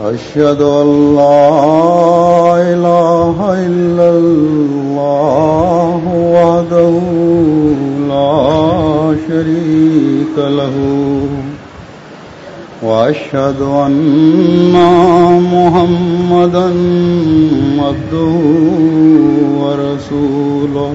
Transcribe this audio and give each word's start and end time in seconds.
أشهد 0.00 0.60
أن 0.60 1.16
لا 1.16 2.56
إله 2.56 3.38
إلا 3.66 4.08
الله 4.10 6.00
وحده 6.34 6.94
لا 8.08 9.16
شريك 9.28 10.36
له، 10.38 10.76
وأشهد 12.82 13.60
أن 13.60 14.72
محمدا 15.52 16.66
عبده 17.78 18.36
ورسوله. 19.60 20.94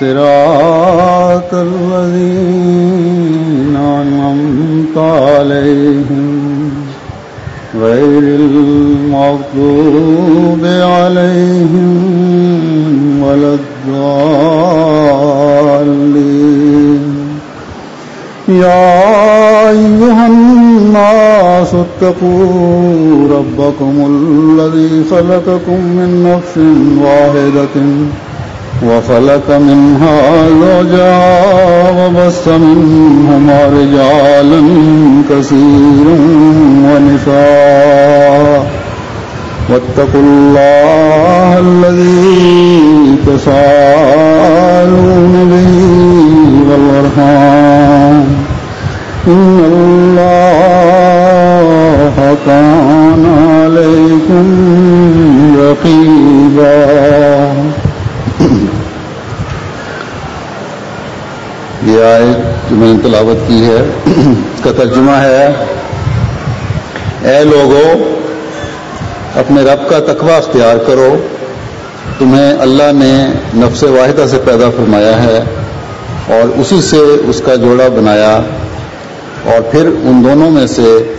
صراط 0.00 1.54
الذين 1.54 2.96
أنعمت 3.76 4.96
عليهم 4.96 6.70
غير 7.80 8.22
المغضوب 9.20 9.84
عليهم 10.64 11.88
ولا 13.22 13.54
الضالين. 13.54 14.18
يا 18.48 19.70
أيها 19.70 20.26
الناس 20.26 21.74
اتقوا 21.74 23.28
ربكم 23.30 23.94
الذي 24.06 25.04
خلقكم 25.10 25.78
من 25.98 26.10
نفس 26.32 26.58
واحدة 27.04 27.76
وفلك 28.82 29.50
منها 29.50 30.48
زوجا 30.48 31.18
وبس 31.98 32.48
منهما 32.48 33.66
رجالا 33.66 34.62
كثيرا 35.30 36.18
ونساء 36.84 38.66
واتقوا 39.68 40.20
الله 40.20 41.58
الذي 41.58 43.16
تساءلون 43.26 43.77
تلاوت 63.18 63.48
کی 63.48 63.64
ہے 63.64 63.82
اس 64.54 64.64
کا 64.64 64.70
ترجمہ 64.76 65.12
ہے، 65.12 65.46
اے 67.22 67.44
لوگو، 67.44 68.14
اپنے 69.34 69.62
رب 69.62 69.88
کا 69.88 69.98
تقوی 69.98 70.32
اختیار 70.32 70.76
کرو، 70.86 71.16
تمہیں 72.18 72.52
اللہ 72.58 72.92
نے 72.92 73.26
نفس 73.54 73.82
واحدہ 73.82 74.26
سے 74.30 74.36
پیدا 74.44 74.70
فرمایا 74.70 75.22
ہے 75.22 75.38
اور 76.26 76.58
اسی 76.58 76.82
سے 76.82 76.96
اس 77.26 77.42
کا 77.44 77.54
جوڑا 77.54 77.88
بنایا 77.88 78.40
اور 79.44 79.60
پھر 79.70 79.86
ان 79.86 80.24
دونوں 80.24 80.50
میں 80.50 80.66
سے 80.66 81.14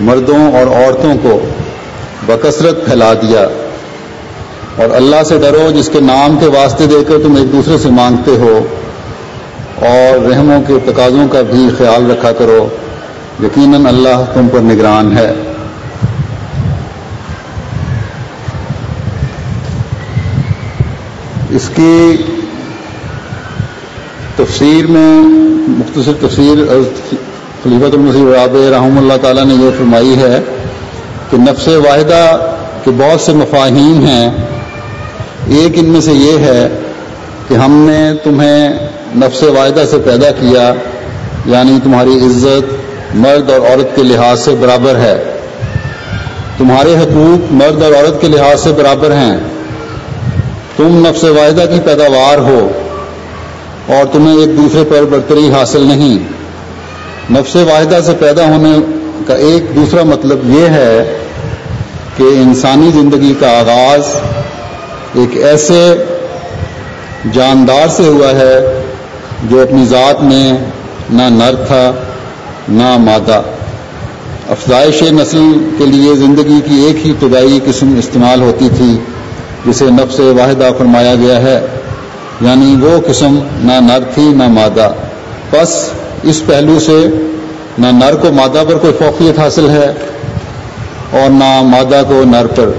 مردوں 0.00 0.52
اور 0.52 0.66
عورتوں 0.66 1.14
کو 1.22 1.40
بکثرت 2.26 2.84
پھیلا 2.84 3.12
دیا۔ 3.12 3.48
اور 4.76 4.88
اللہ 4.94 5.22
سے 5.28 5.38
ڈرو، 5.38 5.70
جس 5.70 5.88
کے 5.92 6.00
نام 6.00 6.38
کے 6.40 6.46
واسطے 6.46 6.86
دے 6.86 7.04
کر 7.08 7.14
تم 7.22 7.36
ایک 7.36 7.52
دوسرے 7.52 7.78
سے 7.78 7.88
مانگتے 7.88 8.30
ہو۔ 8.30 8.60
اور 9.80 10.30
رحموں 10.30 10.60
کے 10.66 10.74
تقاضوں 10.84 11.28
کا 11.28 11.42
بھی 11.42 11.68
خیال 11.78 12.10
رکھا 12.10 12.32
کرو۔ 12.32 12.68
یقیناً 13.42 13.86
اللہ 13.86 14.24
تم 14.34 14.48
پر 14.52 14.58
نگران 14.58 15.16
ہے۔ 15.16 15.32
اس 21.50 21.70
کی 21.74 22.16
تفسیر 24.36 24.86
میں 24.86 25.20
مختصر 25.68 26.12
تفسیر 26.20 26.56
خلیفۃ 27.62 27.92
المسیح 27.92 28.24
راب 28.24 28.56
رحم 28.72 28.98
اللہ 28.98 29.12
تعالیٰ 29.22 29.44
نے 29.44 29.54
یہ 29.54 29.70
فرمائی 29.78 30.16
ہے 30.18 30.42
کہ 31.30 31.36
نفس 31.36 31.68
واحدہ 31.68 32.54
کے 32.84 32.90
بہت 32.90 33.20
سے 33.20 33.32
مفاہیم 33.32 34.06
ہیں۔ 34.06 34.30
ایک 35.46 35.72
ان 35.74 35.84
میں 35.84 36.00
سے 36.00 36.12
یہ 36.12 36.38
ہے 36.38 36.78
کہ 37.48 37.54
ہم 37.54 37.86
نے 37.90 38.12
تمہیں 38.24 38.89
نفس 39.16 39.42
واحدہ 39.42 39.82
سے 39.90 39.96
پیدا 40.04 40.30
کیا 40.30 40.74
یعنی 41.46 41.78
تمہاری 41.84 42.10
عزت 42.10 42.74
مرد 43.14 43.50
اور 43.50 43.60
عورت 43.60 43.96
کے 43.96 44.02
لحاظ 44.02 44.40
سے 44.40 44.50
برابر 44.60 44.94
ہے۔ 44.94 45.24
تمہارے 46.58 46.94
حقوق 46.94 47.52
مرد 47.52 47.82
اور 47.82 47.92
عورت 47.92 48.20
کے 48.20 48.28
لحاظ 48.28 48.62
سے 48.62 48.72
برابر 48.72 49.10
ہیں۔ 49.10 49.36
تم 50.76 51.06
نفس 51.08 51.24
واحدہ 51.24 51.62
کی 51.74 51.80
پیداوار 51.84 52.38
ہو 52.38 52.68
اور 53.86 54.04
تمہیں 54.12 54.38
ایک 54.38 54.56
دوسرے 54.56 54.84
پر 54.88 55.02
برتری 55.02 55.50
حاصل 55.52 55.80
نہیں۔ 55.80 56.18
نفس 57.32 57.56
واحدہ 57.56 57.98
سے 58.06 58.12
پیدا 58.20 58.44
ہونے 58.44 58.78
کا 59.26 59.34
ایک 59.34 59.76
دوسرا 59.76 60.02
مطلب 60.02 60.38
یہ 60.44 60.66
ہے 60.66 61.18
کہ 62.16 62.22
انسانی 62.22 62.90
زندگی 62.90 63.34
کا 63.40 63.58
آغاز 63.58 64.02
ایک 65.14 65.36
ایسے 65.36 65.94
جاندار 67.32 67.88
سے 67.88 68.02
ہوا 68.02 68.28
ہے 68.28 68.79
جو 69.50 69.62
اپنی 69.62 69.84
ذات 69.84 70.22
میں 70.22 70.52
نہ 71.10 71.22
نر 71.22 71.54
تھا، 71.54 71.90
نہ 72.68 72.96
مادہ۔ 72.96 73.42
افزائش 74.48 75.02
نسل 75.02 75.70
کے 75.78 75.86
لیے 75.86 76.14
زندگی 76.14 76.60
کی 76.64 76.74
ایک 76.74 77.06
ہی 77.06 77.10
ابتدائی 77.10 77.60
قسم 77.64 77.94
استعمال 77.98 78.42
ہوتی 78.42 78.68
تھی، 78.76 78.98
جسے 79.66 79.84
نفس 79.84 80.20
واحدہ 80.20 80.68
فرمایا 80.78 81.14
گیا 81.14 81.36
ہے۔ 81.36 81.66
یعنی 82.40 82.86
وہ 82.86 83.00
قسم 83.06 83.38
نہ 83.54 83.72
نر 83.72 84.02
تھی، 84.14 84.22
نہ 84.22 84.48
مادہ۔ 84.48 84.92
بس 85.50 85.90
اس 86.22 86.42
پہلو 86.46 86.78
سے 86.80 87.06
نہ 87.78 87.86
نر 87.86 88.16
کو 88.16 88.32
مادہ 88.32 88.64
پر 88.68 88.78
کوئی 88.78 88.92
فوقیت 88.92 89.38
حاصل 89.38 89.70
ہے 89.70 89.92
اور 91.10 91.30
نہ 91.30 91.62
مادہ 91.62 92.02
کو 92.08 92.22
نر 92.24 92.46
پر۔ 92.46 92.70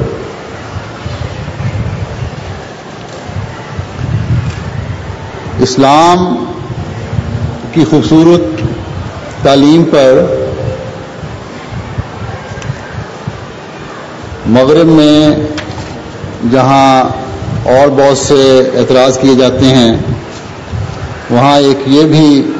اسلام 5.59 6.35
کی 7.73 7.83
خوبصورت 7.89 8.61
تعلیم 9.43 9.83
پر 9.83 10.21
مغرب 14.47 14.87
میں 14.87 15.35
جہاں 16.51 17.03
اور 17.63 17.87
بہت 17.87 18.17
سے 18.17 18.71
اعتراض 18.75 19.17
کیے 19.17 19.35
جاتے 19.35 19.65
ہیں، 19.65 19.95
وہاں 21.29 21.57
ایک 21.59 21.77
یہ 21.87 22.03
بھی 22.03 22.51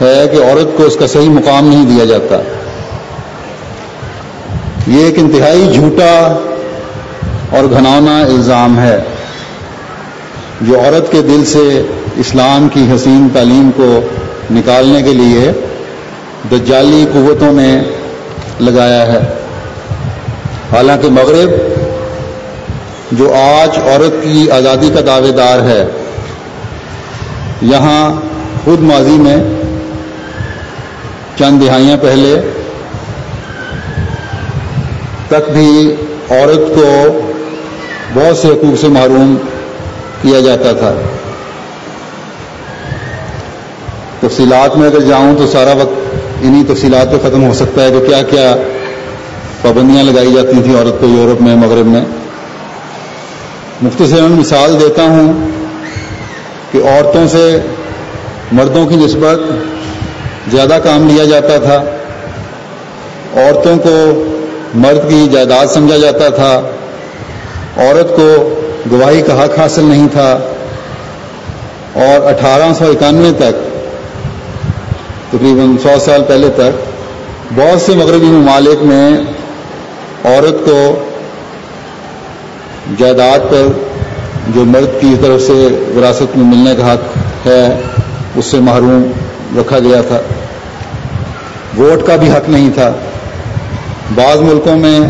ہے 0.00 0.28
کہ 0.32 0.42
عورت 0.42 0.76
کو 0.76 0.84
اس 0.84 0.96
کا 0.96 1.06
صحیح 1.06 1.30
مقام 1.30 1.68
نہیں 1.68 1.86
دیا 1.86 2.04
جاتا۔ 2.04 2.36
یہ 4.86 5.04
ایک 5.04 5.18
انتہائی 5.18 5.70
جھوٹا 5.74 6.14
اور 7.50 7.70
گھناؤنا 7.70 8.18
الزام 8.18 8.78
ہے 8.78 8.98
جو 10.60 10.78
عورت 10.80 11.12
کے 11.12 11.22
دل 11.22 11.44
سے 11.44 11.82
اسلام 12.16 12.68
کی 12.68 12.86
حسین 12.94 13.28
تعلیم 13.32 13.70
کو 13.76 14.00
نکالنے 14.50 15.02
کے 15.02 15.12
لیے 15.12 15.50
دجالی 16.50 17.06
قوتوں 17.12 17.52
نے 17.52 17.80
لگایا 18.60 19.12
ہے۔ 19.12 19.18
حالانکہ 20.72 21.08
مغرب 21.08 21.50
جو 23.12 23.34
آج 23.34 23.78
عورت 23.78 24.24
کی 24.24 24.50
آزادی 24.50 24.90
کا 24.94 25.00
دعوے 25.06 25.32
دار 25.32 25.58
ہے، 25.58 25.84
یہاں 27.62 28.20
خود 28.64 28.80
ماضی 28.80 29.16
میں 29.16 29.36
چند 31.38 31.62
دہائیاں 31.62 31.96
پہلے 32.02 32.40
تک 35.28 35.50
بھی 35.50 35.94
عورت 36.30 36.74
کو 36.74 37.20
بہت 38.14 38.36
سے 38.36 38.48
حقوق 38.48 38.80
سے 38.80 38.88
محروم 38.88 39.36
کیا 40.22 40.40
جاتا 40.40 40.72
تھا۔ 40.72 40.94
تفصیلات 44.38 44.76
میں 44.76 44.86
اگر 44.86 45.00
جاؤں 45.00 45.36
تو 45.38 45.46
سارا 45.46 45.72
وقت 45.72 46.16
انہی 46.42 46.74
تفصیلات 46.74 47.12
پہ 47.12 47.28
ختم 47.28 47.44
ہو 47.44 47.54
سکتا 47.54 47.84
ہے 47.84 47.90
کہ 47.90 48.06
کیا 48.06 48.22
کیا 48.22 48.56
پابندیاں 49.62 50.04
لگائی 50.04 50.32
جاتی 50.32 50.62
تھیں 50.62 50.76
عورت 50.76 51.00
کو 51.00 51.06
یورپ 51.06 51.42
میں، 51.42 51.56
مغرب 51.56 51.86
میں۔ 51.86 52.04
مختصر 53.82 54.22
مثال 54.22 54.80
دیتا 54.80 55.02
ہوں 55.02 55.32
کہ 56.72 56.78
عورتوں 56.78 57.28
سے 57.28 57.60
مردوں 58.52 58.86
کی 58.86 58.96
نسبت 58.96 59.40
زیادہ 60.50 60.78
کام 60.84 61.08
لیا 61.08 61.24
جاتا 61.24 61.58
تھا۔ 61.58 61.82
عورتوں 63.40 63.76
کو 63.76 64.24
مرد 64.74 65.08
کی 65.08 65.28
جائیداد 65.32 65.66
سمجھا 65.66 65.96
جاتا 65.96 66.28
تھا۔ 66.28 66.60
عورت 67.76 68.16
کو 68.16 68.60
گواہی 68.92 69.22
کا 69.22 69.44
حق 69.44 69.58
حاصل 69.58 69.84
نہیں 69.84 70.08
تھا۔ 70.12 70.38
اور 71.92 72.28
اٹھارہ 72.28 72.72
سو 72.78 72.84
اکانوے 72.84 73.32
تک 73.38 73.67
تقریباً 75.30 75.76
سو 75.82 75.98
سال 76.04 76.22
پہلے 76.28 76.48
تک 76.48 76.78
بہت 77.54 77.80
سے 77.80 77.92
مغربی 77.94 78.26
ممالک 78.26 78.82
میں 78.82 79.10
عورت 80.24 80.64
کو 80.64 81.04
جائیداد 82.98 83.38
پر 83.50 83.66
جو 84.54 84.64
مرد 84.64 85.00
کی 85.00 85.14
طرف 85.22 85.42
سے 85.42 85.68
وراثت 85.96 86.36
میں 86.36 86.56
ملنے 86.56 86.76
کا 86.76 86.92
حق 86.92 87.16
ہے، 87.46 87.80
اس 88.36 88.44
سے 88.44 88.58
محروم 88.60 89.10
رکھا 89.58 89.78
گیا 89.78 90.00
تھا۔ 90.00 90.18
ووٹ 91.78 92.06
کا 92.06 92.16
بھی 92.16 92.30
حق 92.30 92.48
نہیں 92.48 92.70
تھا۔ 92.74 92.92
بعض 94.14 94.38
ملکوں 94.38 94.76
میں 94.76 95.00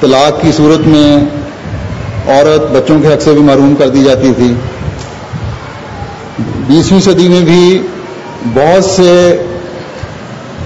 طلاق 0.00 0.42
کی 0.42 0.52
صورت 0.56 0.86
میں 0.86 1.16
عورت 2.28 2.70
بچوں 2.70 3.00
کے 3.00 3.08
حق 3.08 3.22
سے 3.22 3.32
بھی 3.32 3.42
محروم 3.42 3.74
کر 3.78 3.88
دی 3.88 4.04
جاتی 4.04 4.32
تھی۔ 4.36 4.54
بیسویں 6.38 7.00
صدی 7.00 7.28
میں 7.28 7.40
بھی 7.40 7.82
بہت 8.46 8.84
سے 8.84 9.42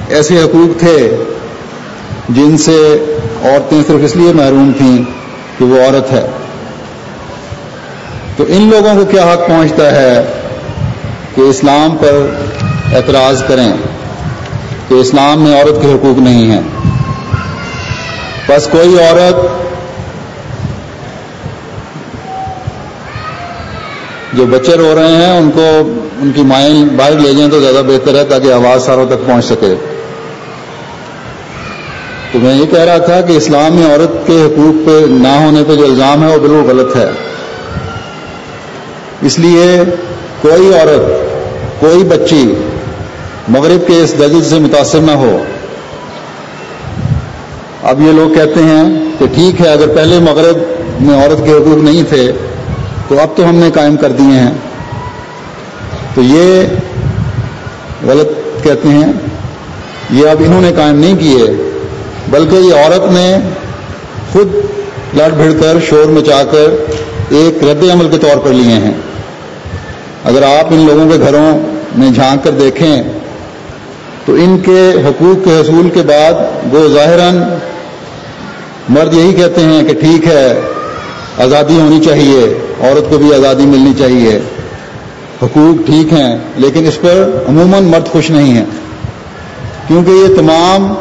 ایسے 0.09 0.43
حقوق 0.43 0.79
تھے 0.79 1.25
جن 2.29 2.59
سے 2.59 3.05
عورتیں 3.45 3.83
صرف 3.87 4.01
اس 4.03 4.17
لیے 4.17 4.33
محروم 4.33 4.73
تھیں 4.79 4.99
کہ 5.59 5.65
وہ 5.65 5.81
عورت 5.81 6.13
ہے۔ 6.13 6.27
تو 8.37 8.45
ان 8.49 8.71
لوگوں 8.71 8.95
کو 8.95 9.05
کیا 9.05 9.33
حق 9.33 9.49
پہنچتا 9.49 9.97
ہے 9.97 10.33
کہ 11.35 11.41
اسلام 11.41 11.97
پر 12.01 12.35
اعتراض 12.95 13.43
کریں 13.49 13.73
کہ 14.89 14.95
اسلام 14.95 15.43
میں 15.43 15.61
عورت 15.61 15.83
کے 15.83 15.93
حقوق 15.93 16.19
نہیں 16.19 16.51
ہیں۔ 16.51 16.63
بس 18.49 18.69
کوئی 18.73 19.01
عورت 19.01 19.37
جو 24.33 24.47
بچے 24.47 24.77
رو 24.77 24.95
رہے 24.95 25.17
ہیں 25.17 25.39
ان 25.39 25.51
کو 25.51 25.93
ان 26.23 26.33
کی 26.33 26.43
مائیں 26.43 26.85
باہر 26.85 27.13
لے 27.13 27.33
جائیں 27.35 27.51
تو 27.51 27.61
زیادہ 27.61 27.85
بہتر 27.87 28.15
ہے 28.15 28.25
تاکہ 28.25 28.53
آواز 28.53 28.85
ساروں 28.85 29.07
تک 29.07 29.27
پہنچ 29.27 29.45
سکے۔ 29.45 29.75
تو 32.33 32.39
میں 32.39 32.55
یہ 32.55 32.67
کہہ 32.67 32.79
رہا 32.79 32.99
تھا 32.99 33.21
کہ 33.21 33.33
اسلام 33.33 33.75
میں 33.75 33.91
عورت 33.91 34.27
کے 34.27 34.43
حقوق 34.43 34.87
پہ 34.87 35.05
نہ 35.11 35.29
ہونے 35.29 35.63
پہ 35.69 35.77
جو 35.77 35.85
الزام 35.85 36.23
ہے 36.23 36.29
وہ 36.29 36.39
بالکل 36.39 36.71
غلط 36.71 36.97
ہے۔ 36.97 37.11
اس 39.23 39.39
لیے 39.39 39.83
کوئی 40.41 40.75
عورت، 40.75 41.31
کوئی 41.81 42.05
بچی 42.05 42.55
مغرب 43.49 43.87
کے 43.87 44.01
اس 44.01 44.15
دجل 44.19 44.45
سے 44.45 44.59
متاثر 44.59 45.01
نہ 45.01 45.11
ہو۔ 45.11 45.45
اب 47.83 48.01
یہ 48.01 48.13
لوگ 48.13 48.35
کہتے 48.35 48.63
ہیں 48.63 49.05
کہ 49.19 49.27
ٹھیک 49.35 49.61
ہے، 49.61 49.69
اگر 49.69 49.89
پہلے 49.89 50.19
مغرب 50.19 50.57
میں 51.01 51.23
عورت 51.23 51.45
کے 51.45 51.53
حقوق 51.53 51.85
نہیں 51.85 52.03
تھے، 52.09 52.33
تو 53.09 53.21
اب 53.21 53.29
تو 53.37 53.49
ہم 53.49 53.55
نے 53.55 53.71
قائم 53.75 53.97
کر 53.97 54.13
دیے 54.13 54.41
ہیں۔ 54.41 54.51
تو 56.19 56.23
یہ 56.23 56.63
غلط 58.07 58.31
کہتے 58.65 58.89
ہیں، 58.89 59.13
یہ 60.11 60.29
اب 60.29 60.43
انہوں 60.47 60.61
نے 60.61 60.73
قائم 60.77 60.99
نہیں 60.99 61.17
کیے، 61.17 61.45
بلکہ 62.31 62.57
یہ 62.57 62.75
عورت 62.75 63.13
نے 63.13 63.27
خود 64.33 64.55
لڑ 65.15 65.29
بھڑ 65.29 65.51
کر 65.61 65.79
شور 65.89 66.09
مچا 66.09 66.43
کر 66.51 66.75
ایک 67.31 67.65
رد 67.65 67.85
عمل 67.91 68.09
کے 68.11 68.19
طور 68.19 68.37
پر 68.37 68.51
لیے 68.51 68.75
ہیں۔ 68.75 68.93
اگر 70.25 70.43
آپ 70.43 70.67
ان 70.71 70.85
لوگوں 70.87 71.09
کے 71.11 71.19
گھروں 71.19 71.59
میں 71.99 72.11
جھانک 72.11 72.45
کر 72.45 72.51
دیکھیں، 72.51 73.03
تو 74.25 74.35
ان 74.35 74.59
کے 74.59 74.83
حقوق 75.07 75.45
کے 75.45 75.61
حصول 75.61 75.91
کے 75.95 76.03
بعد 76.03 76.75
وہ 76.75 76.87
ظاہراً 76.89 77.43
مرد 78.89 79.15
یہی 79.15 79.33
کہتے 79.35 79.61
ہیں 79.61 79.83
کہ 79.85 79.95
ٹھیک 79.95 80.27
ہے، 80.27 80.61
آزادی 81.39 81.81
ہونی 81.81 82.05
چاہیے، 82.05 82.55
عورت 82.81 83.11
کو 83.11 83.19
بھی 83.19 83.35
آزادی 83.35 83.67
ملنی 83.67 83.93
چاہیے۔ 83.99 84.39
حقوق 85.43 85.87
ٹھیک 85.87 86.13
ہیں، 86.13 86.39
لیکن 86.57 86.87
اس 86.87 87.01
پر 87.01 87.45
عموماً 87.49 87.85
مرد 87.85 88.09
خوش 88.09 88.31
نہیں 88.31 88.55
ہیں۔ 88.55 88.65
کیونکہ 89.87 90.11
یہ 90.11 90.37
تمام 90.37 90.95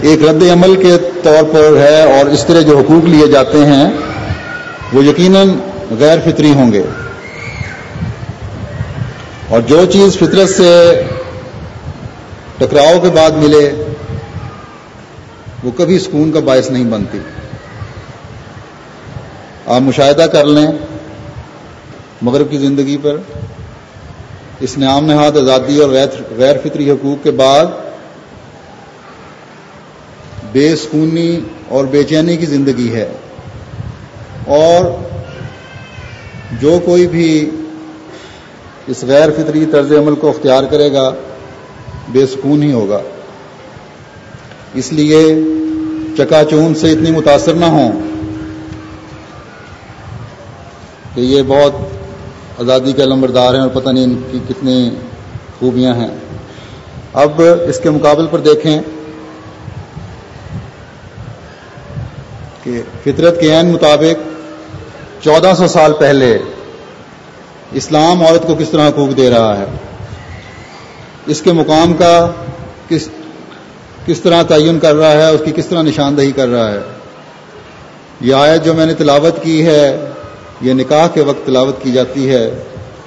ایک 0.00 0.22
رد 0.22 0.42
عمل 0.52 0.82
کے 0.82 0.96
طور 1.22 1.42
پر 1.52 1.76
ہے 1.76 2.18
اور 2.18 2.26
اس 2.26 2.44
طرح 2.44 2.60
جو 2.60 2.78
حقوق 2.78 3.04
لیے 3.04 3.26
جاتے 3.26 3.58
ہیں، 3.58 3.90
وہ 4.92 5.04
یقیناً 5.04 5.48
غیر 5.98 6.18
فطری 6.24 6.50
ہوں 6.50 6.72
گے۔ 6.72 6.82
اور 9.48 9.60
جو 9.60 9.84
چیز 9.92 10.16
فطرت 10.16 10.50
سے 10.50 11.02
ٹکراؤ 12.58 13.00
کے 13.00 13.08
بعد 13.08 13.30
ملے، 13.30 13.84
وہ 15.64 15.70
کبھی 15.76 15.98
سکون 15.98 16.32
کا 16.32 16.40
باعث 16.40 16.70
نہیں 16.70 16.84
بنتی۔ 16.84 17.18
آپ 19.66 19.80
مشاہدہ 19.80 20.22
کر 20.22 20.44
لیں 20.44 20.66
مغرب 22.22 22.50
کی 22.50 22.58
زندگی 22.58 22.96
پر۔ 23.02 23.16
اس 24.60 24.78
نام 24.78 25.04
نہاد 25.04 25.36
آزادی 25.36 25.78
اور 25.78 25.90
غیر 26.36 26.56
فطری 26.64 26.90
حقوق 26.90 27.24
کے 27.24 27.30
بعد 27.30 27.66
بے 30.52 30.76
سکونی 30.76 31.40
اور 31.68 31.84
بے 31.84 32.04
چینی 32.04 32.36
کی 32.36 32.46
زندگی 32.46 32.94
ہے۔ 32.94 33.12
اور 34.46 34.84
جو 36.60 36.80
کوئی 36.84 37.06
بھی 37.06 37.50
اس 38.86 39.04
غیر 39.04 39.30
فطری 39.30 39.66
طرز 39.66 39.92
عمل 39.92 40.14
کو 40.14 40.28
اختیار 40.28 40.64
کرے 40.64 40.92
گا، 40.92 41.14
بے 42.08 42.26
سکون 42.26 42.62
ہی 42.62 42.72
ہوگا۔ 42.72 43.00
اس 44.74 44.92
لیے 44.92 45.34
چکا 46.18 46.42
چون 46.50 46.74
سے 46.74 46.90
اتنی 46.90 47.10
متاثر 47.10 47.54
نہ 47.54 47.64
ہوں 47.64 47.92
کہ 51.14 51.20
یہ 51.20 51.42
بہت 51.46 51.72
آزادی 52.60 52.92
کے 52.92 53.02
علمبردار 53.02 53.54
ہیں 53.54 53.60
اور 53.60 53.68
پتہ 53.68 53.90
نہیں 53.90 54.04
ان 54.04 54.22
کی 54.30 54.38
کتنی 54.48 54.90
خوبیاں 55.58 55.94
ہیں۔ 55.94 56.08
اب 57.12 57.42
اس 57.68 57.80
کے 57.80 57.90
مقابل 57.90 58.26
پر 58.30 58.38
دیکھیں 58.38 58.80
کہ 62.64 62.82
فطرت 63.04 63.40
کے 63.40 63.50
عین 63.50 63.72
مطابق 63.72 64.28
چودہ 65.24 65.52
سو 65.56 65.68
سال 65.68 65.92
پہلے 65.92 66.38
اسلام 67.72 68.26
عورت 68.26 68.42
کو 68.46 68.54
کس 68.58 68.70
طرح 68.70 68.88
حقوق 68.88 69.16
دے 69.16 69.30
رہا 69.30 69.58
ہے؟ 69.58 69.64
اس 71.26 71.42
کے 71.42 71.52
مقام 71.52 71.92
کا 71.92 72.30
کس 72.88 73.08
کس 74.06 74.20
طرح 74.20 74.42
تعین 74.42 74.78
کر 74.78 74.94
رہا 74.94 75.12
ہے؟ 75.12 75.30
اس 75.30 75.40
کی 75.44 75.52
کس 75.56 75.66
طرح 75.66 75.82
نشاندہی 75.82 76.32
کر 76.32 76.48
رہا 76.48 76.70
ہے؟ 76.70 76.80
یہ 78.20 78.34
آیت 78.34 78.64
جو 78.64 78.74
میں 78.74 78.86
نے 78.86 78.94
تلاوت 78.94 79.42
کی 79.42 79.66
ہے 79.66 80.04
یہ 80.60 80.72
نکاح 80.72 81.06
کے 81.06 81.20
وقت 81.20 81.46
تلاوت 81.46 81.82
کی 81.82 81.92
جاتی 81.92 82.30
ہے، 82.30 82.50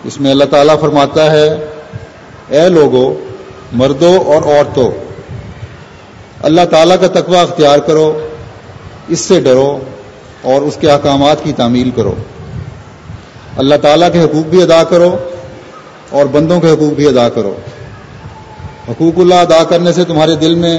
اس 0.03 0.21
میں 0.21 0.31
اللہ 0.31 0.43
تعالیٰ 0.43 0.79
فرماتا 0.79 1.31
ہے، 1.31 1.49
اے 2.47 2.69
لوگوں 2.69 3.13
مردوں 3.71 4.19
اور 4.19 4.41
عورتوں، 4.43 4.91
اللہ 6.43 6.61
تعالیٰ 6.69 6.95
کا 7.01 7.07
تقوی 7.07 7.37
اختیار 7.37 7.79
کرو، 7.79 8.27
اس 9.07 9.19
سے 9.19 9.41
ڈرو 9.41 9.79
اور 10.41 10.61
اس 10.61 10.77
کے 10.79 10.91
احکامات 10.91 11.43
کی 11.43 11.53
تعمیل 11.53 11.91
کرو۔ 11.91 12.15
اللہ 13.57 13.75
تعالیٰ 13.81 14.13
کے 14.13 14.23
حقوق 14.23 14.45
بھی 14.45 14.61
ادا 14.61 14.83
کرو 14.83 15.17
اور 16.09 16.25
بندوں 16.25 16.59
کے 16.61 16.69
حقوق 16.71 16.93
بھی 16.93 17.07
ادا 17.07 17.29
کرو۔ 17.29 17.55
حقوق 18.89 19.19
اللہ 19.19 19.35
ادا 19.35 19.63
کرنے 19.63 19.93
سے 19.93 20.03
تمہارے 20.03 20.35
دل 20.35 20.55
میں 20.55 20.77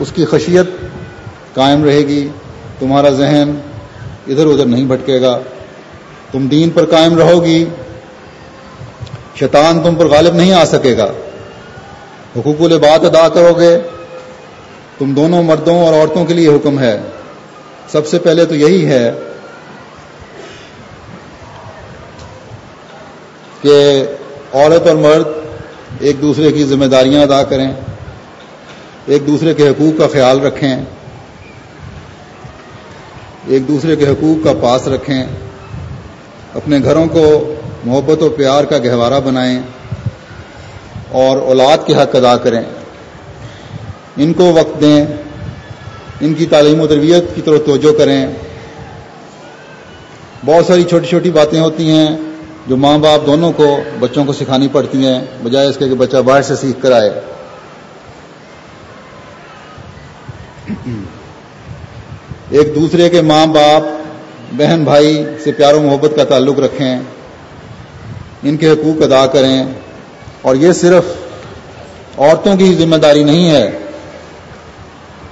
اس 0.00 0.12
کی 0.14 0.24
خشیت 0.24 0.66
قائم 1.54 1.84
رہے 1.84 1.98
گی، 1.98 2.28
تمہارا 2.78 3.10
ذہن 3.10 3.54
ادھر 4.26 4.46
ادھر 4.46 4.66
نہیں 4.66 4.84
بھٹکے 4.84 5.20
گا۔ 5.20 5.40
تم 6.34 6.46
دین 6.46 6.70
پر 6.70 6.84
قائم 6.84 7.18
رہو 7.18 7.44
گی۔ 7.44 7.64
شیطان 9.38 9.82
تم 9.82 9.94
پر 9.94 10.06
غالب 10.06 10.34
نہیں 10.34 10.52
آ 10.52 10.64
سکے 10.64 10.96
گا۔ 10.96 11.12
حقوق 12.36 12.60
البات 12.60 13.04
ادا 13.04 13.28
کرو 13.28 13.54
گے۔ 13.54 13.78
تم 14.98 15.14
دونوں 15.14 15.42
مردوں 15.42 15.86
اور 15.86 15.94
عورتوں 15.94 16.24
کے 16.24 16.34
لیے 16.34 16.48
حکم 16.48 16.78
ہے۔ 16.78 17.00
سب 17.88 18.06
سے 18.06 18.18
پہلے 18.18 18.44
تو 18.44 18.54
یہی 18.54 18.86
ہے 18.86 19.12
کہ 23.62 24.04
عورت 24.52 24.86
اور 24.86 24.96
مرد 24.96 25.28
ایک 26.00 26.22
دوسرے 26.22 26.52
کی 26.52 26.64
ذمہ 26.64 26.84
داریاں 26.84 27.22
ادا 27.22 27.42
کریں۔ 27.42 27.72
ایک 29.06 29.26
دوسرے 29.26 29.54
کے 29.54 29.68
حقوق 29.68 29.98
کا 29.98 30.06
خیال 30.12 30.40
رکھیں۔ 30.40 30.76
ایک 33.46 33.68
دوسرے 33.68 33.96
کے 33.96 34.06
حقوق 34.06 34.44
کا 34.44 34.52
پاس 34.62 34.88
رکھیں۔ 34.88 35.26
اپنے 36.54 36.78
گھروں 36.82 37.06
کو 37.06 37.54
محبت 37.84 38.22
و 38.22 38.28
پیار 38.28 38.64
کا 38.64 38.78
گہوارہ 38.78 39.20
بنائیں 39.20 39.60
اور 41.08 41.36
اولاد 41.36 41.78
کے 41.86 41.94
حق 41.94 42.16
ادا 42.16 42.36
کریں۔ 42.36 42.62
ان 44.16 44.32
کو 44.32 44.52
وقت 44.52 44.80
دیں، 44.80 45.06
ان 46.20 46.34
کی 46.34 46.46
تعلیم 46.46 46.80
و 46.80 46.86
تربیت 46.86 47.24
کی 47.34 47.42
طرف 47.42 47.60
توجہ 47.66 47.98
کریں۔ 47.98 48.26
بہت 50.46 50.66
ساری 50.66 50.84
چھوٹی 50.84 51.06
چھوٹی 51.06 51.30
باتیں 51.30 51.60
ہوتی 51.60 51.90
ہیں 51.90 52.16
جو 52.66 52.76
ماں 52.76 52.98
باپ 52.98 53.26
دونوں 53.26 53.52
کو 53.52 53.76
بچوں 54.00 54.24
کو 54.24 54.32
سکھانی 54.32 54.68
پڑتی 54.68 55.06
ہیں، 55.06 55.20
بجائے 55.42 55.68
اس 55.68 55.76
کے 55.76 55.88
کہ 55.88 55.94
بچہ 55.94 56.16
باہر 56.16 56.42
سے 56.42 56.56
سیکھ 56.56 56.82
کر 56.82 56.92
آئے۔ 56.92 57.10
ایک 62.50 62.74
دوسرے 62.74 63.10
کے 63.10 63.20
ماں 63.20 63.46
باپ 63.46 64.03
بہن 64.56 64.84
بھائی 64.84 65.24
سے 65.44 65.52
پیار 65.52 65.74
و 65.74 65.82
محبت 65.82 66.10
کا 66.16 66.24
تعلق 66.24 66.58
رکھیں، 66.58 67.00
ان 68.42 68.56
کے 68.56 68.70
حقوق 68.70 69.02
ادا 69.02 69.26
کریں۔ 69.26 69.64
اور 70.42 70.56
یہ 70.56 70.72
صرف 70.72 71.04
عورتوں 72.18 72.56
کی 72.56 72.74
ذمہ 72.74 72.96
داری 72.96 73.24
نہیں 73.24 73.50
ہے، 73.50 73.70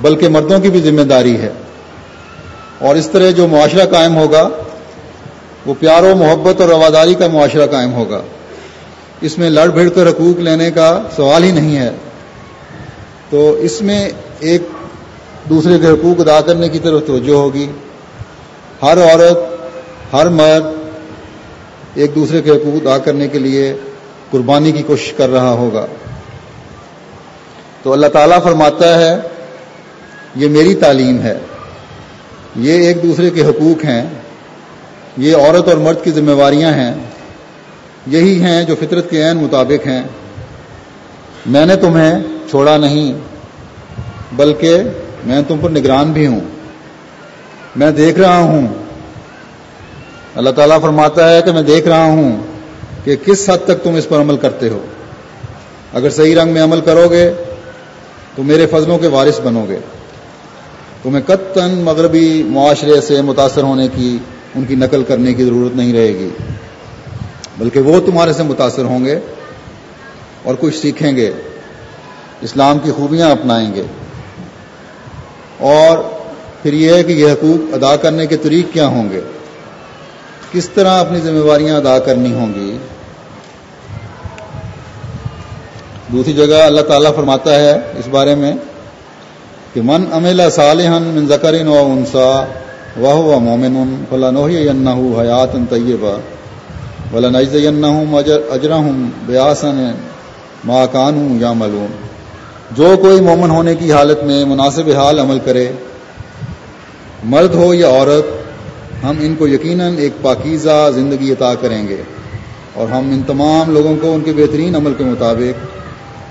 بلکہ 0.01 0.29
مردوں 0.29 0.59
کی 0.59 0.71
بھی 0.71 0.81
ذمہ 0.81 1.03
داری 1.03 1.37
ہے۔ 1.37 1.51
اور 2.79 2.97
اس 2.97 3.09
طرح 3.09 3.31
جو 3.31 3.47
معاشرہ 3.47 3.85
قائم 3.85 4.17
ہوگا، 4.17 4.49
وہ 5.67 5.75
پیار 5.79 6.03
و 6.03 6.17
محبت 6.17 6.61
اور 6.61 6.69
رواداری 6.69 7.15
کا 7.15 7.27
معاشرہ 7.29 7.67
قائم 7.67 7.93
ہوگا۔ 7.93 8.23
اس 9.21 9.39
میں 9.39 9.51
لڑ 9.51 9.67
بھیڑ 9.67 9.89
کر 9.89 10.09
حقوق 10.09 10.41
لینے 10.41 10.71
کا 10.71 11.03
سوال 11.17 11.45
ہی 11.45 11.51
نہیں 11.51 11.77
ہے۔ 11.77 11.91
تو 13.31 13.51
اس 13.51 13.83
میں 13.83 14.11
ایک 14.39 14.63
دوسرے 15.51 15.79
کے 15.79 15.87
حقوق 15.87 16.21
ادا 16.21 16.41
کرنے 16.41 16.69
کی 16.69 16.79
طرف 16.79 17.01
توجہ 17.07 17.33
ہوگی۔ 17.33 17.67
ہر 18.83 18.99
عورت، 18.99 19.39
ہر 20.15 20.27
مرد 20.27 20.65
ایک 21.95 22.15
دوسرے 22.15 22.43
کے 22.43 22.51
حقوق 22.51 22.87
ادا 22.87 22.99
کرنے 22.99 23.29
کے 23.29 23.39
لیے 23.39 23.77
قربانی 24.31 24.73
کی 24.73 24.83
کوشش 24.83 25.13
کر 25.13 25.29
رہا 25.29 25.51
ہوگا۔ 25.51 25.87
تو 27.83 27.93
اللہ 27.93 28.07
تعالیٰ 28.07 28.43
فرماتا 28.43 29.01
ہے، 29.01 29.17
یہ 30.37 30.49
میری 30.49 30.75
تعلیم 30.75 31.21
ہے۔ 31.21 31.39
یہ 32.57 32.73
ایک 32.73 33.03
دوسرے 33.03 33.31
کے 33.31 33.43
حقوق 33.45 33.85
ہیں۔ 33.85 34.05
یہ 35.17 35.37
عورت 35.37 35.69
اور 35.69 35.77
مرد 35.77 36.05
کی 36.05 36.11
ذمہ 36.11 36.41
داریاں 36.41 36.73
ہیں۔ 36.73 36.95
یہی 38.07 38.43
ہیں 38.43 38.65
جو 38.65 38.75
فطرت 38.81 39.11
کے 39.11 39.23
عین 39.23 39.37
مطابق 39.37 39.87
ہیں۔ 39.87 40.03
میں 41.47 41.67
نے 41.67 41.77
تمہیں 41.77 42.23
چھوڑا 42.51 42.77
نہیں، 42.77 43.15
بلکہ 44.33 44.77
میں 45.25 45.43
تم 45.49 45.59
پر 45.61 45.71
نگران 45.71 46.13
بھی 46.13 46.27
ہوں۔ 46.27 46.41
میں 47.77 47.91
دیکھ 47.91 48.19
رہا 48.19 48.39
ہوں۔ 48.39 48.69
اللہ 50.35 50.51
تعالیٰ 50.51 50.81
فرماتا 50.81 51.37
ہے 51.37 51.43
کہ 51.43 51.53
میں 51.53 51.63
دیکھ 51.63 51.89
رہا 51.89 52.05
ہوں 52.05 52.43
کہ 53.05 53.17
کس 53.17 53.51
حد 53.51 53.59
تک 53.65 53.85
تم 53.85 53.95
اس 53.95 54.09
پر 54.09 54.21
عمل 54.21 54.37
کرتے 54.37 54.69
ہو۔ 54.69 54.85
اگر 55.93 56.11
صحیح 56.11 56.43
رنگ 56.43 56.53
میں 56.53 56.63
عمل 56.63 56.81
کرو 56.81 57.09
گے 57.11 57.33
تو 58.37 58.43
میرے 58.43 58.67
فضلوں 58.67 58.99
کے 58.99 59.07
وارث 59.07 59.41
بنو 59.41 59.65
گے۔ 59.69 59.79
تمہیں 61.03 61.23
قطن 61.27 61.71
مغربی 61.71 62.43
معاشرے 62.47 63.01
سے 63.01 63.23
متاثر 63.23 63.63
ہونے 63.63 63.89
کی، 63.89 64.19
ان 64.55 64.65
کی 64.65 64.75
نقل 64.75 65.03
کرنے 65.03 65.35
کی 65.35 65.45
ضرورت 65.45 65.77
نہیں 65.77 65.93
رہے 65.93 66.09
گی۔ 66.09 66.29
بلکہ 67.59 67.81
وہ 67.81 68.01
تمہارے 68.01 68.33
سے 68.33 68.43
متاثر 68.43 68.85
ہوں 68.85 69.05
گے 69.05 69.19
اور 70.43 70.55
کچھ 70.61 70.77
سیکھیں 70.77 71.17
گے۔ 71.17 71.31
اسلام 72.41 72.79
کی 72.79 72.91
خوبیاں 72.91 73.31
اپنائیں 73.31 73.75
گے۔ 73.75 73.83
اور 75.59 76.22
پھر 76.63 76.73
یہ 76.73 76.95
ہے 76.95 77.03
کہ 77.03 77.13
یہ 77.13 77.31
حقوق 77.33 77.75
ادا 77.75 77.95
کرنے 77.97 78.27
کے 78.27 78.37
طریق 78.37 78.73
کیا 78.73 78.87
ہوں 78.87 79.11
گے؟ 79.13 79.21
کس 80.53 80.69
طرح 80.69 80.99
اپنی 81.01 81.21
ذمہ 81.21 81.47
داریاں 81.47 81.77
ادا 81.77 81.99
کرنی 81.99 82.33
ہوں 82.35 82.55
گی؟ 82.55 82.77
دوسری 86.13 86.33
جگہ 86.33 86.63
اللہ 86.63 86.81
تعالیٰ 86.81 87.15
فرماتا 87.17 87.55
ہے 87.61 87.73
اس 87.99 88.09
بارے 88.11 88.35
میں 88.35 88.53
کہ 89.75 89.81
من 89.83 90.05
املا 90.13 90.49
صالحن 90.49 91.03
من 91.05 91.27
ذکر 91.29 91.55
و 91.67 91.77
انسا 91.85 92.29
واہ 93.01 93.39
مومن 93.39 93.95
فلاں 94.11 94.33
حیات 95.19 95.55
طیبہ 95.71 96.17
ولن 97.13 97.37
اجرہم 97.37 99.09
بیاسن 99.27 99.81
ما 100.65 100.85
کانوں 100.87 101.29
یا 101.41 101.53
ملون 101.53 101.93
جو 102.71 102.97
کوئی 102.97 103.21
مومن 103.21 103.51
ہونے 103.51 103.75
کی 103.75 103.93
حالت 103.93 104.23
میں 104.25 104.45
مناسب 104.45 104.89
حال 104.97 105.19
عمل 105.19 105.39
کرے 105.45 105.71
مرد 107.25 107.55
ہو 107.55 107.75
یا 107.75 107.89
عورت، 107.89 108.27
ہم 109.05 109.17
ان 109.21 109.35
کو 109.39 109.49
یقیناً 109.49 109.99
ایک 109.99 110.13
پاکیزہ 110.23 110.91
زندگی 110.95 111.33
عطا 111.33 111.55
کریں 111.55 111.89
گے۔ 111.89 111.97
اور 112.75 112.89
ہم 112.89 113.11
ان 113.11 113.23
تمام 113.27 113.75
لوگوں 113.75 113.97
کو 114.01 114.15
ان 114.15 114.21
کے 114.21 114.33
بہترین 114.33 114.77
عمل 114.77 114.95
کے 114.99 115.05
مطابق، 115.05 115.67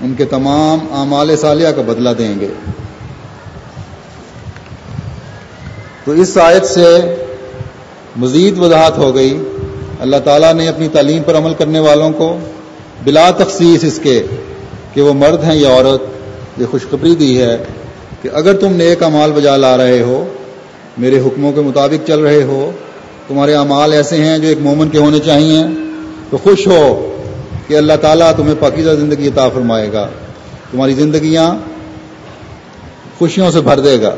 ان 0.00 0.14
کے 0.18 0.24
تمام 0.24 0.78
اعمال 0.90 1.36
صالحہ 1.36 1.72
کا 1.72 1.82
بدلہ 1.82 2.10
دیں 2.18 2.40
گے۔ 2.40 2.48
تو 6.04 6.12
اس 6.12 6.38
آیت 6.38 6.64
سے 6.64 7.14
مزید 8.16 8.58
وضاحت 8.58 8.98
ہو 8.98 9.14
گئی۔ 9.14 9.42
اللہ 10.00 10.16
تعالیٰ 10.24 10.54
نے 10.54 10.68
اپنی 10.68 10.88
تعلیم 10.88 11.22
پر 11.22 11.36
عمل 11.36 11.54
کرنے 11.54 11.78
والوں 11.78 12.10
کو 12.10 12.38
بلا 13.04 13.30
تخصیص 13.30 13.84
اس 13.84 14.00
کے 14.02 14.22
کہ 14.94 15.02
وہ 15.02 15.12
مرد 15.12 15.44
ہیں 15.44 15.54
یا 15.54 15.68
عورت، 15.68 16.02
یہ 16.60 16.66
خوشخبری 16.70 17.14
دی 17.14 17.42
ہے 17.42 17.58
کہ 18.22 18.28
اگر 18.32 18.52
تم 18.52 18.72
نیک 18.72 19.02
امال 19.02 19.32
بجا 19.32 19.56
لا 19.56 19.76
رہے 19.76 20.00
ہو 20.00 20.28
میرے 20.98 21.18
حکموں 21.18 21.52
کے 21.52 21.60
مطابق 21.60 22.06
چل 22.06 22.20
رہے 22.20 22.42
ہو، 22.42 22.70
تمہارے 23.28 23.54
اعمال 23.54 23.92
ایسے 23.92 24.16
ہیں 24.16 24.38
جو 24.38 24.48
ایک 24.48 24.58
مومن 24.60 24.88
کے 24.88 24.98
ہونے 24.98 25.18
چاہیے، 25.18 25.62
تو 26.30 26.36
خوش 26.36 26.66
ہو 26.66 27.16
کہ 27.66 27.76
اللہ 27.76 27.92
تعالیٰ 28.00 28.32
تمہیں 28.36 28.54
پاکیزہ 28.60 28.90
زندگی 28.90 29.28
عطا 29.28 29.48
فرمائے 29.48 29.92
گا۔ 29.92 30.08
تمہاری 30.70 30.94
زندگیاں 30.94 31.54
خوشیوں 33.18 33.50
سے 33.50 33.60
بھر 33.60 33.80
دے 33.80 34.02
گا۔ 34.02 34.14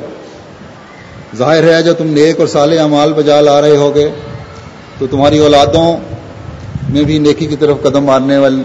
ظاہر 1.37 1.75
ہے 1.75 1.83
جو 1.83 1.95
تم 1.95 2.07
نیک 2.07 2.39
اور 2.39 2.47
سالے 2.47 2.79
اعمال 2.79 3.13
بجا 3.13 3.41
لا 3.41 3.61
رہے 3.61 3.77
ہوگے، 3.77 4.09
تو 4.99 5.07
تمہاری 5.07 5.39
اولادوں 5.39 5.97
میں 6.89 7.03
بھی 7.03 7.19
نیکی 7.19 7.47
کی 7.47 7.57
طرف 7.57 7.77
قدم 7.83 8.05
مارنے 8.05 8.39
والی 8.39 8.63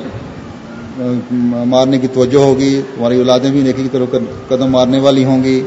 مارنے 1.66 2.00
کی 2.00 2.08
توجہ 2.08 2.38
ہوگی، 2.38 2.82
تمہاری 2.96 3.18
اولادیں 3.18 3.52
بھی 3.52 3.62
نیکی 3.62 3.84
کی 3.84 3.90
طرف 3.92 4.16
قدم 4.48 4.72
مارنے 4.72 5.00
والی 5.00 5.24
ہوں 5.24 5.44
گی۔ 5.44 5.62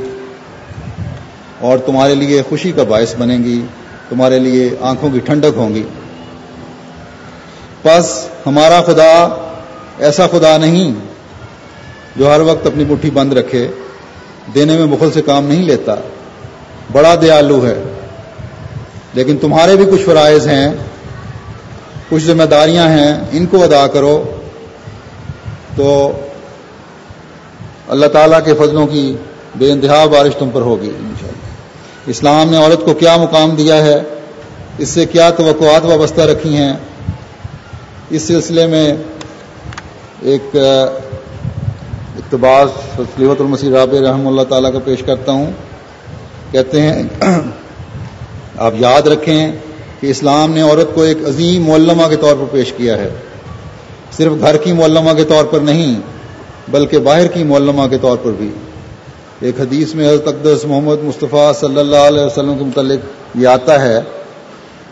اور 1.63 1.79
تمہارے 1.79 2.15
لیے 2.15 2.43
خوشی 2.49 2.73
کا 2.73 2.83
باعث 2.83 3.15
بنیں 3.19 3.39
گی، 3.39 3.61
تمہارے 4.09 4.39
لیے 4.39 4.71
آنکھوں 4.81 5.11
کی 5.11 5.19
ٹھنڈک 5.19 5.57
ہوں 5.57 5.75
گی۔ 5.75 5.83
بس 7.85 8.27
ہمارا 8.47 8.83
خدا 8.83 9.29
ایسا 9.99 10.27
خدا 10.27 10.57
نہیں 10.57 10.95
جو 12.17 12.35
ہر 12.35 12.41
وقت 12.41 12.67
اپنی 12.67 12.85
مٹھی 12.85 13.11
بند 13.11 13.33
رکھے، 13.33 13.69
دینے 14.55 14.77
میں 14.77 14.87
بخل 14.87 15.11
سے 15.13 15.23
کام 15.23 15.47
نہیں 15.47 15.65
لیتا۔ 15.65 15.95
بڑا 16.93 17.15
دیالو 17.23 17.67
ہے۔ 17.67 17.83
لیکن 19.15 19.37
تمہارے 19.37 19.77
بھی 19.77 19.85
کچھ 19.85 20.03
فرائض 20.03 20.49
ہیں، 20.49 20.69
کچھ 22.09 22.25
ذمہ 22.25 22.43
داریاں 22.43 22.89
ہیں، 22.89 23.21
ان 23.33 23.47
کو 23.47 23.65
ادا 23.65 23.87
کرو۔ 23.87 24.37
تو 25.77 26.13
اللہ 27.89 28.07
تعالیٰ 28.07 28.45
کے 28.45 28.55
فضلوں 28.55 28.87
کی 28.87 29.17
بے 29.57 29.73
انتہا 29.73 30.05
بارش 30.05 30.33
تم 30.39 30.51
پر 30.51 30.61
ہوگی، 30.61 30.89
انشاءاللہ۔ 30.89 31.32
اسلام 32.07 32.51
نے 32.51 32.57
عورت 32.57 32.85
کو 32.85 32.95
کیا 32.95 33.17
مقام 33.17 33.51
دیا 33.51 33.85
ہے؟ 33.85 34.03
اس 34.79 34.89
سے 34.89 35.07
کیا 35.07 35.31
توقعات 35.31 35.85
وابستہ 35.85 36.21
رکھی 36.21 36.57
ہیں؟ 36.57 36.73
اس 38.11 38.23
سلسلے 38.23 38.67
میں 38.67 38.95
ایک، 40.23 40.57
اقتباس 42.17 42.71
صلیحت 42.97 43.41
المسیح 43.41 43.71
راب 43.71 43.95
رحم 43.95 44.29
اللہ 44.29 44.43
تعالیٰ 44.43 44.73
کا 44.73 44.79
پیش 44.85 45.03
کرتا 45.03 45.33
ہوں۔ 45.33 45.53
کہتے 46.51 46.83
ہیں، 46.83 47.03
آپ 48.57 48.73
یاد 48.79 49.03
رکھیں 49.03 49.53
کہ 50.01 50.07
اسلام 50.07 50.53
نے 50.53 50.63
عورت 50.63 50.95
کو 50.95 51.03
ایک 51.03 51.19
عظیم 51.29 51.63
مولمہ 51.63 52.09
کے 52.09 52.17
طور 52.17 52.37
پر 52.37 52.45
پیش 52.51 52.73
کیا 52.73 52.99
ہے۔ 52.99 53.09
صرف 54.13 54.33
گھر 54.41 54.57
کی 54.57 54.73
مولمہ 54.73 55.13
کے 55.13 55.25
طور 55.25 55.45
پر 55.45 55.59
نہیں، 55.59 56.01
بلکہ 56.69 56.99
باہر 56.99 57.27
کی 57.27 57.45
مولمہ 57.45 57.87
کے 57.91 57.99
طور 57.99 58.17
پر 58.23 58.31
بھی۔ 58.39 58.51
ایک 59.43 59.61
حدیث 59.61 59.95
میں 59.95 60.09
حضرت 60.09 60.29
اقدس 60.29 60.65
محمد 60.65 61.03
مصطفیٰ 61.03 61.53
صلی 61.61 61.79
اللہ 61.79 61.97
علیہ 61.97 62.23
وسلم 62.23 62.59
کے 62.59 62.65
متعلق 62.65 63.01
یہ 63.35 63.49
آتا 63.49 63.83
ہے 63.83 64.01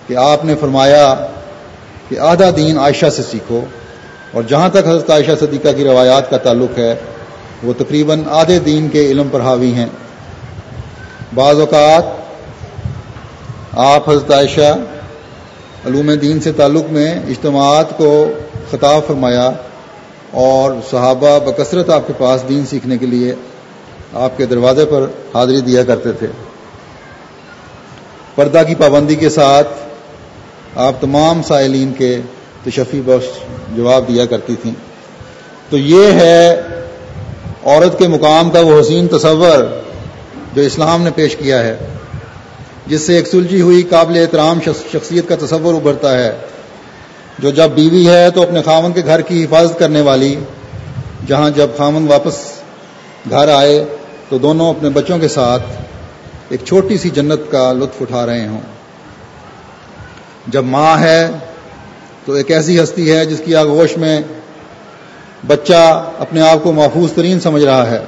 کہ 0.06 0.16
آپ 0.16 0.44
نے 0.44 0.54
فرمایا 0.60 1.26
کہ 2.08 2.18
آدھا 2.18 2.50
دین 2.56 2.78
عائشہ 2.78 3.10
سے 3.16 3.22
سیکھو 3.22 3.60
اور 4.32 4.42
جہاں 4.42 4.68
تک 4.68 4.86
حضرت 4.86 5.10
عائشہ 5.10 5.30
صدیقہ 5.40 5.68
کی 5.76 5.84
روایات 5.84 6.30
کا 6.30 6.36
تعلق 6.36 6.78
ہے، 6.78 6.94
وہ 7.62 7.72
تقریباً 7.78 8.22
آدھے 8.30 8.58
دین 8.58 8.88
کے 8.88 9.10
علم 9.10 9.28
پر 9.30 9.40
حاوی 9.40 9.72
ہیں۔ 9.72 9.86
بعض 11.34 11.60
اوقات 11.60 12.04
آپ 13.72 14.10
حضرت 14.10 14.30
عائشہ 14.30 14.76
علوم 15.86 16.12
دین 16.14 16.40
سے 16.40 16.52
تعلق 16.52 16.92
میں 16.92 17.14
اجتماعات 17.14 17.98
کو 17.98 18.32
خطاب 18.70 19.00
فرمایا 19.06 19.50
اور 20.30 20.72
صحابہ 20.90 21.38
بکثرت 21.38 21.90
آپ 21.90 22.06
کے 22.06 22.12
پاس 22.18 22.48
دین 22.48 22.66
سیکھنے 22.66 22.98
کے 22.98 23.06
لیے 23.06 23.34
آپ 24.14 24.38
کے 24.38 24.46
دروازے 24.46 24.84
پر 24.84 25.06
حاضری 25.34 25.60
دیا 25.60 25.84
کرتے 25.84 26.12
تھے۔ 26.12 26.26
پردہ 28.34 28.62
کی 28.68 28.74
پابندی 28.74 29.14
کے 29.14 29.28
ساتھ 29.28 29.68
آپ 30.74 31.00
تمام 31.00 31.42
سائلین 31.42 31.92
کے 31.98 32.20
تشفی 32.64 33.00
بخش 33.00 33.26
جواب 33.76 34.08
دیا 34.08 34.26
کرتی 34.26 34.54
تھیں۔ 34.62 34.72
تو 35.70 35.78
یہ 35.78 36.12
ہے 36.12 36.60
عورت 37.64 37.98
کے 37.98 38.08
مقام 38.08 38.50
کا 38.50 38.60
وہ 38.60 38.80
حسین 38.80 39.08
تصور 39.08 39.80
جو 40.54 40.62
اسلام 40.62 41.02
نے 41.02 41.10
پیش 41.14 41.36
کیا 41.36 41.64
ہے، 41.64 41.76
جس 42.86 43.02
سے 43.02 43.16
ایک 43.16 43.28
سلجھی 43.28 43.60
ہوئی 43.60 43.82
قابل 43.82 44.18
احترام 44.18 44.58
شخصیت 44.92 45.28
کا 45.28 45.36
تصور 45.36 45.74
ابھرتا 45.74 46.18
ہے۔ 46.18 46.32
جو 47.38 47.50
جب 47.50 47.70
بیوی 47.70 48.08
ہے 48.08 48.30
تو 48.30 48.42
اپنے 48.42 48.62
خامن 48.62 48.92
کے 48.92 49.02
گھر 49.06 49.20
کی 49.20 49.44
حفاظت 49.44 49.78
کرنے 49.78 50.00
والی، 50.00 50.36
جہاں 51.26 51.50
جب 51.50 51.68
خامن 51.78 52.08
واپس 52.08 52.34
گھر 53.30 53.48
آئے 53.48 53.84
تو 54.30 54.38
دونوں 54.38 54.70
اپنے 54.70 54.88
بچوں 54.88 55.18
کے 55.18 55.28
ساتھ 55.28 55.62
ایک 56.48 56.60
چھوٹی 56.64 56.98
سی 56.98 57.10
جنت 57.10 57.40
کا 57.50 57.72
لطف 57.72 58.02
اٹھا 58.02 58.26
رہے 58.26 58.46
ہوں۔ 58.48 58.60
جب 60.46 60.64
ماں 60.64 60.98
ہے 60.98 61.30
تو 62.24 62.32
ایک 62.32 62.50
ایسی 62.50 62.82
ہستی 62.82 63.12
ہے 63.12 63.26
جس 63.26 63.42
کی 63.44 63.56
آگوش 63.56 63.96
میں 63.96 64.20
بچہ 65.46 66.10
اپنے 66.18 66.40
آپ 66.40 66.58
کو 66.62 66.72
محفوظ 66.72 67.12
ترین 67.12 67.40
سمجھ 67.40 67.64
رہا 67.64 67.90
ہے۔ 67.90 68.04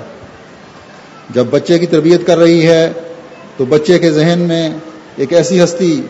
جب 1.30 1.44
بچے 1.50 1.78
کی 1.78 1.86
تربیت 1.86 2.26
کر 2.26 2.38
رہی 2.38 2.68
ہے 2.68 2.92
تو 3.56 3.64
بچے 3.64 3.98
کے 3.98 4.10
ذہن 4.10 4.38
میں 4.38 4.70
ایک 5.16 5.32
ایسی 5.32 5.64
ہستی، 5.64 6.06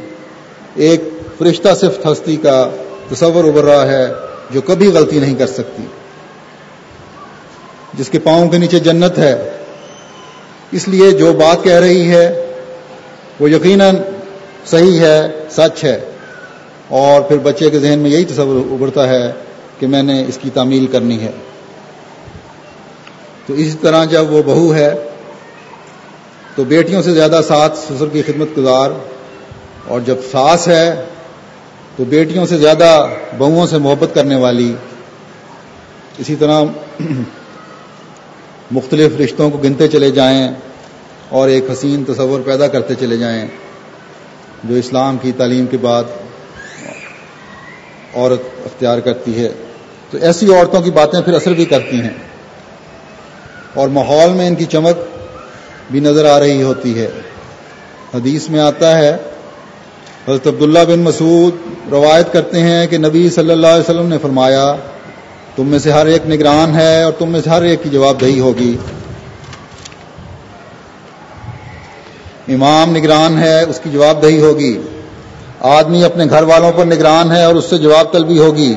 ایک 0.75 1.01
فرشتہ 1.39 1.75
صفت 1.75 2.07
ہستی 2.07 2.37
کا 2.37 2.71
تصور 3.11 3.45
ابھر 3.45 3.65
رہا 3.65 3.87
ہے 3.87 4.07
جو 4.51 4.61
کبھی 4.61 4.87
غلطی 4.89 5.21
نہیں 5.21 5.35
کر 5.35 5.47
سکتی۔ 5.47 5.83
جس 7.95 8.09
کے 8.09 8.19
پاؤں 8.19 8.49
کے 8.49 8.59
نیچے 8.59 8.79
جنت 8.79 9.19
ہے 9.19 9.59
اس 10.73 10.89
لیے 10.89 11.11
جو 11.11 11.33
بات 11.33 11.65
کہہ 11.65 11.79
رہی 11.79 12.11
ہے 12.11 12.47
وہ 13.41 13.51
یقیناً 13.51 13.97
صحیح 14.67 15.01
ہے، 15.01 15.23
سچ 15.51 15.85
ہے۔ 15.85 16.01
اور 16.89 17.21
پھر 17.21 17.39
بچے 17.39 17.71
کے 17.71 17.79
ذہن 17.79 17.99
میں 17.99 18.11
یہی 18.11 18.25
تصور 18.25 18.73
ابھرتا 18.73 19.09
ہے 19.09 19.33
کہ 19.79 19.87
میں 19.87 20.03
نے 20.03 20.25
اس 20.29 20.39
کی 20.43 20.51
تعمیل 20.55 20.87
کرنی 20.87 21.21
ہے۔ 21.21 21.31
تو 23.47 23.55
اسی 23.55 23.77
طرح 23.81 24.05
جب 24.05 24.33
وہ 24.33 24.43
بہو 24.47 24.75
ہے، 24.75 24.95
تو 26.55 26.65
بیٹیوں 26.65 27.03
سے 27.03 27.13
زیادہ 27.13 27.41
ساتھ 27.49 27.79
سسر 27.79 28.09
کی 28.13 28.23
خدمت 28.23 28.59
گزار۔ 28.59 28.91
اور 29.89 30.01
جب 30.01 30.17
ساس 30.33 30.69
ہے، 30.69 31.05
تو 31.97 32.05
بیٹیوں 32.05 32.47
سے 32.47 32.57
زیادہ 32.57 33.09
بہوؤں 33.39 33.67
سے 33.67 33.79
محبت 33.79 34.15
کرنے 34.15 34.37
والی۔ 34.37 34.75
اسی 36.19 36.37
طرح 36.37 36.63
مختلف 38.73 39.21
رشتوں 39.21 39.51
کو 39.51 39.59
گنتے 39.59 39.89
چلے 39.89 40.11
جائیں 40.11 40.49
اور 41.29 41.49
ایک 41.49 41.65
حسین 41.73 42.05
تصور 42.05 42.41
پیدا 42.41 42.67
کرتے 42.67 42.95
چلے 43.01 43.17
جائیں، 43.17 43.47
جو 44.65 44.75
اسلام 44.75 45.17
کی 45.23 45.33
تعلیم 45.33 45.67
کے 45.67 45.77
بعد 45.77 46.05
عورت 48.15 48.41
اختیار 48.65 48.99
کرتی 48.99 49.39
ہے۔ 49.39 49.53
تو 50.11 50.19
ایسی 50.19 50.55
عورتوں 50.55 50.81
کی 50.81 50.91
باتیں 50.91 51.21
پھر 51.21 51.33
اثر 51.33 51.53
بھی 51.53 51.65
کرتی 51.65 52.01
ہیں۔ 52.01 52.11
اور 53.75 53.89
ماحول 53.89 54.31
میں 54.31 54.47
ان 54.47 54.55
کی 54.55 54.65
چمک 54.65 55.17
بھی 55.91 56.01
نظر 56.01 56.25
آ 56.25 56.39
رہی 56.39 56.63
ہوتی 56.63 56.99
ہے۔ 56.99 57.09
حدیث 58.15 58.49
میں 58.49 58.61
آتا 58.61 58.99
ہے، 58.99 59.11
حضرت 60.29 60.47
عبداللہ 60.47 60.79
بن 60.89 60.99
مسعود 60.99 61.55
روایت 61.93 62.33
کرتے 62.33 62.61
ہیں 62.61 62.87
کہ 62.87 62.99
نبی 62.99 63.31
صلی 63.31 63.51
اللہ 63.51 63.67
علیہ 63.67 63.91
وسلم 63.91 64.07
نے 64.07 64.19
فرمایا 64.19 64.77
تم 65.57 65.69
میں 65.69 65.79
سے 65.79 65.93
ہر 65.93 66.07
ایک 66.07 66.31
نگران 66.31 66.75
ہے 66.75 67.03
اور 67.03 67.13
تم 67.13 67.31
میں 67.31 67.41
سے 67.45 67.51
ہر 67.51 67.63
ایک 67.63 67.83
کی 67.83 67.91
جواب 67.91 68.21
دہی 68.21 68.41
ہوگی۔ 68.41 68.77
امام 72.49 72.97
نگران 72.97 73.39
ہے، 73.39 73.63
اس 73.63 73.81
کی 73.85 73.91
جواب 73.91 74.23
دہی 74.23 74.41
ہوگی۔ 74.41 74.83
آدمی 75.61 76.05
اپنے 76.05 76.25
گھر 76.31 76.43
والوں 76.43 76.73
پر 76.73 76.85
نگران 76.85 77.33
ہے 77.33 77.45
اور 77.45 77.55
اس 77.55 77.65
سے 77.65 77.79
جواب 77.79 78.13
طلبی 78.13 78.39
ہوگی۔ 78.39 78.75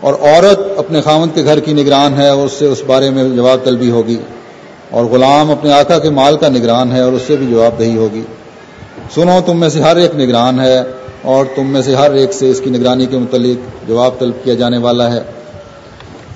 اور 0.00 0.14
عورت 0.14 0.58
اپنے 0.76 1.00
خامند 1.00 1.34
کے 1.34 1.44
گھر 1.44 1.60
کی 1.60 1.72
نگران 1.72 2.14
ہے 2.14 2.28
اور 2.28 2.46
اس 2.46 2.52
سے 2.52 2.66
اس 2.66 2.82
بارے 2.86 3.10
میں 3.10 3.24
جواب 3.24 3.64
طلبی 3.64 3.90
ہوگی۔ 3.90 4.16
اور 4.90 5.04
غلام 5.04 5.50
اپنے 5.50 5.72
آقا 5.72 5.98
کے 5.98 6.10
مال 6.10 6.36
کا 6.36 6.48
نگران 6.48 6.92
ہے 6.92 7.00
اور 7.00 7.12
اس 7.12 7.22
سے 7.26 7.36
بھی 7.36 7.46
جواب 7.46 7.78
دہی 7.78 7.96
ہوگی۔ 7.96 8.22
سنو، 9.14 9.40
تم 9.46 9.60
میں 9.60 9.68
سے 9.68 9.80
ہر 9.80 9.96
ایک 9.96 10.14
نگران 10.14 10.60
ہے 10.60 10.82
اور 11.22 11.44
تم 11.56 11.66
میں 11.66 11.82
سے 11.82 11.94
ہر 11.94 12.10
ایک 12.10 12.32
سے 12.32 12.50
اس 12.50 12.60
کی 12.60 12.70
نگرانی 12.70 13.06
کے 13.06 13.18
متعلق 13.18 13.88
جواب 13.88 14.18
طلب 14.18 14.34
کیا 14.44 14.54
جانے 14.54 14.78
والا 14.78 15.12
ہے۔ 15.12 15.20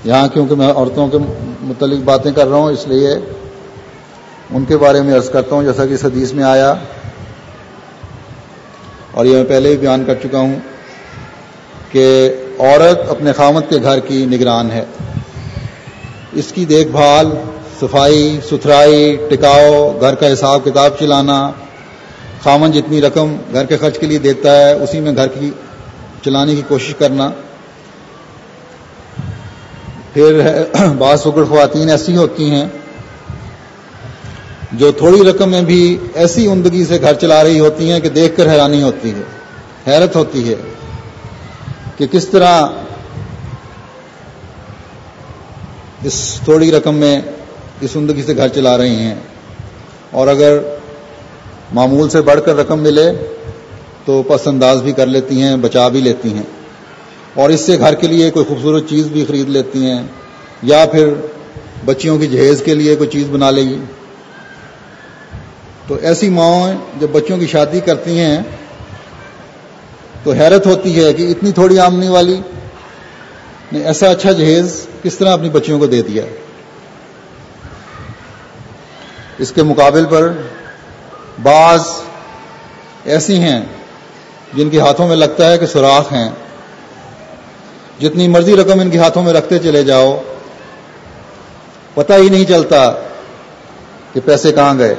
یہاں 0.04 0.28
کیونکہ 0.28 0.54
میں 0.54 0.72
عورتوں 0.72 1.08
کے 1.08 1.18
متعلق 1.60 2.04
باتیں 2.04 2.32
کر 2.32 2.48
رہا 2.48 2.56
ہوں، 2.56 2.72
اس 2.72 2.88
لیے 2.88 3.14
ان 4.50 4.64
کے 4.64 4.76
بارے 4.76 5.02
میں 5.02 5.14
عرض 5.14 5.30
کرتا 5.30 5.54
ہوں، 5.54 5.62
جیسا 5.62 5.86
کہ 5.86 5.94
اس 5.94 6.04
حدیث 6.04 6.32
میں 6.32 6.44
آیا۔ 6.44 6.74
اور 9.10 9.24
یہ 9.24 9.36
میں 9.36 9.44
پہلے 9.44 9.68
بھی 9.68 9.76
بیان 9.76 10.04
کر 10.06 10.14
چکا 10.14 10.38
ہوں 10.38 10.54
کہ 11.90 12.34
عورت 12.58 13.10
اپنے 13.10 13.32
خامت 13.32 13.70
کے 13.70 13.76
گھر 13.82 13.98
کی 13.98 14.26
نگران 14.26 14.70
ہے۔ 14.70 14.84
اس 16.32 16.52
کی 16.52 16.64
دیکھ 16.64 16.88
بھال، 16.88 17.30
صفائی، 17.80 18.40
ستھرائی، 18.50 19.16
ٹکاؤ، 19.30 19.98
گھر 20.00 20.14
کا 20.14 20.32
حساب 20.32 20.60
کتاب 20.64 20.90
چلانا 21.00 21.50
خامن 22.42 22.72
جتنی 22.72 23.00
رقم 23.00 23.36
گھر 23.52 23.64
کے 23.64 23.76
خرچ 23.76 23.98
کے 23.98 24.06
لیے 24.06 24.18
دیتا 24.18 24.56
ہے، 24.56 24.72
اسی 24.72 25.00
میں 25.00 25.16
گھر 25.16 25.26
کی 25.26 25.50
چلانے 26.24 26.54
کی 26.54 26.62
کوشش 26.68 26.94
کرنا۔ 26.94 27.30
پھر 30.12 30.40
بعض 30.98 31.20
سکڑ 31.20 31.44
خواتین 31.44 31.90
ایسی 31.90 32.16
ہوتی 32.16 32.50
ہیں 32.50 32.66
جو 34.72 34.92
تھوڑی 34.92 35.22
رقم 35.30 35.50
میں 35.50 35.62
بھی 35.62 35.98
ایسی 36.14 36.46
عمدگی 36.46 36.84
سے 36.84 37.00
گھر 37.00 37.14
چلا 37.14 37.44
رہی 37.44 37.60
ہوتی 37.60 37.90
ہیں 37.90 38.00
کہ 38.00 38.08
دیکھ 38.08 38.36
کر 38.36 38.50
حیرانی 38.50 38.82
ہوتی 38.82 39.10
ہے، 39.10 39.22
حیرت 39.86 40.16
ہوتی 40.16 40.48
ہے 40.48 40.54
کہ 41.96 42.06
کس 42.06 42.28
طرح 42.28 42.66
اس 46.02 46.40
تھوڑی 46.44 46.70
رقم 46.72 46.94
میں 46.94 47.20
اس 47.80 47.96
عمدگی 47.96 48.22
سے 48.22 48.36
گھر 48.36 48.48
چلا 48.48 48.78
رہی 48.78 48.94
ہیں۔ 48.94 49.14
اور 50.10 50.28
اگر 50.28 50.58
معمول 51.72 52.08
سے 52.08 52.20
بڑھ 52.20 52.40
کر 52.44 52.56
رقم 52.56 52.78
ملے 52.78 53.10
تو 54.04 54.22
پس 54.22 54.46
انداز 54.46 54.82
بھی 54.82 54.92
کر 54.92 55.06
لیتی 55.06 55.42
ہیں، 55.42 55.56
بچا 55.56 55.88
بھی 55.88 56.00
لیتی 56.00 56.34
ہیں۔ 56.34 56.42
اور 57.34 57.50
اس 57.50 57.60
سے 57.60 57.78
گھر 57.78 57.94
کے 57.94 58.06
لیے 58.06 58.30
کوئی 58.30 58.46
خوبصورت 58.46 58.88
چیز 58.88 59.06
بھی 59.06 59.24
خرید 59.28 59.48
لیتی 59.48 59.90
ہیں، 59.90 60.02
یا 60.62 60.84
پھر 60.92 61.14
بچیوں 61.84 62.18
کی 62.18 62.26
جہیز 62.26 62.62
کے 62.62 62.74
لیے 62.74 62.96
کوئی 62.96 63.10
چیز 63.10 63.28
بنا 63.30 63.50
لے 63.50 63.62
گی۔ 63.62 63.80
تو 65.86 65.94
ایسی 66.02 66.28
ماؤں 66.30 66.74
جب 67.00 67.08
بچوں 67.12 67.38
کی 67.38 67.46
شادی 67.46 67.80
کرتی 67.80 68.18
ہیں، 68.18 68.40
تو 70.24 70.32
حیرت 70.32 70.66
ہوتی 70.66 71.04
ہے 71.04 71.12
کہ 71.12 71.30
اتنی 71.30 71.52
تھوڑی 71.52 71.78
آمنی 71.78 72.08
والی 72.08 72.40
نے 73.72 73.84
ایسا 73.84 74.10
اچھا 74.10 74.32
جہیز 74.32 74.86
کس 75.02 75.16
طرح 75.16 75.32
اپنی 75.32 75.48
بچیوں 75.48 75.78
کو 75.78 75.86
دے 75.86 76.02
دیا۔ 76.02 76.22
اس 79.38 79.52
کے 79.52 79.62
مقابل 79.62 80.04
پر 80.04 80.32
بعض 81.42 81.80
ایسی 83.04 83.38
ہیں 83.38 83.60
جن 84.54 84.70
کے 84.70 84.80
ہاتھوں 84.80 85.08
میں 85.08 85.16
لگتا 85.16 85.50
ہے 85.52 85.58
کہ 85.58 85.66
سوراخ 85.66 86.12
ہیں۔ 86.12 86.30
جتنی 88.02 88.28
مرضی 88.28 88.56
رقم 88.56 88.80
ان 88.80 88.90
کے 88.90 88.98
ہاتھوں 88.98 89.22
میں 89.22 89.32
رکھتے 89.32 89.58
چلے 89.58 89.82
جاؤ۔ 89.82 90.22
پتہ 91.94 92.12
ہی 92.12 92.28
نہیں 92.28 92.44
چلتا 92.44 92.90
کہ 94.12 94.20
پیسے 94.24 94.52
کہاں 94.52 94.78
گئے۔ 94.78 94.94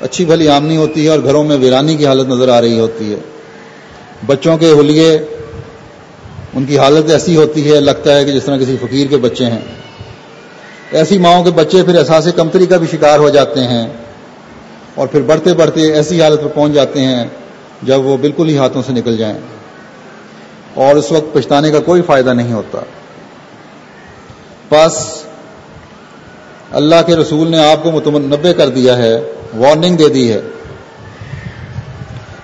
اچھی 0.00 0.24
بھلی 0.24 0.48
آمنی 0.48 0.76
ہوتی 0.76 1.04
ہے 1.04 1.08
اور 1.08 1.18
گھروں 1.24 1.44
میں 1.44 1.56
ویرانی 1.56 1.96
کی 1.96 2.06
حالت 2.06 2.28
نظر 2.28 2.48
آ 2.48 2.60
رہی 2.60 2.80
ہوتی 2.80 3.12
ہے۔ 3.12 3.16
بچوں 4.26 4.58
کے 4.58 4.72
حلیے 4.72 5.18
ان 6.54 6.64
کی 6.64 6.78
حالت 6.78 7.10
ایسی 7.10 7.36
ہوتی 7.36 7.72
ہے، 7.72 7.80
لگتا 7.80 8.16
ہے 8.16 8.24
کہ 8.24 8.32
جس 8.32 8.44
طرح 8.44 8.56
کسی 8.56 8.76
فقیر 8.76 9.06
کے 9.06 9.16
بچے 9.16 9.44
ہیں۔ 9.44 9.60
ایسی 10.90 11.18
ماؤں 11.18 11.44
کے 11.44 11.50
بچے 11.50 11.82
پھر 11.82 11.98
احساس 11.98 12.28
کمتری 12.36 12.66
کا 12.66 12.76
بھی 12.76 12.86
شکار 12.86 13.18
ہو 13.18 13.28
جاتے 13.28 13.60
ہیں 13.60 13.86
اور 14.94 15.06
پھر 15.06 15.20
بڑھتے 15.20 15.54
بڑھتے 15.54 15.92
ایسی 15.92 16.22
حالت 16.22 16.40
پر 16.42 16.48
پہنچ 16.48 16.72
جاتے 16.72 17.00
ہیں 17.00 17.24
جب 17.82 18.04
وہ 18.04 18.16
بالکل 18.16 18.48
ہی 18.48 18.56
ہاتھوں 18.56 18.82
سے 18.86 18.92
نکل 18.92 19.16
جائیں۔ 19.16 19.38
اور 20.74 20.96
اس 20.96 21.12
وقت 21.12 21.34
پچھتانے 21.34 21.70
کا 21.70 21.80
کوئی 21.80 22.02
فائدہ 22.02 22.30
نہیں 22.30 22.52
ہوتا۔ 22.52 22.78
بس 24.70 25.22
اللہ 26.70 26.94
کے 27.06 27.16
رسول 27.16 27.48
نے 27.50 27.58
آپ 27.58 27.82
کو 27.82 27.90
متنبع 27.90 28.52
کر 28.52 28.68
دیا 28.68 28.96
ہے 28.96 29.32
وارننگ 29.56 29.96
دے 29.96 30.08
دی 30.08 30.32
ہے 30.32 30.40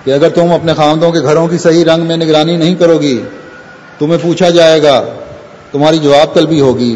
کہ 0.03 0.11
اگر 0.11 0.29
تم 0.29 0.53
اپنے 0.53 0.73
خاندوں 0.73 1.11
کے 1.11 1.19
گھروں 1.19 1.47
کی 1.47 1.57
صحیح 1.57 1.85
رنگ 1.85 2.05
میں 2.05 2.17
نگرانی 2.17 2.57
نہیں 2.57 2.75
کرو 2.75 2.97
گی، 2.97 3.21
تمہیں 3.99 4.17
پوچھا 4.21 4.49
جائے 4.49 4.83
گا، 4.83 5.03
تمہاری 5.71 5.97
جواب 5.97 6.33
طلبی 6.33 6.61
ہوگی۔ 6.61 6.95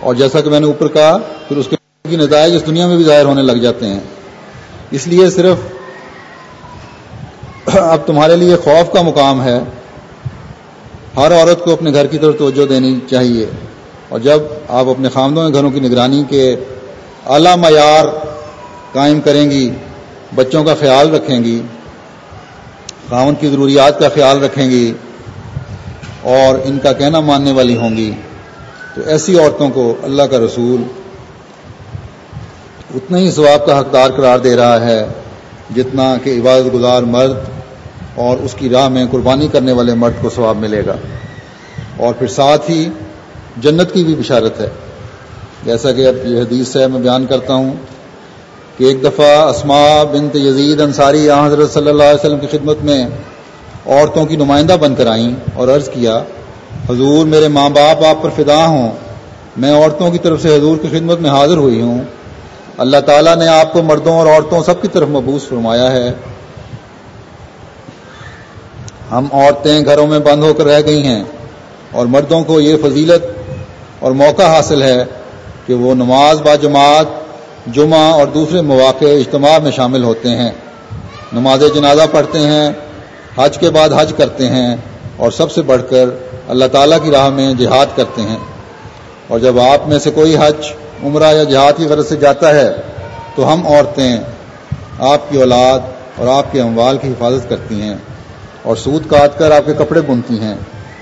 اور 0.00 0.14
جیسا 0.14 0.40
کہ 0.40 0.50
میں 0.50 0.60
نے 0.60 0.66
اوپر 0.66 0.88
کہا، 0.88 1.18
پھر 1.48 1.56
اس 1.56 1.68
کے 1.68 2.16
نتائج 2.16 2.56
اس 2.56 2.66
دنیا 2.66 2.86
میں 2.86 2.96
بھی 2.96 3.04
ظاہر 3.04 3.24
ہونے 3.24 3.42
لگ 3.42 3.52
جاتے 3.52 3.86
ہیں۔ 3.86 4.00
اس 4.90 5.06
لیے 5.06 5.30
صرف 5.30 5.56
اب 7.66 8.06
تمہارے 8.06 8.36
لیے 8.36 8.56
خوف 8.56 8.92
کا 8.92 9.02
مقام 9.02 9.44
ہے۔ 9.44 9.58
ہر 11.16 11.32
عورت 11.32 11.64
کو 11.64 11.72
اپنے 11.72 11.92
گھر 11.92 12.06
کی 12.06 12.18
طرف 12.18 12.38
توجہ 12.38 12.66
دینی 12.66 12.98
چاہیے۔ 13.10 13.46
اور 14.08 14.20
جب 14.20 14.40
آپ 14.68 14.86
اپنے 14.86 15.08
خامدوں 15.08 15.52
گھروں 15.52 15.70
کی 15.70 15.80
نگرانی 15.80 16.22
کے 16.28 16.56
اعلیٰ 17.26 17.56
معیار 17.56 18.04
قائم 18.92 19.20
کریں 19.20 19.50
گی، 19.50 19.70
بچوں 20.34 20.64
کا 20.64 20.74
خیال 20.74 21.14
رکھیں 21.14 21.44
گی، 21.44 21.62
خاون 23.10 23.34
کی 23.34 23.48
ضروریات 23.48 23.98
کا 23.98 24.08
خیال 24.08 24.44
رکھیں 24.44 24.70
گی 24.70 24.92
اور 26.22 26.58
ان 26.64 26.78
کا 26.78 26.92
کہنا 26.92 27.20
ماننے 27.20 27.52
والی 27.52 27.76
ہوں 27.76 27.96
گی، 27.96 28.12
تو 28.94 29.00
ایسی 29.06 29.40
عورتوں 29.40 29.70
کو 29.70 29.94
اللہ 30.02 30.22
کا 30.22 30.38
رسول 30.38 30.82
اتنا 32.94 33.18
ہی 33.18 33.30
ثواب 33.30 33.66
کا 33.66 33.80
حقدار 33.80 34.10
قرار 34.10 34.38
دے 34.38 34.56
رہا 34.56 34.80
ہے۔ 34.80 35.06
جتنا 35.76 36.16
کہ 36.24 36.40
عبادت 36.40 36.74
گزار 36.74 37.02
مرد 37.02 37.32
اور 38.14 38.36
اس 38.36 38.54
کی 38.54 38.68
راہ 38.68 38.88
میں 38.88 39.06
قربانی 39.10 39.48
کرنے 39.48 39.72
والے 39.72 39.94
مرد 39.94 40.12
کو 40.22 40.30
ثواب 40.30 40.56
ملے 40.56 40.82
گا۔ 40.86 40.96
اور 41.96 42.14
پھر 42.14 42.26
ساتھ 42.26 42.70
ہی 42.70 42.88
جنت 43.56 43.92
کی 43.92 44.04
بھی 44.04 44.14
بشارت 44.14 44.60
ہے۔ 44.60 44.68
جیسا 45.64 45.92
کہ 45.92 46.06
اب 46.06 46.14
یہ 46.24 46.40
حدیث 46.40 46.76
ہے، 46.76 46.86
میں 46.86 47.00
بیان 47.00 47.26
کرتا 47.26 47.54
ہوں 47.54 47.72
کہ 48.78 48.84
ایک 48.84 49.02
دفعہ 49.02 49.26
اسما 49.26 50.02
بنت 50.02 50.36
یزید 50.36 50.80
انصاری 50.80 51.30
حضرت 51.30 51.70
صلی 51.70 51.88
اللہ 51.88 52.02
علیہ 52.02 52.26
وسلم 52.26 52.38
کی 52.38 52.46
خدمت 52.46 52.76
میں 52.82 53.06
عورتوں 53.86 54.26
کی 54.26 54.36
نمائندہ 54.36 54.76
بن 54.80 54.94
کر 54.94 55.06
آئیں 55.06 55.34
اور 55.54 55.68
عرض 55.68 55.88
کیا، 55.88 56.22
حضور 56.90 57.26
میرے 57.26 57.48
ماں 57.48 57.70
باپ، 57.70 58.04
آپ 58.04 58.22
پر 58.22 58.30
فدا 58.36 58.66
ہوں۔ 58.66 58.92
میں 59.56 59.72
عورتوں 59.72 60.10
کی 60.10 60.18
طرف 60.18 60.42
سے 60.42 60.56
حضور 60.56 60.76
کی 60.76 60.88
خدمت 60.88 61.20
میں 61.20 61.30
حاضر 61.30 61.56
ہوئی 61.56 61.82
ہوں۔ 61.82 62.02
اللہ 62.82 62.96
تعالیٰ 63.06 63.36
نے 63.36 63.48
آپ 63.48 63.72
کو 63.72 63.82
مردوں 63.82 64.18
اور 64.18 64.26
عورتوں 64.26 64.62
سب 64.62 64.82
کی 64.82 64.88
طرف 64.88 65.08
مبوس 65.08 65.48
فرمایا 65.48 65.92
ہے۔ 65.92 66.12
ہم 69.10 69.26
عورتیں 69.32 69.84
گھروں 69.84 70.06
میں 70.06 70.18
بند 70.18 70.42
ہو 70.42 70.54
کر 70.54 70.64
رہ 70.64 70.80
گئی 70.86 71.06
ہیں 71.06 71.24
اور 71.90 72.06
مردوں 72.06 72.44
کو 72.44 72.60
یہ 72.60 72.76
فضیلت 72.76 73.26
اور 73.98 74.12
موقع 74.12 74.42
حاصل 74.42 74.82
ہے 74.82 75.04
کہ 75.66 75.74
وہ 75.74 75.94
نماز 75.94 76.42
با 76.42 76.54
جماعت، 76.54 77.06
جمعہ 77.66 78.12
اور 78.12 78.26
دوسرے 78.26 78.60
مواقع 78.60 79.04
اجتماع 79.04 79.58
میں 79.58 79.70
شامل 79.70 80.04
ہوتے 80.04 80.28
ہیں۔ 80.28 80.50
نماز 81.32 81.62
جنازہ 81.74 82.02
پڑھتے 82.12 82.38
ہیں، 82.38 82.70
حج 83.38 83.58
کے 83.58 83.70
بعد 83.70 83.88
حج 83.96 84.12
کرتے 84.16 84.46
ہیں 84.46 84.76
اور 85.16 85.30
سب 85.30 85.52
سے 85.52 85.62
بڑھ 85.62 85.82
کر 85.90 86.06
اللہ 86.48 86.64
تعالیٰ 86.64 86.98
کی 87.02 87.10
راہ 87.10 87.28
میں 87.28 87.54
جہاد 87.54 87.86
کرتے 87.96 88.22
ہیں۔ 88.22 88.38
اور 89.28 89.38
جب 89.38 89.60
آپ 89.60 89.88
میں 89.88 89.98
سے 89.98 90.10
کوئی 90.10 90.36
حج 90.36 90.72
عمرہ 91.02 91.34
یا 91.34 91.44
جہاد 91.44 91.72
کی 91.76 91.86
غرض 91.86 92.08
سے 92.08 92.16
جاتا 92.16 92.54
ہے، 92.54 92.72
تو 93.34 93.52
ہم 93.52 93.66
عورتیں 93.66 94.16
آپ 94.98 95.30
کی 95.30 95.38
اولاد 95.38 95.80
اور 96.16 96.28
آپ 96.28 96.52
کے 96.52 96.60
اموال 96.60 96.98
کی 97.02 97.08
حفاظت 97.08 97.48
کرتی 97.48 97.82
ہیں 97.82 97.94
اور 98.62 98.76
سود 98.76 99.10
کاٹ 99.10 99.38
کر 99.38 99.50
آپ 99.50 99.66
کے 99.66 99.72
کپڑے 99.72 100.00
بنتی 100.00 100.40
ہیں۔ 100.40 100.54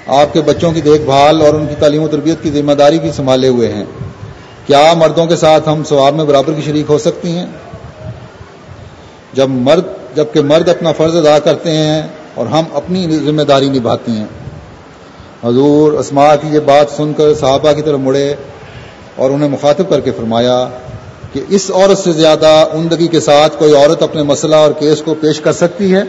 آپ 0.06 0.32
کے 0.32 0.40
بچوں 0.40 0.72
کی 0.72 0.80
دیکھ 0.80 1.02
بھال 1.02 1.40
اور 1.40 1.54
ان 1.54 1.66
کی 1.66 1.74
تعلیم 1.74 2.02
و 2.02 2.08
تربیت 2.08 2.42
کی 2.42 2.50
ذمہ 2.50 2.72
داری 2.72 2.98
بھی 2.98 3.12
سنبھالے 3.12 3.48
ہوئے 3.48 3.72
ہیں۔ 3.72 3.84
کیا 4.66 4.92
مردوں 4.96 5.26
کے 5.26 5.36
ساتھ 5.36 5.68
ہم 5.68 5.84
ثواب 5.84 6.14
میں 6.14 6.24
برابر 6.24 6.52
کی 6.52 6.62
شریک 6.62 6.86
ہو 6.88 6.98
سکتی 6.98 7.36
ہیں؟ 7.36 7.46
جب 9.32 9.48
مرد، 9.48 9.82
جبکہ 10.16 10.40
مرد 10.40 10.68
اپنا 10.68 10.92
فرض 10.92 11.16
ادا 11.16 11.38
کرتے 11.38 11.70
ہیں 11.70 12.02
اور 12.34 12.46
ہم 12.46 12.64
اپنی 12.74 13.18
ذمہ 13.18 13.42
داری 13.42 13.68
نبھاتی 13.68 14.12
ہیں۔ 14.12 14.26
حضور 15.44 15.92
اسما 15.92 16.36
کی 16.36 16.48
یہ 16.48 16.60
بات 16.60 16.96
سن 16.96 17.12
کر 17.12 17.34
صحابہ 17.34 17.72
کی 17.72 17.82
طرف 17.82 17.98
مڑے۔ 17.98 18.34
اور 19.20 19.30
انہیں 19.30 19.48
مخاطب 19.48 19.88
کر 19.88 20.00
کے 20.00 20.10
فرمایا 20.16 20.68
کہ 21.32 21.40
اس 21.48 21.70
عورت 21.74 21.98
سے 21.98 22.12
زیادہ 22.12 22.64
عمدگی 22.72 23.08
کے 23.08 23.20
ساتھ 23.20 23.58
کوئی 23.58 23.74
عورت 23.74 24.02
اپنے 24.02 24.22
مسئلہ 24.22 24.56
اور 24.56 24.70
کیس 24.70 25.02
کو 25.02 25.14
پیش 25.14 25.40
کر 25.40 25.52
سکتی 25.52 25.94
ہے؟ 25.94 26.02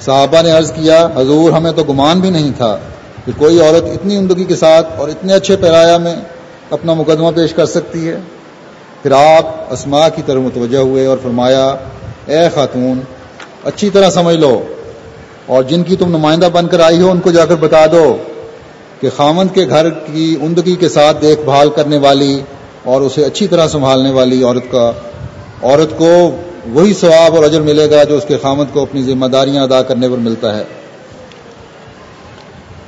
صحابہ 0.00 0.42
نے 0.42 0.50
عرض 0.50 0.72
کیا، 0.72 1.08
حضور 1.16 1.52
ہمیں 1.52 1.72
تو 1.72 1.82
گمان 1.82 2.20
بھی 2.20 2.30
نہیں 2.30 2.52
تھا 2.56 2.78
کہ 3.26 3.32
کوئی 3.38 3.60
عورت 3.60 3.84
اتنی 3.84 4.16
عمدگی 4.16 4.44
کے 4.44 4.56
ساتھ 4.56 4.86
اور 4.96 5.08
اتنے 5.08 5.34
اچھے 5.34 5.56
پیرایا 5.56 5.96
میں 5.98 6.14
اپنا 6.70 6.94
مقدمہ 6.94 7.30
پیش 7.34 7.52
کر 7.52 7.66
سکتی 7.66 8.08
ہے؟ 8.08 8.16
پھر 9.02 9.12
آپ 9.12 9.72
اسما 9.72 10.08
کی 10.08 10.22
طرف 10.26 10.40
متوجہ 10.42 10.78
ہوئے 10.78 11.06
اور 11.06 11.18
فرمایا، 11.22 11.66
اے 12.26 12.48
خاتون، 12.54 13.00
اچھی 13.64 13.90
طرح 13.90 14.10
سمجھ 14.10 14.36
لو 14.36 14.62
اور 15.46 15.62
جن 15.62 15.82
کی 15.82 15.96
تم 15.96 16.16
نمائندہ 16.16 16.48
بن 16.52 16.66
کر 16.66 16.80
آئی 16.80 17.00
ہو 17.00 17.10
ان 17.10 17.20
کو 17.20 17.30
جا 17.30 17.44
کر 17.46 17.56
بتا 17.56 17.86
دو۔ 17.86 18.16
کہ 19.00 19.10
خامند 19.16 19.54
کے 19.54 19.68
گھر 19.68 19.90
کی 19.90 20.36
عمدگی 20.42 20.76
کے 20.76 20.88
ساتھ 20.88 21.22
دیکھ 21.22 21.40
بھال 21.40 21.70
کرنے 21.70 21.98
والی 21.98 22.40
اور 22.84 23.00
اسے 23.00 23.24
اچھی 23.24 23.46
طرح 23.46 23.68
سنبھالنے 23.68 24.10
والی 24.10 24.42
عورت 24.42 24.64
کا 24.70 24.92
عورت 25.62 25.98
کو 25.98 26.36
وہی 26.66 26.94
ثواب 26.94 27.36
اور 27.36 27.44
اجر 27.44 27.60
ملے 27.60 27.90
گا 27.90 28.04
جو 28.04 28.16
اس 28.16 28.24
کے 28.28 28.36
خامد 28.42 28.64
کو 28.72 28.82
اپنی 28.82 29.02
ذمہ 29.02 29.26
داریاں 29.26 29.62
ادا 29.62 29.82
کرنے 29.82 30.08
پر 30.08 30.16
ملتا 30.16 30.58
ہے۔ 30.58 30.64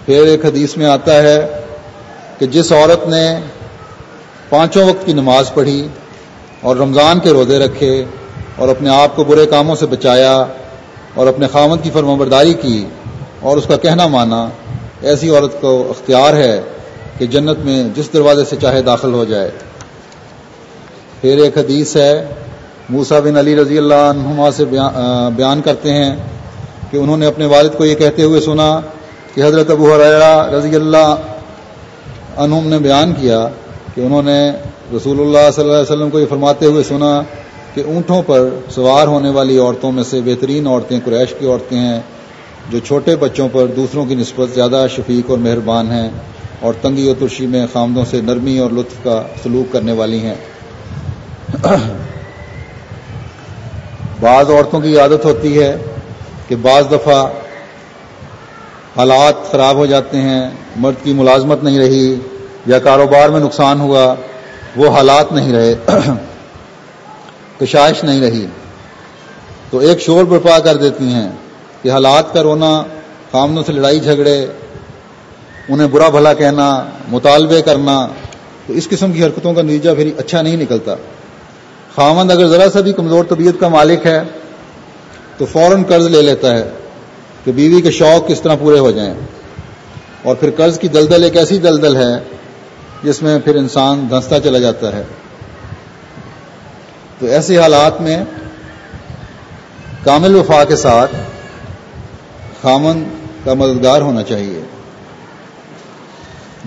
پھر 0.07 0.27
ایک 0.27 0.45
حدیث 0.45 0.77
میں 0.77 0.87
آتا 0.87 1.23
ہے 1.23 1.63
کہ 2.39 2.47
جس 2.47 2.73
عورت 2.73 3.09
نے 3.09 3.41
پانچوں 4.49 4.89
وقت 4.89 5.07
کی 5.07 5.13
نماز 5.13 5.55
پڑھی 5.55 5.89
اور 6.61 6.77
رمضان 6.77 7.21
کے 7.21 7.31
روزے 7.31 7.59
رکھے 7.59 8.05
اور 8.57 8.69
اپنے 8.69 8.91
آپ 8.91 9.17
کو 9.17 9.25
برے 9.25 9.47
کاموں 9.47 9.75
سے 9.75 9.87
بچایا 9.87 10.45
اور 11.15 11.27
اپنے 11.27 11.47
خامد 11.47 11.77
کی 11.83 11.91
فرم 11.91 12.19
برداری 12.19 12.55
کی 12.55 12.85
اور 13.41 13.57
اس 13.57 13.67
کا 13.67 13.77
کہنا 13.77 14.07
مانا 14.07 14.49
ایسی 15.03 15.31
عورت 15.31 15.61
کو 15.61 15.87
اختیار 15.91 16.35
ہے 16.35 16.61
کہ 17.19 17.27
جنت 17.27 17.59
میں 17.59 17.89
جس 17.95 18.13
دروازے 18.13 18.45
سے 18.45 18.57
چاہے 18.61 18.83
داخل 18.83 19.13
ہو 19.15 19.25
جائے۔ 19.25 19.51
پھر 21.21 21.39
ایک 21.39 21.59
حدیث 21.59 21.97
ہے 21.97 22.27
موسا 22.89 23.21
بن 23.21 23.37
علی 23.37 23.57
رضی 23.57 23.79
اللہ 23.79 24.03
عنہما 24.11 24.51
سے 24.51 24.65
بیان 25.37 25.63
کرتے 25.63 25.93
ہیں 25.93 26.17
کہ 26.91 26.97
انہوں 26.97 27.17
نے 27.17 27.27
اپنے 27.27 27.47
والد 27.47 27.77
کو 27.77 27.85
یہ 27.85 27.95
کہتے 27.95 28.23
ہوئے 28.23 28.41
سنا 28.41 28.81
کہ 29.35 29.41
حضرت 29.45 29.71
ابو 29.71 29.95
حریرہ 29.95 30.51
رضی 30.51 30.75
اللہ 30.77 31.15
عنہم 32.37 32.69
نے 32.69 32.79
بیان 32.79 33.13
کیا 33.21 33.49
کہ 33.95 34.01
انہوں 34.01 34.23
نے 34.23 34.51
رسول 34.97 35.21
اللہ 35.21 35.51
صلی 35.55 35.65
اللہ 35.65 35.75
علیہ 35.75 35.93
وسلم 35.93 36.11
کو 36.11 36.21
یہ 36.21 36.27
فرماتے 36.27 36.67
ہوئے 36.67 36.83
سنا 36.83 37.23
کہ 37.75 37.83
اونٹوں 37.87 38.23
پر 38.27 38.49
سوار 38.71 39.07
ہونے 39.07 39.31
والی 39.31 39.59
عورتوں 39.59 39.93
میں 39.93 40.03
سے 40.03 40.21
بہترین 40.25 40.67
عورتیں 40.67 41.01
قریش 41.05 41.35
کی 41.39 41.47
عورتیں 41.47 41.79
ہیں۔ 41.79 42.01
جو 42.71 42.79
چھوٹے 42.79 43.17
بچوں 43.17 43.49
پر 43.53 43.67
دوسروں 43.67 44.07
کی 44.07 44.15
نسبت 44.15 44.55
زیادہ 44.55 44.87
شفیق 44.91 45.31
اور 45.31 45.39
مہربان 45.39 45.93
ہیں 45.93 46.11
اور 46.61 46.75
تنگی 46.83 47.09
و 47.09 47.15
ترشی 47.15 47.47
میں 47.47 47.67
خامدوں 47.73 48.05
سے 48.05 48.21
نرمی 48.21 48.59
اور 48.59 48.71
لطف 48.71 49.05
کا 49.05 49.23
سلوک 49.43 49.73
کرنے 49.73 49.93
والی 49.93 50.19
ہیں۔ 50.19 50.35
بعض 54.21 54.51
عورتوں 54.51 54.81
کی 54.81 54.99
عادت 54.99 55.25
ہوتی 55.25 55.63
ہے 55.63 55.77
کہ 56.49 56.57
بعض 56.57 56.85
دفعہ 56.93 57.27
حالات 58.97 59.51
خراب 59.51 59.77
ہو 59.77 59.87
جاتے 59.87 60.17
ہیں، 60.17 60.51
مرد 60.77 61.05
کی 61.05 61.13
ملازمت 61.13 61.65
نہیں 61.65 61.79
رہی 61.79 62.15
یا 62.67 62.79
کاروبار 62.79 63.29
میں 63.29 63.41
نقصان 63.41 63.81
ہوا، 63.81 64.15
وہ 64.77 64.89
حالات 64.89 65.33
نہیں 65.33 65.53
رہے، 65.53 65.75
کشائش 67.61 68.05
نہیں 68.05 68.21
رہی۔ 68.21 68.47
تو 69.71 69.79
ایک 69.79 70.01
شور 70.01 70.25
برپا 70.25 70.59
کر 70.59 70.77
دیتی 70.77 71.05
ہیں۔ 71.05 71.33
کہ 71.83 71.91
حالات 71.91 72.35
کا 72.35 72.43
رونا 72.43 72.83
خامنوں 73.33 73.63
سے 73.67 73.73
لڑائی 73.73 74.01
جھگڑے، 74.01 74.47
انہیں 75.69 75.89
برا 75.89 76.09
بھلا 76.09 76.35
کہنا، 76.35 76.85
مطالبے 77.09 77.63
کرنا، 77.63 78.09
تو 78.67 78.73
اس 78.73 78.89
قسم 78.89 79.13
کی 79.13 79.25
حرکتوں 79.25 79.55
کا 79.55 79.63
نتیجہ 79.63 79.91
پھر 79.97 80.11
اچھا 80.19 80.43
نہیں 80.43 80.57
نکلتا۔ 80.57 80.95
خامند 81.95 82.31
اگر 82.31 82.47
ذرا 82.47 82.71
سا 82.71 82.81
بھی 82.81 82.93
کمزور 82.93 83.25
طبیعت 83.25 83.61
کا 83.61 83.69
مالک 83.69 84.07
ہے، 84.07 84.23
تو 85.37 85.47
فوراً 85.47 85.83
قرض 85.83 86.07
لے 86.07 86.23
لیتا 86.23 86.57
ہے 86.57 86.71
کہ 87.45 87.53
بیوی 87.53 87.81
کے 87.81 87.91
شوق 87.91 88.29
کس 88.29 88.41
طرح 88.41 88.55
پورے 88.61 88.79
ہو 88.79 88.91
جائیں۔ 88.91 89.15
اور 90.23 90.37
پھر 90.37 90.51
قرض 90.57 90.79
کی 90.79 90.89
دلدل 90.89 91.25
ایک 91.25 91.37
ایسی 91.37 91.59
دلدل 91.59 91.97
ہے 91.97 92.19
جس 93.03 93.23
میں 93.23 93.39
پھر 93.39 93.55
انسان 93.55 94.07
دھنستا 94.11 94.41
چلا 94.41 94.59
جاتا 94.59 94.97
ہے۔ 94.97 95.03
تو 97.19 97.27
ایسے 97.27 97.59
حالات 97.59 98.01
میں 98.01 98.25
کامل 100.05 100.35
وفا 100.35 100.65
کے 100.65 100.77
ساتھ 100.77 101.17
خامن 102.63 103.05
کا 103.45 103.55
مددگار 103.55 104.01
ہونا 104.01 104.23
چاہیے۔ 104.23 104.63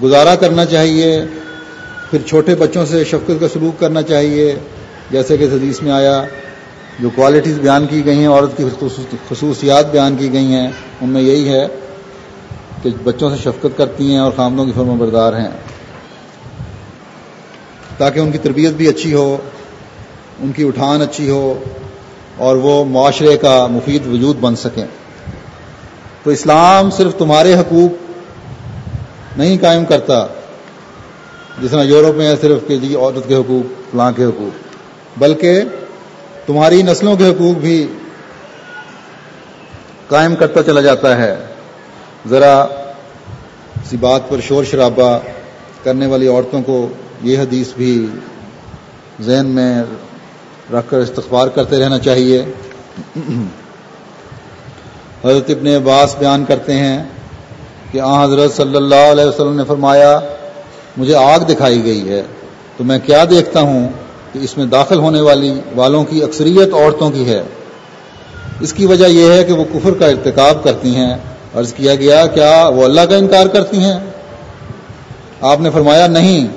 گزارا 0.04 0.36
کرنا 0.36 0.66
چاہیے، 0.66 1.22
پھر 2.12 2.20
چھوٹے 2.22 2.56
بچوں 2.56 2.86
سے 2.86 3.04
شفقت 3.04 3.40
کا 3.40 3.48
سلوک 3.48 3.80
کرنا 3.80 4.02
چاہیے۔ 4.02 4.56
جیسے 5.12 5.38
کہ 5.38 5.44
حدیث 5.44 5.82
میں 5.82 5.92
آیا، 5.92 6.24
جو 7.00 7.10
کوالٹیز 7.16 7.60
بیان 7.60 7.88
کی 7.88 8.06
گئی 8.06 8.18
ہیں، 8.18 8.28
عورت 8.28 8.58
کی 8.58 8.64
خصوصیات 9.30 9.92
بیان 9.92 10.16
کی 10.16 10.34
گئی 10.34 10.46
ہیں، 10.46 10.68
ان 11.02 11.10
میں 11.10 11.22
یہی 11.22 11.50
ہے 11.50 11.68
کہ 12.84 12.90
بچوں 13.04 13.30
سے 13.30 13.36
شفقت 13.38 13.78
کرتی 13.78 14.12
ہیں 14.12 14.20
اور 14.20 14.32
خامدوں 14.36 14.66
کی 14.66 14.72
فرم 14.76 14.98
بردار 14.98 15.34
ہیں۔ 15.34 15.52
تاکہ 17.98 18.20
ان 18.20 18.32
کی 18.32 18.38
تربیت 18.38 18.72
بھی 18.72 18.88
اچھی 18.88 19.14
ہو، 19.14 19.38
ان 20.40 20.52
کی 20.52 20.68
اٹھان 20.68 21.02
اچھی 21.02 21.30
ہو، 21.30 21.64
اور 22.38 22.56
وہ 22.56 22.86
معاشرے 22.86 23.38
کا 23.38 23.68
مفید 23.68 24.08
وجود 24.08 24.38
بن 24.40 24.56
سکیں۔ 24.56 24.86
تو 26.24 26.30
اسلام 26.30 26.90
صرف 26.90 27.16
تمہارے 27.18 27.54
حقوق 27.54 29.38
نہیں 29.38 29.58
قائم 29.62 29.86
کرتا، 29.86 30.28
جس 31.62 31.72
طرح 31.72 31.84
یورپ 31.84 32.16
میں 32.16 32.28
ہے 32.28 32.36
صرف 32.42 32.68
کہ 32.68 32.78
جی 32.78 32.96
عورت 32.96 33.28
کے 33.28 33.36
حقوق، 33.36 33.92
فلاں 33.92 34.12
کے 34.12 34.26
حقوق، 34.26 35.20
بلکہ 35.20 35.62
تمہاری 36.46 36.82
نسلوں 36.82 37.16
کے 37.16 37.30
حقوق 37.30 37.60
بھی 37.62 37.88
قائم 40.08 40.36
کرتا 40.36 40.64
چلا 40.64 40.82
جاتا 40.82 41.18
ہے۔ 41.18 41.36
ذرا 42.30 42.54
اسی 43.84 43.98
بات 43.98 44.30
پر 44.30 44.40
شور 44.40 44.64
شرابہ 44.64 45.20
کرنے 45.84 46.06
والی 46.06 46.28
عورتوں 46.28 46.62
کو 46.64 46.88
یہ 47.22 47.38
حدیث 47.38 47.74
بھی 47.74 48.06
ذہن 49.22 49.46
میں 49.46 49.84
رکھ 50.74 50.90
کر 50.90 50.98
استغفار 50.98 51.48
کرتے 51.48 51.80
رہنا 51.80 52.00
چاہیے۔ 52.00 52.44
حضرت 55.26 55.50
ابن 55.50 55.68
عباس 55.68 56.16
بیان 56.20 56.46
کرتے 56.46 56.74
ہیں 56.74 57.04
کہ 57.92 58.00
آ 58.00 58.24
حضرت 58.24 58.54
صلی 58.54 58.76
اللہ 58.76 59.12
علیہ 59.12 59.26
وسلم 59.26 59.56
نے 59.56 59.64
فرمایا، 59.68 60.20
مجھے 60.98 61.16
آگ 61.16 61.40
دکھائی 61.40 61.84
گئی 61.84 62.10
ہے، 62.10 62.24
تو 62.78 62.84
میں 62.84 63.00
کیا 63.06 63.24
دیکھتا 63.30 63.62
ہوں 63.62 63.88
کہ 64.34 64.40
اس 64.40 64.58
میں 64.58 64.66
داخل 64.66 64.98
ہونے 64.98 65.22
والی 65.22 65.62
والوں 65.76 66.04
کی 66.04 66.24
اکثریت 66.24 66.74
عورتوں 66.74 67.10
کی 67.10 67.26
ہے؟ 67.26 67.44
اس 68.60 68.74
کی 68.74 68.86
وجہ 68.86 69.06
یہ 69.06 69.32
ہے 69.32 69.44
کہ 69.44 69.54
وہ 69.54 69.64
کفر 69.74 69.92
کا 69.92 70.06
ارتکاب 70.06 70.64
کرتی 70.64 70.96
ہیں، 70.96 71.14
عرض 71.56 71.74
کیا 71.74 71.96
گیا، 71.96 72.26
کیا 72.26 72.68
وہ 72.68 72.84
اللہ 72.84 73.02
کا 73.02 73.16
انکار 73.16 73.48
کرتی 73.48 73.78
ہیں؟ 73.78 74.00
آپ 75.42 75.60
نے 75.60 75.70
فرمایا، 75.70 76.08
نہیں، 76.08 76.48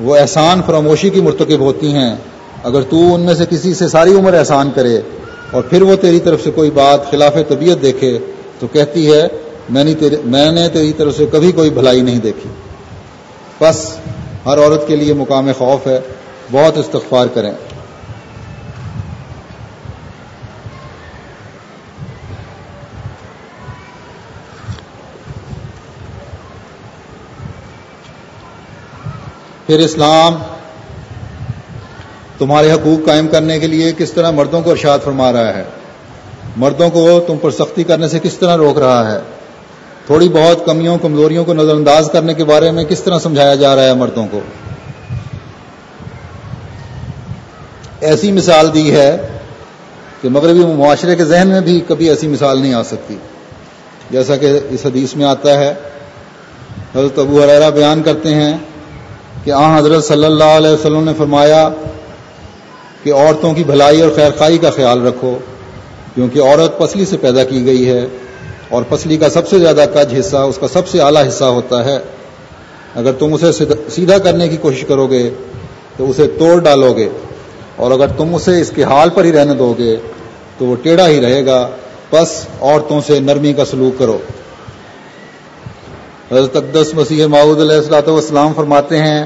وہ 0.00 0.16
احسان 0.16 0.60
فراموشی 0.66 1.10
کی 1.10 1.20
مرتکب 1.20 1.60
ہوتی 1.60 1.92
ہیں۔ 1.92 2.16
اگر 2.64 2.82
تو 2.82 3.14
ان 3.14 3.20
میں 3.20 3.34
سے 3.34 3.44
کسی 3.50 3.74
سے 3.74 3.88
ساری 3.88 4.12
عمر 4.14 4.34
احسان 4.34 4.70
کرے 4.74 5.00
اور 5.50 5.62
پھر 5.62 5.82
وہ 5.82 5.96
تیری 5.96 6.20
طرف 6.20 6.44
سے 6.44 6.50
کوئی 6.50 6.70
بات 6.70 7.10
خلاف 7.10 7.32
طبیعت 7.48 7.82
دیکھے 7.82 8.18
تو 8.58 8.66
کہتی 8.66 9.12
ہے، 9.12 9.28
میں 9.70 9.84
میں 10.24 10.52
نے 10.52 10.68
تیری 10.68 10.92
طرف 10.92 11.16
سے 11.16 11.26
کبھی 11.32 11.52
کوئی 11.52 11.70
بھلائی 11.70 12.00
نہیں 12.00 12.18
دیکھی۔ 12.18 12.50
بس، 13.60 13.96
ہر 14.46 14.58
عورت 14.58 14.86
کے 14.86 14.96
لیے 14.96 15.12
مقام 15.12 15.50
خوف 15.58 15.86
ہے۔ 15.86 16.00
بہت 16.52 16.78
استغفار 16.78 17.26
کریں۔ 17.26 17.52
پھر 29.66 29.78
اسلام 29.78 30.57
تمہارے 32.38 32.72
حقوق 32.72 33.06
قائم 33.06 33.28
کرنے 33.28 33.58
کے 33.58 33.66
لیے 33.66 33.92
کس 33.98 34.12
طرح 34.12 34.30
مردوں 34.30 34.62
کو 34.62 34.70
ارشاد 34.70 34.98
فرما 35.04 35.32
رہا 35.32 35.54
ہے؟ 35.56 35.64
مردوں 36.56 36.90
کو 36.90 37.20
تم 37.26 37.36
پر 37.36 37.50
سختی 37.50 37.84
کرنے 37.84 38.08
سے 38.08 38.18
کس 38.22 38.34
طرح 38.34 38.56
روک 38.56 38.78
رہا 38.78 39.12
ہے؟ 39.12 39.18
تھوڑی 40.06 40.28
بہت 40.28 40.66
کمیوں، 40.66 40.98
کمزوریوں 40.98 41.44
کو 41.44 41.54
نظر 41.54 41.74
انداز 41.74 42.10
کرنے 42.12 42.34
کے 42.34 42.44
بارے 42.44 42.70
میں 42.70 42.84
کس 42.84 43.02
طرح 43.02 43.18
سمجھایا 43.18 43.54
جا 43.54 43.76
رہا 43.76 43.84
ہے 43.84 43.94
مردوں 43.94 44.26
کو؟ 44.30 44.40
ایسی 48.00 48.32
مثال 48.32 48.74
دی 48.74 48.94
ہے 48.94 49.28
کہ 50.22 50.28
مغربی 50.28 50.64
معاشرے 50.64 51.16
کے 51.16 51.24
ذہن 51.24 51.48
میں 51.48 51.60
بھی 51.60 51.80
کبھی 51.88 52.08
ایسی 52.08 52.28
مثال 52.28 52.58
نہیں 52.58 52.74
آ 52.74 52.82
سکتی۔ 52.82 53.16
جیسا 54.10 54.36
کہ 54.36 54.60
اس 54.70 54.86
حدیث 54.86 55.14
میں 55.14 55.26
آتا 55.26 55.58
ہے، 55.58 55.74
حضرت 56.96 57.18
ابو 57.18 57.42
حرا 57.42 57.68
بیان 57.68 58.02
کرتے 58.02 58.34
ہیں 58.34 58.58
کہ 59.44 59.50
آ 59.50 59.78
حضرت 59.78 60.04
صلی 60.04 60.24
اللہ 60.24 60.44
علیہ 60.44 60.70
وسلم 60.70 61.04
نے 61.04 61.12
فرمایا 61.18 61.68
کہ 63.02 63.12
عورتوں 63.14 63.54
کی 63.54 63.64
بھلائی 63.64 64.02
اور 64.02 64.10
خیر 64.16 64.30
خائی 64.38 64.58
کا 64.58 64.70
خیال 64.70 65.06
رکھو، 65.06 65.38
کیونکہ 66.14 66.38
عورت 66.38 66.78
پسلی 66.78 67.04
سے 67.04 67.16
پیدا 67.16 67.44
کی 67.44 67.66
گئی 67.66 67.88
ہے 67.88 68.06
اور 68.68 68.82
پسلی 68.88 69.16
کا 69.16 69.28
سب 69.28 69.48
سے 69.48 69.58
زیادہ 69.58 69.84
کج 69.94 70.20
حصہ، 70.20 70.36
اس 70.36 70.58
کا 70.58 70.68
سب 70.68 70.88
سے 70.88 71.00
اعلیٰ 71.00 71.28
حصہ 71.28 71.44
ہوتا 71.44 71.84
ہے۔ 71.84 71.98
اگر 72.94 73.12
تم 73.12 73.34
اسے 73.34 73.64
سیدھا 73.90 74.18
کرنے 74.18 74.48
کی 74.48 74.56
کوشش 74.56 74.84
کرو 74.88 75.06
گے 75.06 75.30
تو 75.96 76.10
اسے 76.10 76.26
توڑ 76.38 76.60
ڈالو 76.60 76.94
گے۔ 76.96 77.08
اور 77.76 77.90
اگر 77.90 78.06
تم 78.06 78.34
اسے 78.34 78.60
اس 78.60 78.72
کے 78.74 78.84
حال 78.84 79.08
پر 79.10 79.24
ہی 79.24 79.32
رہنے 79.32 79.54
دو 79.54 79.74
گے 79.78 79.96
تو 80.58 80.64
وہ 80.64 80.76
ٹیڑھا 80.82 81.08
ہی 81.08 81.20
رہے 81.20 81.46
گا۔ 81.46 81.68
بس 82.12 82.46
عورتوں 82.60 83.00
سے 83.06 83.20
نرمی 83.20 83.52
کا 83.52 83.64
سلوک 83.64 83.98
کرو۔ 83.98 84.18
حضرت 86.32 86.56
اقدس 86.56 86.94
مسیح 86.94 87.26
معود 87.26 87.60
علیہ 87.60 87.76
السلاۃ 87.76 88.08
والسلام 88.08 88.52
فرماتے 88.56 88.98
ہیں 88.98 89.24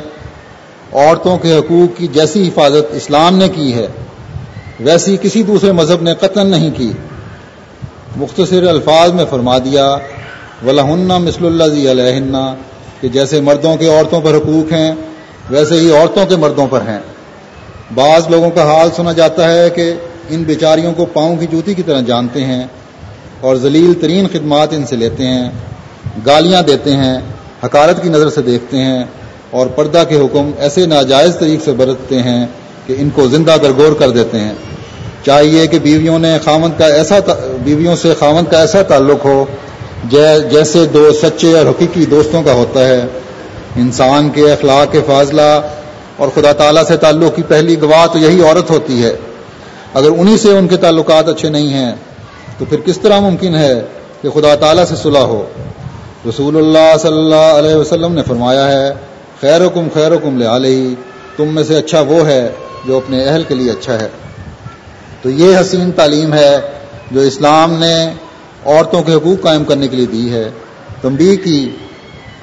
عورتوں 0.92 1.38
کے 1.38 1.58
حقوق 1.58 1.98
کی 1.98 2.06
جیسی 2.06 2.48
حفاظت 2.48 2.94
اسلام 2.94 3.36
نے 3.36 3.48
کی 3.48 3.74
ہے، 3.74 3.86
ویسی 4.80 5.16
کسی 5.22 5.42
دوسرے 5.42 5.72
مذہب 5.72 6.02
نے 6.02 6.14
قتل 6.14 6.46
نہیں 6.46 6.70
کی۔ 6.76 6.92
مختصر 8.16 8.62
الفاظ 8.62 9.12
میں 9.12 9.24
فرما 9.30 9.58
دیا 9.58 9.96
ولہن 10.66 11.08
مثل 11.22 11.46
اللہ 11.46 11.90
علیہ 11.90 12.54
کہ 13.00 13.08
جیسے 13.08 13.40
مردوں 13.40 13.76
کے 13.76 13.88
عورتوں 13.88 14.20
پر 14.20 14.34
حقوق 14.34 14.72
ہیں، 14.72 14.92
ویسے 15.50 15.74
ہی 15.74 15.90
عورتوں 15.90 16.26
کے 16.26 16.36
مردوں 16.36 16.66
پر 16.66 16.80
ہیں۔ 16.80 16.98
بعض 17.94 18.28
لوگوں 18.28 18.50
کا 18.50 18.62
حال 18.62 18.88
سنا 18.96 19.12
جاتا 19.12 19.52
ہے 19.52 19.70
کہ 19.70 19.94
ان 20.28 20.42
بیچاریوں 20.42 20.92
کو 20.92 21.04
پاؤں 21.04 21.36
کی 21.36 21.46
جوتی 21.46 21.74
کی 21.74 21.82
طرح 21.82 22.00
جانتے 22.00 22.44
ہیں 22.44 22.64
اور 23.40 23.56
ذلیل 23.56 23.92
ترین 24.00 24.26
خدمات 24.32 24.68
ان 24.72 24.86
سے 24.86 24.96
لیتے 24.96 25.26
ہیں، 25.26 25.50
گالیاں 26.26 26.62
دیتے 26.62 26.96
ہیں، 26.96 27.18
حکارت 27.64 28.02
کی 28.02 28.08
نظر 28.08 28.30
سے 28.30 28.42
دیکھتے 28.42 28.76
ہیں۔ 28.76 29.04
اور 29.52 29.66
پردہ 29.66 30.02
کے 30.08 30.16
حکم 30.16 30.50
ایسے 30.58 30.86
ناجائز 30.86 31.36
طریق 31.38 31.64
سے 31.64 31.72
برتتے 31.72 32.18
ہیں 32.18 32.46
کہ 32.86 32.94
ان 32.98 33.10
کو 33.10 33.26
زندہ 33.28 33.56
درگور 33.62 33.92
کر 33.98 34.10
دیتے 34.10 34.40
ہیں۔ 34.40 34.52
چاہیے 35.24 35.66
کہ 35.66 35.78
بیویوں 35.78 36.18
نے 36.18 36.38
خامند 36.44 36.78
کا 36.78 36.86
ایسا 36.86 37.18
بیویوں 37.64 37.96
سے 37.96 38.12
خامند 38.18 38.50
کا 38.50 38.60
ایسا 38.60 38.82
تعلق 38.82 39.24
ہو 39.24 39.44
جیسے 40.50 40.86
دو 40.86 41.12
سچے 41.12 41.58
اور 41.58 41.66
حقیقی 41.66 42.06
دوستوں 42.06 42.42
کا 42.42 42.52
ہوتا 42.52 42.88
ہے۔ 42.88 43.00
انسان 43.76 44.30
کے 44.30 44.52
اخلاق 44.52 44.92
کے 44.92 45.00
فاضلہ 45.06 45.60
اور 46.16 46.28
خدا 46.34 46.52
تعالیٰ 46.52 46.82
سے 46.88 46.96
تعلق 46.96 47.36
کی 47.36 47.42
پہلی 47.42 47.80
گواہ 47.82 48.06
تو 48.12 48.18
یہی 48.18 48.42
عورت 48.42 48.70
ہوتی 48.70 49.04
ہے۔ 49.04 49.16
اگر 49.94 50.08
انہی 50.18 50.36
سے 50.36 50.48
ان 50.48 50.68
کے 50.68 50.76
تعلقات 50.76 51.28
اچھے 51.28 51.48
نہیں 51.48 51.70
ہیں، 51.70 51.92
تو 52.58 52.64
پھر 52.64 52.80
کس 52.80 52.98
طرح 52.98 53.20
ممکن 53.20 53.54
ہے 53.54 53.74
کہ 54.22 54.30
خدا 54.30 54.54
تعالیٰ 54.54 54.84
سے 54.84 54.96
صلح 54.96 55.26
ہو؟ 55.32 55.44
رسول 56.28 56.56
اللہ 56.56 56.96
صلی 57.02 57.18
اللہ 57.18 57.48
علیہ 57.58 57.74
وسلم 57.74 58.12
نے 58.12 58.22
فرمایا 58.22 58.66
ہے 58.72 59.11
خیر 59.42 59.60
وکم 59.60 59.88
خیر 59.94 60.12
وکم 60.12 60.42
لے 60.58 60.94
تم 61.36 61.54
میں 61.54 61.62
سے 61.62 61.76
اچھا 61.76 62.00
وہ 62.00 62.26
ہے 62.26 62.50
جو 62.86 62.96
اپنے 62.96 63.24
اہل 63.24 63.42
کے 63.42 63.54
لیے 63.54 63.70
اچھا 63.70 64.00
ہے۔ 64.00 64.08
تو 65.22 65.30
یہ 65.30 65.60
حسین 65.60 65.92
تعلیم 65.92 66.34
ہے 66.34 66.60
جو 67.10 67.20
اسلام 67.20 67.72
نے 67.72 68.14
عورتوں 68.64 69.02
کے 69.02 69.14
حقوق 69.14 69.42
قائم 69.42 69.64
کرنے 69.64 69.88
کے 69.88 69.96
لیے 69.96 70.06
دی 70.06 70.32
ہے۔ 70.32 70.50
تمبی 71.02 71.36
کی 71.36 71.76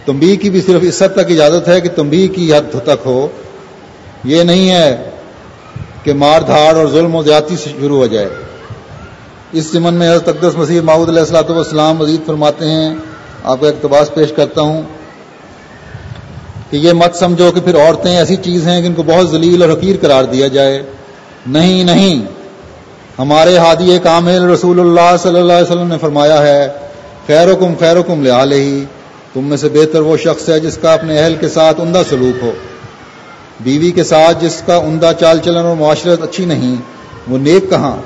تمبی 0.06 0.36
کی 0.36 0.50
بھی 0.50 0.62
صرف 0.62 0.82
اس 0.82 1.02
حد 1.02 1.14
تک 1.14 1.32
اجازت 1.32 1.68
ہے 1.68 1.82
کہ 1.82 1.90
تمبی 1.96 2.28
کی 2.28 2.54
حد 2.54 2.76
تک 2.84 3.02
ہو۔ 3.06 3.28
یہ 4.24 4.44
نہیں 4.44 4.72
ہے 4.72 5.10
کہ 6.04 6.14
مار 6.14 6.42
دھاڑ 6.42 6.76
اور 6.76 6.88
ظلم 6.88 7.16
و 7.16 7.24
زیادتی 7.24 7.56
سے 7.56 7.70
شروع 7.82 7.98
ہو 7.98 8.08
جائے۔ 8.08 8.30
اس 9.52 9.72
زمن 9.72 9.94
میں 9.94 10.10
حضرت 10.10 10.28
اقدس 10.28 10.58
مسیح 10.58 10.82
محمود 10.82 11.10
علیہ 11.10 11.20
السلاۃ 11.20 11.50
والسلام 11.50 11.98
مزید 11.98 12.26
فرماتے 12.26 12.66
ہیں۔ 12.66 12.96
آپ 13.44 13.60
کو 13.60 13.68
اقتباس 13.68 14.14
پیش 14.14 14.34
کرتا 14.36 14.62
ہوں۔ 14.62 14.82
کہ 16.70 16.78
یہ 16.78 16.94
مت 16.94 17.16
سمجھو 17.16 17.52
کہ 17.52 17.62
پھر 17.62 17.76
عورتیں 17.76 18.18
ایسی 18.18 18.36
چیز 18.36 18.68
ہیں 18.68 18.82
کہ 18.82 18.88
ان 18.88 18.94
کو 18.94 19.04
بہت 19.04 19.32
ذلیل 19.32 19.64
اور 19.64 19.72
حقیر 19.72 19.96
قرار 20.02 20.24
دیا 20.24 20.48
جائے۔ 20.48 20.84
نہیں 21.48 21.84
نہیں۔ 21.84 22.22
ہمارے 23.20 23.58
ہادی 23.58 23.98
کامل 24.04 24.44
رسول 24.44 24.80
اللہ 24.80 25.16
صلی 25.20 25.40
اللہ 25.40 25.54
علیہ 25.54 25.72
وسلم 25.72 25.88
نے 25.88 25.96
فرمایا 26.02 26.42
ہے 26.42 26.68
خیر 27.28 27.48
وکم 27.48 27.74
خیر 27.80 28.46
لے 28.46 28.56
ہی 28.56 28.84
تم 29.34 29.46
میں 29.46 29.58
سے 29.58 29.70
بہتر 29.70 30.00
وہ 30.00 30.18
شخص 30.18 30.50
ہے 30.50 30.60
جس 30.60 30.78
کا 30.78 30.94
اپنے 30.94 31.20
اہل 31.20 31.36
کے 31.40 31.50
ساتھ 31.50 31.82
عمدہ 31.82 32.02
سلوک 32.10 32.44
ہو۔ 32.44 32.52
بیوی 33.60 33.92
کے 33.92 34.04
ساتھ 34.04 34.46
جس 34.46 34.64
کا 34.66 34.78
عمدہ 34.78 35.12
چال 35.20 35.40
چلن 35.46 35.58
اور 35.58 35.76
معاشرت 35.76 36.24
اچھی 36.24 36.46
نہیں، 36.46 36.76
وہ 37.28 37.38
نیک 37.38 37.70
کہاں؟ 37.70 37.98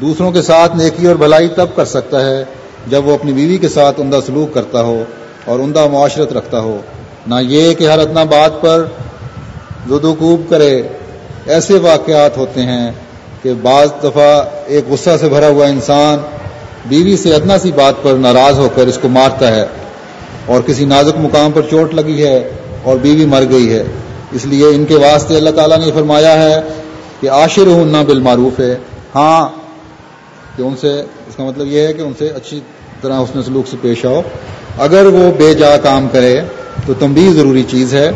دوسروں 0.00 0.32
کے 0.32 0.42
ساتھ 0.42 0.76
نیکی 0.76 1.06
اور 1.06 1.16
بھلائی 1.16 1.48
تب 1.48 1.66
کر 1.76 1.84
سکتا 1.84 2.26
ہے 2.26 2.44
جب 2.86 3.06
وہ 3.06 3.14
اپنی 3.14 3.32
بیوی 3.32 3.58
کے 3.58 3.68
ساتھ 3.68 4.00
عمدہ 4.00 4.18
سلوک 4.26 4.54
کرتا 4.54 4.82
ہو 4.82 5.04
اور 5.44 5.58
عمدہ 5.58 5.86
معاشرت 5.92 6.32
رکھتا 6.32 6.60
ہو۔ 6.60 6.80
نہ 7.26 7.34
یہ 7.40 7.74
کہ 7.74 7.88
ہر 7.88 7.98
اتنا 7.98 8.24
بات 8.24 8.60
پر 8.60 8.84
زدوکوب 9.88 10.50
کرے، 10.50 10.82
ایسے 11.46 11.74
واقعات 11.74 12.36
ہوتے 12.36 12.62
ہیں 12.62 12.90
کہ 13.42 13.52
بعض 13.62 13.88
دفعہ 14.04 14.44
ایک 14.66 14.84
غصہ 14.88 15.10
سے 15.20 15.28
بھرا 15.28 15.48
ہوا 15.48 15.66
انسان 15.66 16.18
بیوی 16.86 17.16
سے 17.16 17.34
ادنا 17.34 17.58
سی 17.58 17.72
بات 17.72 17.94
پر 18.02 18.12
ناراض 18.12 18.58
ہو 18.58 18.68
کر 18.74 18.86
اس 18.86 18.98
کو 19.02 19.08
مارتا 19.08 19.56
ہے 19.56 19.66
اور 20.46 20.60
کسی 20.60 20.84
نازک 20.84 21.18
مقام 21.18 21.52
پر 21.52 21.60
چوٹ 21.70 21.94
لگی 21.94 22.26
ہے 22.26 22.50
اور 22.82 22.96
بیوی 22.96 23.24
مر 23.24 23.42
گئی 23.50 23.72
ہے۔ 23.72 23.84
اس 24.32 24.46
لیے 24.46 24.66
ان 24.66 24.84
کے 24.84 24.94
واسطے 24.94 25.36
اللہ 25.36 25.50
تعالیٰ 25.50 25.78
نے 25.78 25.90
فرمایا 25.94 26.42
ہے 26.42 26.60
کہ 27.20 27.30
عاشر 27.30 27.66
ہوں 27.66 27.84
نہ 27.84 27.96
بالمعروف 28.06 28.60
ہے۔ 28.60 28.76
ہاں 29.14 29.48
کہ 30.56 30.62
ان 30.62 30.74
سے، 30.80 31.00
اس 31.00 31.36
کا 31.36 31.44
مطلب 31.44 31.66
یہ 31.66 31.86
ہے 31.86 31.92
کہ 31.92 32.02
ان 32.02 32.12
سے 32.18 32.28
اچھی 32.28 32.60
طرح 33.00 33.18
اس 33.20 33.36
نے 33.36 33.42
سلوک 33.46 33.68
سے 33.68 33.76
پیش 33.80 34.04
آؤ۔ 34.04 34.20
اگر 34.78 35.04
وہ 35.04 35.32
بے 35.38 35.54
جا 35.54 35.76
کام 35.76 36.08
کرے 36.12 36.40
تو 36.86 36.94
تمبی 36.94 37.32
ضروری 37.32 37.64
چیز 37.70 37.94
ہے۔ 37.94 38.10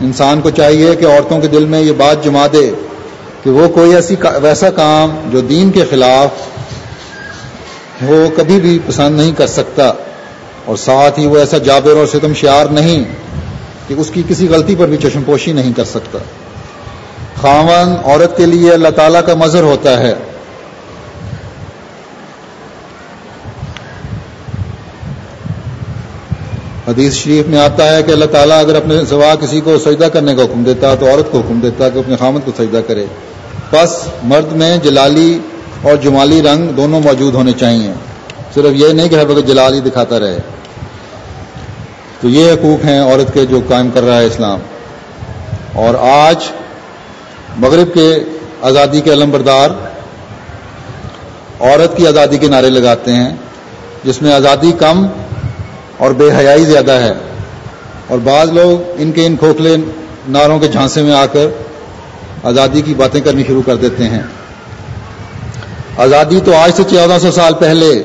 انسان 0.00 0.40
کو 0.40 0.50
چاہیے 0.50 0.96
کہ 0.96 1.04
عورتوں 1.04 1.40
کے 1.40 1.48
دل 1.48 1.64
میں 1.64 1.80
یہ 1.80 1.92
بات 1.92 2.24
جما 2.24 2.46
دے 2.52 2.70
کہ 3.44 3.50
وہ 3.50 3.68
کوئی 3.68 3.94
ایسی 3.94 4.14
ویسا 4.42 4.70
کام 4.70 5.16
جو 5.32 5.40
دین 5.40 5.70
کے 5.70 5.84
خلاف 5.90 6.28
وہ 8.02 8.36
کبھی 8.36 8.60
بھی 8.60 8.78
پسند 8.86 9.20
نہیں 9.20 9.32
کر 9.32 9.46
سکتا 9.46 9.92
اور 10.64 10.76
ساتھ 10.76 11.18
ہی 11.18 11.26
وہ 11.26 11.38
ایسا 11.38 11.58
جابر 11.58 11.96
اور 11.96 12.06
ستم 12.06 12.34
شیار 12.34 12.66
نہیں 12.66 13.04
کہ 13.88 13.94
اس 13.98 14.10
کی 14.10 14.22
کسی 14.28 14.48
غلطی 14.48 14.74
پر 14.78 14.86
بھی 14.86 14.96
چشم 14.96 15.22
پوشی 15.26 15.52
نہیں 15.52 15.72
کر 15.72 15.84
سکتا۔ 15.84 16.18
خاون 17.40 17.96
عورت 18.04 18.36
کے 18.36 18.46
لیے 18.46 18.72
اللہ 18.72 18.88
تعالیٰ 18.88 19.20
کا 19.26 19.34
مظہر 19.34 19.62
ہوتا 19.62 19.98
ہے۔ 19.98 20.14
حدیث 26.88 27.14
شریف 27.14 27.46
میں 27.46 27.58
آتا 27.58 27.96
ہے 27.96 28.02
کہ 28.02 28.12
اللہ 28.12 28.24
تعالیٰ 28.24 28.60
اگر 28.60 28.76
اپنے 28.76 28.94
سوا 29.08 29.34
کسی 29.34 29.60
کو 29.60 29.78
سجدہ 29.78 30.04
کرنے 30.04 30.34
کا 30.34 30.42
حکم 30.42 30.62
دیتا 30.62 30.94
تو 30.94 31.06
عورت 31.06 31.32
کو 31.32 31.38
حکم 31.38 31.60
دیتا 31.60 31.88
کہ 31.88 31.98
اپنے 31.98 32.16
خامد 32.16 32.40
کو 32.44 32.52
سجدہ 32.58 32.80
کرے۔ 32.86 33.06
بس 33.72 34.08
مرد 34.22 34.52
میں 34.52 34.76
جلالی 34.76 35.38
اور 35.82 35.96
جمالی 35.96 36.42
رنگ 36.42 36.68
دونوں 36.68 37.00
موجود 37.00 37.34
ہونے 37.34 37.52
چاہیے۔ 37.52 37.92
صرف 38.54 38.72
یہ 38.72 38.88
نہیں 38.88 39.08
کہ 39.08 39.14
ہر 39.14 39.26
وقت 39.26 39.48
جلالی 39.48 39.80
دکھاتا 39.80 40.20
رہے۔ 40.20 40.38
تو 42.20 42.28
یہ 42.28 42.52
حقوق 42.52 42.84
ہیں 42.84 43.00
عورت 43.00 43.34
کے 43.34 43.46
جو 43.46 43.60
قائم 43.68 43.90
کر 43.94 44.02
رہا 44.02 44.20
ہے 44.20 44.24
اسلام۔ 44.24 44.58
اور 45.72 45.94
آج 45.94 46.36
مغرب 47.56 47.94
کے 47.94 48.18
آزادی 48.62 49.00
کے 49.00 49.12
علم 49.12 49.30
بردار 49.30 49.70
عورت 51.60 51.96
کی 51.96 52.06
آزادی 52.06 52.38
کے 52.38 52.48
نعرے 52.48 52.70
لگاتے 52.70 53.12
ہیں۔ 53.12 53.36
جس 54.04 54.22
میں 54.22 54.32
آزادی 54.32 54.72
کم 54.72 55.06
اور 55.96 56.10
بے 56.10 56.30
حیائی 56.38 56.64
زیادہ 56.64 56.92
ہے۔ 56.92 57.12
اور 58.08 58.18
بعض 58.18 58.52
لوگ 58.52 58.90
ان 58.98 59.12
کے 59.12 59.26
ان 59.26 59.36
کھوکھلے 59.36 59.76
ناروں 60.28 60.58
کے 60.58 60.68
جھانسے 60.68 61.02
میں 61.02 61.12
آ 61.12 61.26
کر 61.26 61.46
آزادی 62.42 62.80
کی 62.80 62.94
باتیں 62.94 63.20
کرنی 63.20 63.44
شروع 63.46 63.62
کر 63.66 63.76
دیتے 63.76 64.04
ہیں۔ 64.04 64.22
آزادی 65.98 66.40
تو 66.44 66.56
آج 66.56 66.72
سے 66.76 66.82
چودہ 66.90 67.18
سو 67.22 67.30
سال 67.30 67.54
پہلے 67.54 68.02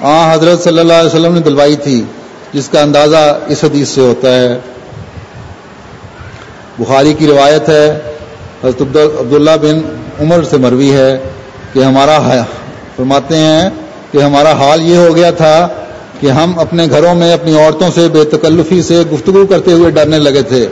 آ 0.00 0.34
حضرت 0.34 0.64
صلی 0.64 0.78
اللہ 0.78 0.92
علیہ 0.92 1.06
وسلم 1.06 1.34
نے 1.34 1.40
دلوائی 1.40 1.76
تھی، 1.76 2.04
جس 2.52 2.68
کا 2.68 2.80
اندازہ 2.80 3.38
اس 3.48 3.64
حدیث 3.64 3.88
سے 3.88 4.00
ہوتا 4.00 4.34
ہے۔ 4.34 4.58
بخاری 6.78 7.14
کی 7.14 7.26
روایت 7.26 7.68
ہے، 7.68 7.98
حضرت 8.64 8.96
عبداللہ 9.20 9.50
بن 9.62 9.80
عمر 10.20 10.42
سے 10.42 10.56
مروی 10.56 10.92
ہے 10.92 11.18
کہ 11.72 11.78
ہمارا 11.78 12.42
فرماتے 12.96 13.36
ہیں 13.36 13.70
کہ 14.12 14.18
ہمارا 14.18 14.52
حال 14.52 14.82
یہ 14.82 14.96
ہو 14.96 15.16
گیا 15.16 15.30
تھا 15.30 15.68
کہ 16.20 16.26
ہم 16.26 16.58
اپنے 16.58 16.86
گھروں 16.90 17.14
میں 17.14 17.32
اپنی 17.32 17.58
عورتوں 17.58 17.90
سے 17.94 18.08
بے 18.08 18.24
تکلفی 18.24 18.82
سے 18.82 19.02
گفتگو 19.12 19.46
کرتے 19.46 19.72
ہوئے 19.72 19.90
ڈرنے 19.90 20.18
لگے 20.18 20.42
تھے 20.42 20.66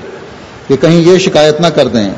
کہ 0.68 0.76
کہیں 0.76 1.00
یہ 1.00 1.18
شکایت 1.18 1.60
نہ 1.60 1.66
کر 1.66 1.88
دیں۔ 1.88 2.10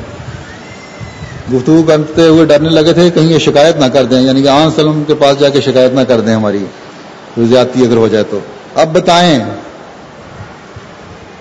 گفتگو 1.53 1.83
کرتے 1.87 2.21
ہوئے 2.21 2.45
ڈرنے 2.45 2.69
لگے 2.69 2.93
تھے 2.93 3.09
کہیں 3.09 3.27
یہ 3.27 3.37
شکایت 3.37 3.77
نہ 3.77 3.85
کر 3.85 4.03
دیں 4.03 4.21
یعنی 4.21 4.43
کہ 4.43 4.47
آن 4.47 4.71
سلم 4.75 5.03
کے 5.07 5.13
پاس 5.13 5.39
جا 5.39 5.49
کے 5.49 5.61
شکایت 5.61 5.93
نہ 5.93 6.01
کر 6.01 6.19
دیں 6.19 6.35
ہماری۔ 6.35 6.65
زیادتی 7.37 7.85
اگر 7.85 7.97
ہو 7.97 8.07
جائے 8.07 8.23
تو۔ 8.29 8.39
اب 8.75 8.93
بتائیں 8.93 9.39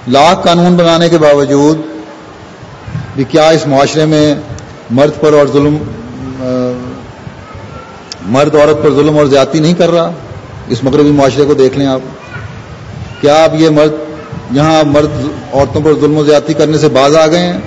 لاکھ 0.08 0.46
قانون 0.46 0.76
بنانے 0.76 1.08
کے 1.08 1.18
باوجود 1.18 1.78
بھی 3.14 3.24
کیا 3.24 3.48
اس 3.48 3.66
معاشرے 3.66 4.04
میں 4.04 4.34
مرد 4.90 5.20
پر 5.20 5.32
اور 5.32 5.46
ظلم 5.46 5.76
مرد، 8.22 8.54
عورت 8.54 8.82
پر 8.82 8.90
ظلم 8.90 9.18
اور 9.18 9.26
زیادتی 9.26 9.58
نہیں 9.58 9.74
کر 9.74 9.90
رہا؟ 9.90 10.10
اس 10.70 10.84
مغربی 10.84 11.10
معاشرے 11.10 11.44
کو 11.44 11.54
دیکھ 11.54 11.78
لیں 11.78 11.86
آپ، 11.86 12.00
کیا 13.20 13.44
اب 13.44 13.60
یہ 13.60 13.68
مرد، 13.68 13.92
یہاں 14.50 14.84
مرد 14.84 15.10
عورتوں 15.52 15.82
پر 15.82 15.94
ظلم 16.00 16.16
و 16.16 16.24
زیادتی 16.24 16.54
کرنے 16.54 16.78
سے 16.78 16.88
باز 16.88 17.16
آ 17.16 17.26
گئے 17.26 17.38
ہیں؟ 17.38 17.58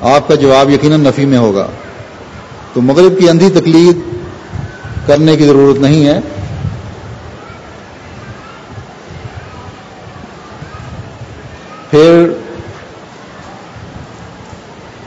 آپ 0.00 0.28
کا 0.28 0.34
جواب 0.34 0.70
یقیناً 0.70 1.00
نفی 1.00 1.24
میں 1.24 1.38
ہوگا۔ 1.38 1.66
تو 2.72 2.80
مغرب 2.80 3.18
کی 3.18 3.28
اندھی 3.28 3.50
تکلید 3.50 3.98
کرنے 5.06 5.36
کی 5.36 5.44
ضرورت 5.44 5.80
نہیں 5.80 6.06
ہے۔ 6.06 6.20
پھر 11.90 12.28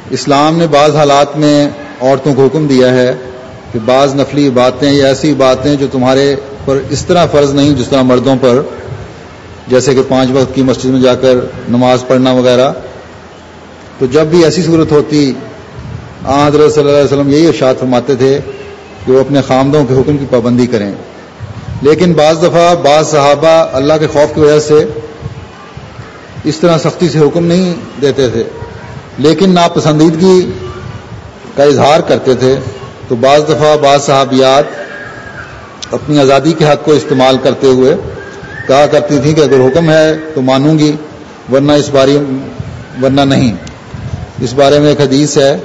اسلام 0.10 0.58
نے 0.58 0.68
بعض 0.68 0.96
حالات 0.96 1.38
میں 1.38 1.70
عورتوں 2.02 2.34
کو 2.34 2.46
حکم 2.46 2.68
دیا 2.68 2.90
ہے۔ 2.90 3.16
کہ 3.74 3.80
بعض 3.86 4.16
نفلی 4.16 4.50
باتیں 4.50 4.92
یا 4.92 5.08
ایسی 5.08 5.34
باتیں 5.34 5.76
جو 5.76 5.88
تمہارے 5.92 6.36
پر 6.66 6.78
اس 6.90 7.06
طرح 7.06 7.26
فرض 7.26 7.54
نہیں 7.54 7.76
جس 7.76 7.88
طرح 7.88 8.02
مردوں 8.02 8.36
پر، 8.42 8.62
جیسے 9.68 9.96
کہ 9.96 10.02
پانچ 10.08 10.30
وقت 10.34 10.56
کی 10.56 10.62
مسجد 10.62 10.86
میں 10.86 11.02
جا 11.02 11.16
کر 11.16 11.36
نماز 11.70 12.08
پڑھنا 12.08 12.32
وغیرہ، 12.32 12.72
تو 14.00 14.06
جب 14.06 14.26
بھی 14.26 14.44
ایسی 14.44 14.64
صورت 14.64 14.92
ہوتی 14.92 15.34
آ 16.26 16.48
حضرت 16.48 16.74
صلی 16.74 16.84
اللہ 16.84 16.96
علیہ 16.96 17.06
وسلم 17.06 17.30
یہی 17.30 17.48
ارشاد 17.48 17.76
فرماتے 17.80 18.16
تھے 18.16 18.40
کہ 19.06 19.12
وہ 19.12 19.20
اپنے 19.20 19.42
خامدوں 19.48 19.86
کے 19.86 19.94
حکم 19.94 20.18
کی 20.18 20.26
پابندی 20.30 20.68
کریں۔ 20.68 20.92
لیکن 21.82 22.14
بعض 22.14 22.38
دفعہ 22.38 22.76
بعض 22.76 23.08
صحابہ 23.08 23.54
اللہ 23.74 23.94
کے 24.00 24.08
خوف 24.08 24.36
کی 24.36 24.42
وجہ 24.42 24.60
سے 24.60 24.86
اس 26.44 26.58
طرح 26.58 26.78
سختی 26.78 27.10
سے 27.10 27.20
حکم 27.20 27.46
نہیں 27.46 27.74
دیتے 28.02 28.30
تھے، 28.30 28.44
لیکن 29.18 29.54
ناپسندیدگی 29.54 30.52
کا 31.56 31.64
اظہار 31.64 32.00
کرتے 32.00 32.36
تھے۔ 32.36 32.56
تو 33.10 33.16
بعض 33.16 33.42
دفعہ 33.44 33.78
بعض 33.78 34.02
صحابیات 34.04 34.64
اپنی 35.94 36.20
آزادی 36.20 36.54
کے 36.54 36.66
حق 36.66 36.86
کو 36.86 36.92
استعمال 36.92 37.38
کرتے 37.44 37.68
ہوئے 37.68 37.96
کہا 38.68 38.86
کرتی 38.92 39.20
تھیں 39.20 39.34
کہ 39.34 39.42
اگر 39.42 39.60
حکم 39.68 39.90
ہے 39.90 40.16
تو 40.36 40.42
مانوں 40.42 40.80
گی، 40.80 40.96
ورنہ 41.52 41.72
اس 41.72 41.90
بارے 41.90 42.18
ورنہ 43.02 43.22
نہیں۔ 43.22 43.54
اس 44.42 44.54
بارے 44.54 44.80
میں 44.80 44.90
ایک 44.90 45.02
حدیث 45.02 45.38
ہے 45.38 45.58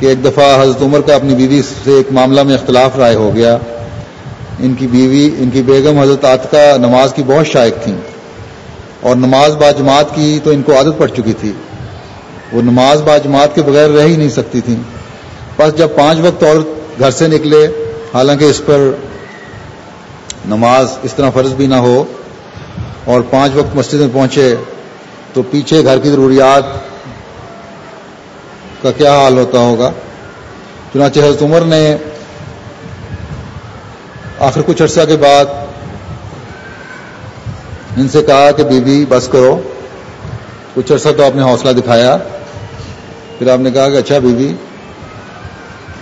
کہ 0.00 0.06
ایک 0.06 0.24
دفعہ 0.24 0.62
حضرت 0.62 0.82
عمر 0.82 1.00
کا 1.00 1.14
اپنی 1.14 1.34
بیوی 1.34 1.62
سے 1.62 1.90
ایک 1.90 2.12
معاملہ 2.12 2.42
میں 2.42 2.54
اختلاف 2.54 2.98
رائے 2.98 3.14
ہو 3.14 3.34
گیا۔ 3.34 3.58
ان 4.58 4.74
کی 4.74 4.86
بیوی، 4.86 5.30
ان 5.38 5.50
کی 5.50 5.62
بیگم 5.62 5.98
حضرت 5.98 6.24
عطقہ 6.24 6.76
نماز 6.76 7.14
کی 7.14 7.22
بہت 7.26 7.46
شائق 7.46 7.74
تھیں 7.84 7.96
اور 9.00 9.16
نماز 9.16 9.56
با 9.56 9.70
جماعت 9.70 10.14
کی 10.14 10.38
تو 10.44 10.50
ان 10.50 10.62
کو 10.62 10.76
عادت 10.76 10.98
پڑ 10.98 11.08
چکی 11.08 11.32
تھی۔ 11.32 11.52
وہ 12.52 12.62
نماز 12.62 13.02
با 13.02 13.18
جماعت 13.18 13.54
کے 13.54 13.62
بغیر 13.62 13.90
رہ 13.90 14.02
ہی 14.02 14.16
نہیں 14.16 14.28
سکتی 14.28 14.60
تھیں۔ 14.60 14.93
بس 15.56 15.76
جب 15.78 15.94
پانچ 15.96 16.18
وقت 16.20 16.42
اور 16.42 16.56
گھر 16.98 17.10
سے 17.10 17.26
نکلے، 17.28 17.66
حالانکہ 18.14 18.44
اس 18.44 18.60
پر 18.66 18.90
نماز 20.46 20.96
اس 21.02 21.14
طرح 21.14 21.30
فرض 21.34 21.52
بھی 21.54 21.66
نہ 21.66 21.74
ہو، 21.84 22.04
اور 23.04 23.20
پانچ 23.30 23.56
وقت 23.56 23.76
مسجد 23.76 24.00
میں 24.00 24.08
پہنچے، 24.12 24.54
تو 25.34 25.42
پیچھے 25.50 25.84
گھر 25.84 25.98
کی 25.98 26.10
ضروریات 26.10 26.64
کا 28.82 28.90
کیا 28.90 29.12
حال 29.18 29.38
ہوتا 29.38 29.58
ہوگا؟ 29.58 29.90
چنانچہ 30.92 31.20
حضرت 31.20 31.42
عمر 31.42 31.64
نے 31.66 31.96
آخر 34.40 34.62
کچھ 34.66 34.82
عرصہ 34.82 35.04
کے 35.08 35.16
بعد 35.16 35.44
ان 37.96 38.08
سے 38.08 38.22
کہا 38.22 38.50
کہ 38.50 38.64
بی 38.64 38.80
بی 38.80 39.04
بس 39.08 39.28
کرو، 39.32 39.56
کچھ 40.74 40.92
عرصہ 40.92 41.08
تو 41.16 41.24
آپ 41.24 41.36
نے 41.36 41.42
حوصلہ 41.42 41.72
دکھایا، 41.72 42.16
پھر 43.38 43.50
آپ 43.50 43.58
نے 43.58 43.70
کہا 43.70 43.88
کہ 43.88 43.96
اچھا 43.96 44.18
بی 44.18 44.34
بی 44.34 44.54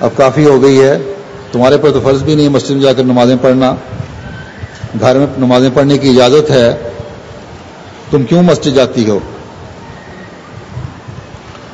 اب 0.02 0.10
کافی 0.16 0.44
ہو 0.44 0.62
گئی 0.62 0.80
ہے۔ 0.80 0.98
تمہارے 1.52 1.76
پر 1.78 1.90
تو 1.90 2.00
فرض 2.04 2.22
بھی 2.22 2.34
نہیں 2.34 2.48
مسجد 2.48 2.70
میں 2.70 2.82
جا 2.82 2.92
کر 2.92 3.04
نمازیں 3.04 3.36
پڑھنا۔ 3.42 3.74
گھر 5.00 5.18
میں 5.18 5.26
نمازیں 5.38 5.70
پڑھنے 5.74 5.98
کی 5.98 6.08
اجازت 6.08 6.50
ہے۔ 6.50 6.76
تم 8.10 8.22
کیوں 8.22 8.42
مسجد 8.42 8.74
جاتی 8.74 9.10
ہو؟ 9.10 9.18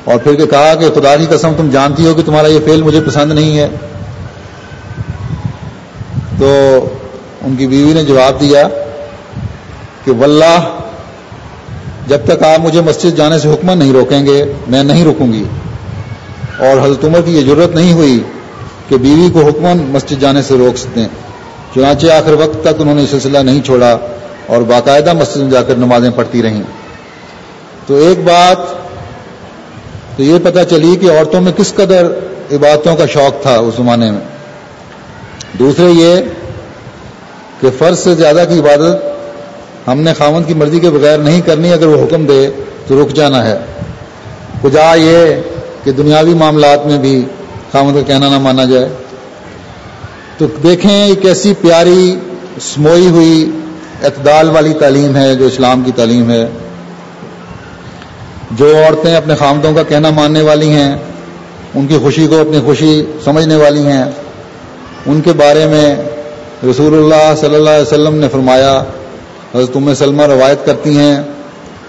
اور 0.03 0.19
پھر 0.19 0.45
کہا 0.45 0.75
کہ 0.75 0.89
خدا 0.95 1.15
کی 1.15 1.25
قسم 1.29 1.51
تم 1.57 1.69
جانتی 1.69 2.05
ہو 2.05 2.13
کہ 2.13 2.21
تمہارا 2.21 2.47
یہ 2.47 2.59
فیل 2.65 2.81
مجھے 2.81 3.01
پسند 3.01 3.31
نہیں 3.31 3.57
ہے۔ 3.57 3.69
تو 6.39 6.79
ان 7.41 7.55
کی 7.55 7.67
بیوی 7.67 7.93
نے 7.93 8.03
جواب 8.03 8.41
دیا 8.41 8.67
کہ 10.05 10.11
واللہ، 10.11 10.79
جب 12.07 12.17
تک 12.25 12.43
آپ 12.43 12.59
مجھے 12.59 12.81
مسجد 12.81 13.17
جانے 13.17 13.39
سے 13.39 13.53
حکمہ 13.53 13.71
نہیں 13.71 13.93
روکیں 13.93 14.25
گے، 14.25 14.53
میں 14.67 14.83
نہیں 14.83 15.05
رکوں 15.05 15.33
گی۔ 15.33 15.43
اور 16.59 16.85
حضرت 16.85 17.05
عمر 17.05 17.21
کی 17.21 17.35
یہ 17.35 17.41
ضرورت 17.41 17.75
نہیں 17.75 17.93
ہوئی 17.93 18.23
کہ 18.89 18.97
بیوی 18.97 19.29
کو 19.33 19.39
حکمن 19.39 19.77
مسجد 19.77 20.21
جانے 20.21 20.41
سے 20.41 20.57
روک 20.57 20.77
سکتے 20.77 21.05
چنانچہ 21.75 22.07
آخر 22.07 22.33
وقت 22.33 22.61
تک 22.61 22.75
انہوں 22.79 22.95
نے 22.95 23.05
سلسلہ 23.11 23.37
نہیں 23.37 23.61
چھوڑا 23.61 23.97
اور 24.47 24.61
باقاعدہ 24.61 25.13
مسجد 25.13 25.37
میں 25.37 25.51
جا 25.51 25.63
کر 25.63 25.75
نمازیں 25.75 26.09
پڑھتی 26.15 26.43
رہیں۔ 26.43 26.63
تو 27.87 27.95
ایک 27.95 28.19
بات 28.19 28.57
تو 30.17 30.23
یہ 30.23 30.39
پتہ 30.43 30.59
چلی 30.69 30.95
کہ 30.95 31.11
عورتوں 31.11 31.41
میں 31.41 31.51
کس 31.51 31.73
قدر 31.75 32.05
عبادتوں 32.51 32.95
کا 32.95 33.05
شوق 33.05 33.41
تھا 33.41 33.55
اس 33.55 33.73
زمانے 33.77 34.11
میں۔ 34.11 34.21
دوسرے 35.59 35.85
یہ 35.85 36.15
کہ 37.61 37.69
فرض 37.77 37.99
سے 37.99 38.15
زیادہ 38.15 38.43
کی 38.49 38.59
عبادت 38.59 39.09
ہم 39.87 40.01
نے 40.01 40.13
خامن 40.13 40.43
کی 40.43 40.53
مرضی 40.53 40.79
کے 40.79 40.89
بغیر 40.89 41.17
نہیں 41.17 41.41
کرنی، 41.41 41.73
اگر 41.73 41.85
وہ 41.85 42.03
حکم 42.03 42.25
دے 42.25 42.49
تو 42.87 43.03
رک 43.03 43.13
جانا 43.13 43.47
ہے۔ 43.47 43.57
کجا 44.63 44.93
یہ 44.93 45.35
کہ 45.83 45.91
دنیاوی 45.91 46.33
معاملات 46.33 46.85
میں 46.85 46.97
بھی 46.97 47.25
خامد 47.71 47.93
کا 47.93 48.01
کہنا 48.01 48.29
نہ 48.29 48.39
مانا 48.39 48.65
جائے۔ 48.65 48.89
تو 50.37 50.45
دیکھیں 50.63 51.03
ایک 51.03 51.25
ایسی 51.25 51.53
پیاری 51.61 52.15
سموئی 52.61 53.09
ہوئی 53.09 53.51
اعتدال 54.03 54.49
والی 54.49 54.73
تعلیم 54.73 55.15
ہے 55.15 55.35
جو 55.35 55.45
اسلام 55.45 55.81
کی 55.81 55.91
تعلیم 55.95 56.31
ہے۔ 56.31 56.49
جو 58.51 58.77
عورتیں 58.77 59.15
اپنے 59.15 59.35
خامدوں 59.35 59.73
کا 59.73 59.83
کہنا 59.83 60.09
ماننے 60.09 60.41
والی 60.41 60.69
ہیں، 60.69 60.97
ان 61.75 61.87
کی 61.87 61.97
خوشی 61.97 62.27
کو 62.27 62.39
اپنی 62.39 62.59
خوشی 62.65 63.05
سمجھنے 63.23 63.55
والی 63.55 63.85
ہیں۔ 63.85 64.05
ان 65.05 65.21
کے 65.21 65.31
بارے 65.33 65.65
میں 65.65 65.95
رسول 66.69 66.93
اللہ 66.93 67.35
صلی 67.39 67.55
اللہ 67.55 67.69
علیہ 67.69 67.81
وسلم 67.81 68.15
نے 68.15 68.27
فرمایا، 68.27 68.83
حضرت 69.55 69.75
ام 69.75 69.93
سلمہ 69.93 70.23
روایت 70.23 70.65
کرتی 70.65 70.97
ہیں 70.97 71.21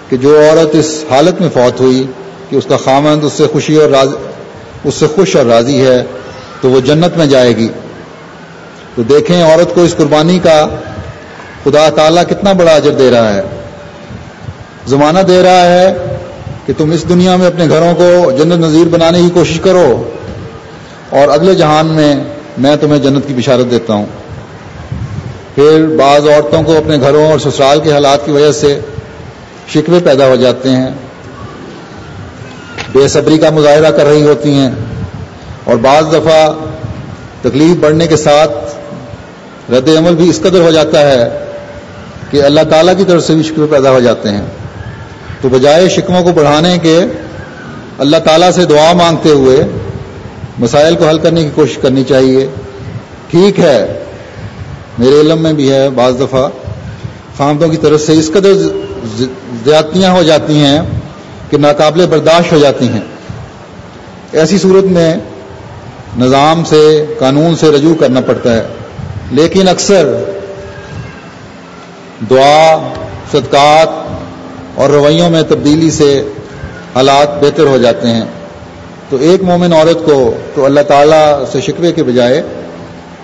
کہ 0.09 0.17
جو 0.17 0.39
عورت 0.39 0.75
اس 0.75 1.03
حالت 1.09 1.41
میں 1.41 1.49
فوت 1.53 1.81
ہوئی 1.81 2.03
کہ 2.51 2.55
اس 2.55 2.65
کا 2.65 2.77
خامند 2.77 3.23
اس 3.23 3.33
سے 3.33 3.47
خوشی 3.47 3.75
اور 3.75 3.89
راضی 3.89 4.15
اس 4.83 4.95
سے 4.95 5.07
خوش 5.07 5.35
اور 5.35 5.45
راضی 5.45 5.87
ہے، 5.87 6.03
تو 6.61 6.69
وہ 6.69 6.79
جنت 6.79 7.17
میں 7.17 7.25
جائے 7.25 7.55
گی۔ 7.57 7.67
تو 8.95 9.03
دیکھیں 9.03 9.43
عورت 9.43 9.75
کو 9.75 9.81
اس 9.81 9.95
قربانی 9.97 10.39
کا 10.39 10.67
خدا 11.63 11.89
تعالیٰ 11.89 12.23
کتنا 12.29 12.51
بڑا 12.51 12.71
اجر 12.71 12.91
دے 12.91 13.11
رہا 13.11 13.33
ہے۔ 13.33 13.41
زمانہ 14.87 15.19
دے 15.19 15.43
رہا 15.43 15.65
ہے 15.65 15.93
کہ 16.65 16.73
تم 16.77 16.91
اس 16.91 17.09
دنیا 17.09 17.35
میں 17.35 17.47
اپنے 17.47 17.69
گھروں 17.69 17.95
کو 17.95 18.31
جنت 18.31 18.53
نظیر 18.53 18.87
بنانے 18.87 19.21
کی 19.21 19.29
کوشش 19.33 19.59
کرو۔ 19.59 20.09
اور 21.09 21.27
اگلے 21.27 21.55
جہان 21.55 21.85
میں 21.85 22.15
میں 22.57 22.75
تمہیں 22.75 22.99
جنت 22.99 23.27
کی 23.27 23.33
بشارت 23.33 23.71
دیتا 23.71 23.93
ہوں۔ 23.93 24.05
پھر 25.55 25.85
بعض 25.99 26.27
عورتوں 26.27 26.63
کو 26.63 26.77
اپنے 26.77 26.99
گھروں 26.99 27.31
اور 27.31 27.39
سسرال 27.39 27.79
کے 27.79 27.91
حالات 27.91 28.25
کی 28.25 28.31
وجہ 28.31 28.51
سے 28.51 28.79
شکوے 29.67 29.99
پیدا 30.03 30.27
ہو 30.27 30.35
جاتے 30.35 30.69
ہیں۔ 30.69 30.89
بے 32.93 33.07
صبری 33.07 33.37
کا 33.37 33.49
مظاہرہ 33.49 33.91
کر 33.91 34.05
رہی 34.05 34.23
ہوتی 34.23 34.53
ہیں 34.53 34.71
اور 35.63 35.75
بعض 35.75 36.03
دفعہ 36.13 36.51
تکلیف 37.41 37.77
بڑھنے 37.79 38.07
کے 38.07 38.17
ساتھ 38.17 39.71
رد 39.71 39.89
عمل 39.97 40.15
بھی 40.15 40.29
اس 40.29 40.39
قدر 40.39 40.59
ہو 40.59 40.71
جاتا 40.71 41.11
ہے 41.11 41.45
کہ 42.31 42.43
اللہ 42.43 42.61
تعالیٰ 42.69 42.97
کی 42.97 43.03
طرف 43.07 43.23
سے 43.23 43.33
بھی 43.33 43.43
شکوے 43.43 43.67
پیدا 43.69 43.91
ہو 43.91 43.99
جاتے 43.99 44.29
ہیں۔ 44.29 44.45
تو 45.41 45.49
بجائے 45.49 45.89
شکموں 45.89 46.23
کو 46.23 46.31
بڑھانے 46.31 46.77
کے 46.77 46.99
اللہ 47.97 48.17
تعالیٰ 48.17 48.51
سے 48.51 48.65
دعا 48.65 48.93
مانگتے 48.93 49.29
ہوئے 49.29 49.63
مسائل 50.59 50.95
کو 50.95 51.07
حل 51.07 51.17
کرنے 51.17 51.43
کی 51.43 51.49
کوشش 51.55 51.77
کرنی 51.77 52.03
چاہیے۔ 52.03 52.47
ٹھیک 53.29 53.59
ہے، 53.59 53.99
میرے 54.99 55.21
علم 55.21 55.43
میں 55.43 55.53
بھی 55.53 55.71
ہے 55.71 55.89
بعض 55.89 56.13
دفعہ 56.19 56.49
خامدوں 57.37 57.67
کی 57.67 57.77
طرف 57.77 58.01
سے 58.01 58.13
اس 58.13 58.31
قدر 58.33 58.53
زیادتیاں 59.65 60.11
ہو 60.11 60.23
جاتی 60.23 60.55
ہیں۔ 60.55 60.79
کہ 61.51 61.57
ناقابل 61.57 62.05
برداشت 62.05 62.53
ہو 62.53 62.59
جاتی 62.59 62.87
ہیں۔ 62.87 63.01
ایسی 64.31 64.57
صورت 64.57 64.83
میں 64.83 65.15
نظام 66.17 66.63
سے، 66.63 67.05
قانون 67.19 67.55
سے 67.55 67.71
رجوع 67.71 67.95
کرنا 67.95 68.21
پڑتا 68.21 68.53
ہے۔ 68.53 68.67
لیکن 69.31 69.67
اکثر 69.67 70.23
دعا، 72.29 72.93
صدقات 73.31 73.89
اور 74.75 74.89
رویوں 74.89 75.29
میں 75.29 75.41
تبدیلی 75.41 75.91
سے 75.91 76.23
حالات 76.95 77.43
بہتر 77.43 77.63
ہو 77.63 77.77
جاتے 77.77 78.07
ہیں۔ 78.07 78.25
تو 79.09 79.17
ایک 79.17 79.43
مومن 79.43 79.73
عورت 79.73 80.05
کو 80.05 80.33
تو 80.55 80.65
اللہ 80.65 80.81
تعالیٰ 80.81 81.43
سے 81.51 81.61
شکوے 81.61 81.91
کے 81.91 82.03
بجائے 82.03 82.43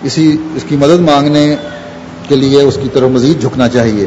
اسی، 0.04 0.38
اس 0.56 0.66
کی 0.70 0.76
مدد 0.76 1.00
مانگنے 1.00 1.56
کے 2.28 2.36
لیے 2.36 2.62
اس 2.62 2.78
کی 2.84 2.90
طرف 2.94 3.10
مزید 3.10 3.42
جھکنا 3.42 3.70
چاہیے۔ 3.70 4.06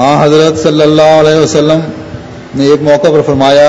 آ، 0.00 0.24
حضرت 0.24 0.58
صلی 0.58 0.82
اللہ 0.82 1.02
علیہ 1.02 1.34
وسلم 1.34 1.80
نے 2.54 2.64
ایک 2.64 2.82
موقع 2.82 3.08
پر 3.08 3.22
فرمایا، 3.26 3.68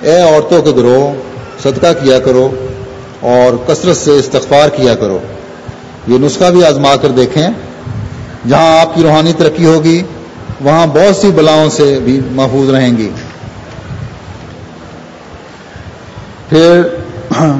اے 0.00 0.20
عورتوں 0.20 0.62
کے 0.62 0.70
گروہ، 0.70 1.12
صدقہ 1.62 2.04
کیا 2.04 2.18
کرو 2.18 2.68
اور 3.20 3.56
کثرت 3.66 3.96
سے 3.96 4.10
استغفار 4.10 4.68
کیا 4.68 4.94
کرو۔ 4.94 5.18
یہ 6.08 6.18
نسخہ 6.18 6.44
بھی 6.44 6.64
آزما 6.64 6.96
کر 6.96 7.08
دیکھیں، 7.08 7.48
جہاں 8.48 8.80
آپ 8.80 8.94
کی 8.94 9.02
روحانی 9.02 9.32
ترقی 9.32 9.66
ہوگی، 9.66 10.02
وہاں 10.60 10.86
بہت 10.86 11.16
سی 11.16 11.30
بلاؤں 11.30 11.70
سے 11.70 11.98
بھی 12.04 12.20
محفوظ 12.30 12.70
رہیں 12.70 12.96
گی۔ 12.96 13.10
پھر 16.48 16.82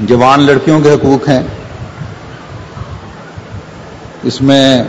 جوان 0.00 0.40
لڑکیوں 0.40 0.80
کے 0.80 0.90
حقوق 0.90 1.28
ہیں۔ 1.28 1.42
اس 4.22 4.42
میں 4.42 4.84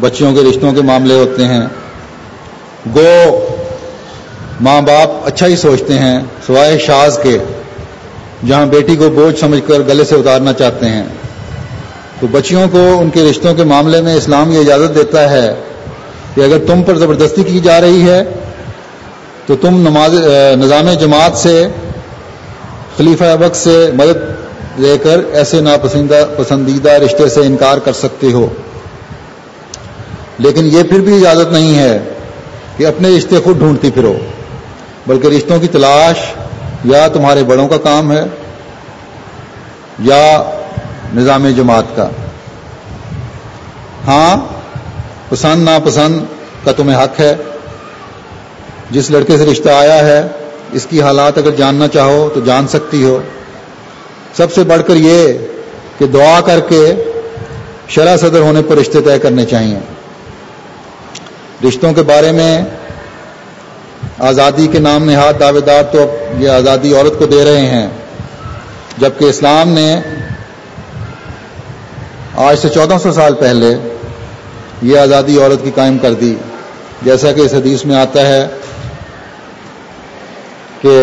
بچیوں 0.00 0.34
کے 0.34 0.40
رشتوں 0.40 0.72
کے 0.72 0.82
معاملے 0.82 1.14
ہوتے 1.14 1.44
ہیں۔ 1.44 1.66
گو 2.96 3.46
ماں 4.60 4.82
باپ 4.82 5.10
اچھا 5.24 5.46
ہی 5.46 5.56
سوچتے 5.56 5.98
ہیں، 5.98 6.20
سوائے 6.46 6.78
شاز 6.78 7.18
کے، 7.22 7.38
جہاں 8.46 8.66
بیٹی 8.66 8.96
کو 8.96 9.10
بوجھ 9.10 9.40
سمجھ 9.40 9.60
کر 9.68 9.80
گلے 9.88 10.04
سے 10.04 10.14
اتارنا 10.14 10.52
چاہتے 10.52 10.86
ہیں۔ 10.86 11.04
تو 12.20 12.26
بچیوں 12.26 12.68
کو 12.72 12.98
ان 12.98 13.10
کے 13.10 13.30
رشتوں 13.30 13.54
کے 13.54 13.64
معاملے 13.64 14.00
میں 14.00 14.14
اسلام 14.14 14.52
یہ 14.52 14.58
اجازت 14.58 14.94
دیتا 14.94 15.30
ہے 15.30 15.54
کہ 16.34 16.40
اگر 16.40 16.58
تم 16.66 16.82
پر 16.82 16.98
زبردستی 16.98 17.44
کی 17.44 17.60
جا 17.60 17.80
رہی 17.80 18.10
ہے، 18.10 18.24
تو 19.46 19.56
تم 19.56 19.80
نماز 19.80 20.14
نظام 20.56 20.92
جماعت 20.92 21.38
سے، 21.38 21.68
خلیفہ 22.96 23.36
وقت 23.40 23.56
سے 23.56 23.90
مدد 23.94 24.16
لے 24.80 24.98
کر 25.02 25.20
ایسے 25.32 25.60
ناپسندہ، 25.60 26.24
پسندیدہ 26.36 26.90
رشتے 26.90 27.28
سے 27.28 27.40
انکار 27.40 27.78
کر 27.78 27.92
سکتے 27.92 28.32
ہو۔ 28.32 28.46
لیکن 30.40 30.66
یہ 30.66 30.82
پھر 30.82 31.00
بھی 31.00 31.16
اجازت 31.16 31.52
نہیں 31.52 31.78
ہے 31.78 31.98
کہ 32.76 32.86
اپنے 32.86 33.16
رشتے 33.16 33.40
خود 33.44 33.58
ڈھونڈتی 33.58 33.90
پھرو، 33.90 34.18
بلکہ 35.06 35.26
رشتوں 35.26 35.58
کی 35.60 35.68
تلاش 35.68 36.16
یا 36.84 37.08
تمہارے 37.08 37.44
بڑوں 37.44 37.68
کا 37.68 37.76
کام 37.76 38.12
ہے 38.12 38.24
یا 39.98 40.42
نظام 41.14 41.48
جماعت 41.48 41.96
کا۔ 41.96 42.08
ہاں 44.06 44.36
پسند 45.28 45.64
ناپسند 45.64 46.20
کا 46.64 46.72
تمہیں 46.72 47.04
حق 47.04 47.20
ہے۔ 47.20 47.36
جس 48.90 49.10
لڑکے 49.10 49.36
سے 49.36 49.46
رشتہ 49.46 49.68
آیا 49.68 50.06
ہے، 50.06 50.26
اس 50.72 50.86
کی 50.86 51.02
حالات 51.02 51.38
اگر 51.38 51.50
جاننا 51.50 51.88
چاہو 51.88 52.30
تو 52.34 52.40
جان 52.40 52.68
سکتی 52.68 53.04
ہو۔ 53.04 53.20
سب 54.36 54.52
سے 54.52 54.62
بڑھ 54.62 54.82
کر 54.86 54.96
یہ 54.96 55.32
کہ 55.98 56.06
دعا 56.06 56.40
کر 56.40 56.60
کے 56.60 56.94
شرح 57.88 58.16
صدر 58.16 58.40
ہونے 58.40 58.62
پر 58.62 58.76
رشتے 58.76 59.00
طے 59.00 59.18
کرنے 59.18 59.44
چاہیے۔ 59.44 59.78
رشتوں 61.68 61.92
کے 61.94 62.02
بارے 62.02 62.30
میں 62.32 62.52
آزادی 64.28 64.66
کے 64.72 64.78
نام 64.78 65.04
نہاد 65.04 65.40
دعوے 65.40 65.60
دار 65.60 65.82
تو 65.82 66.02
اب 66.02 66.40
یہ 66.42 66.48
آزادی 66.50 66.94
عورت 66.94 67.18
کو 67.18 67.26
دے 67.26 67.44
رہے 67.44 67.66
ہیں، 67.66 67.88
جبکہ 68.98 69.24
اسلام 69.24 69.68
نے 69.68 69.88
آج 72.46 72.58
سے 72.58 72.68
چودہ 72.68 72.96
سو 73.02 73.12
سال 73.12 73.34
پہلے 73.34 73.74
یہ 74.82 74.98
آزادی 74.98 75.38
عورت 75.40 75.64
کی 75.64 75.70
قائم 75.74 75.98
کر 75.98 76.14
دی۔ 76.14 76.34
جیسا 77.02 77.32
کہ 77.32 77.40
اس 77.40 77.54
حدیث 77.54 77.84
میں 77.84 77.96
آتا 77.96 78.26
ہے 78.28 78.46
کہ 80.82 80.96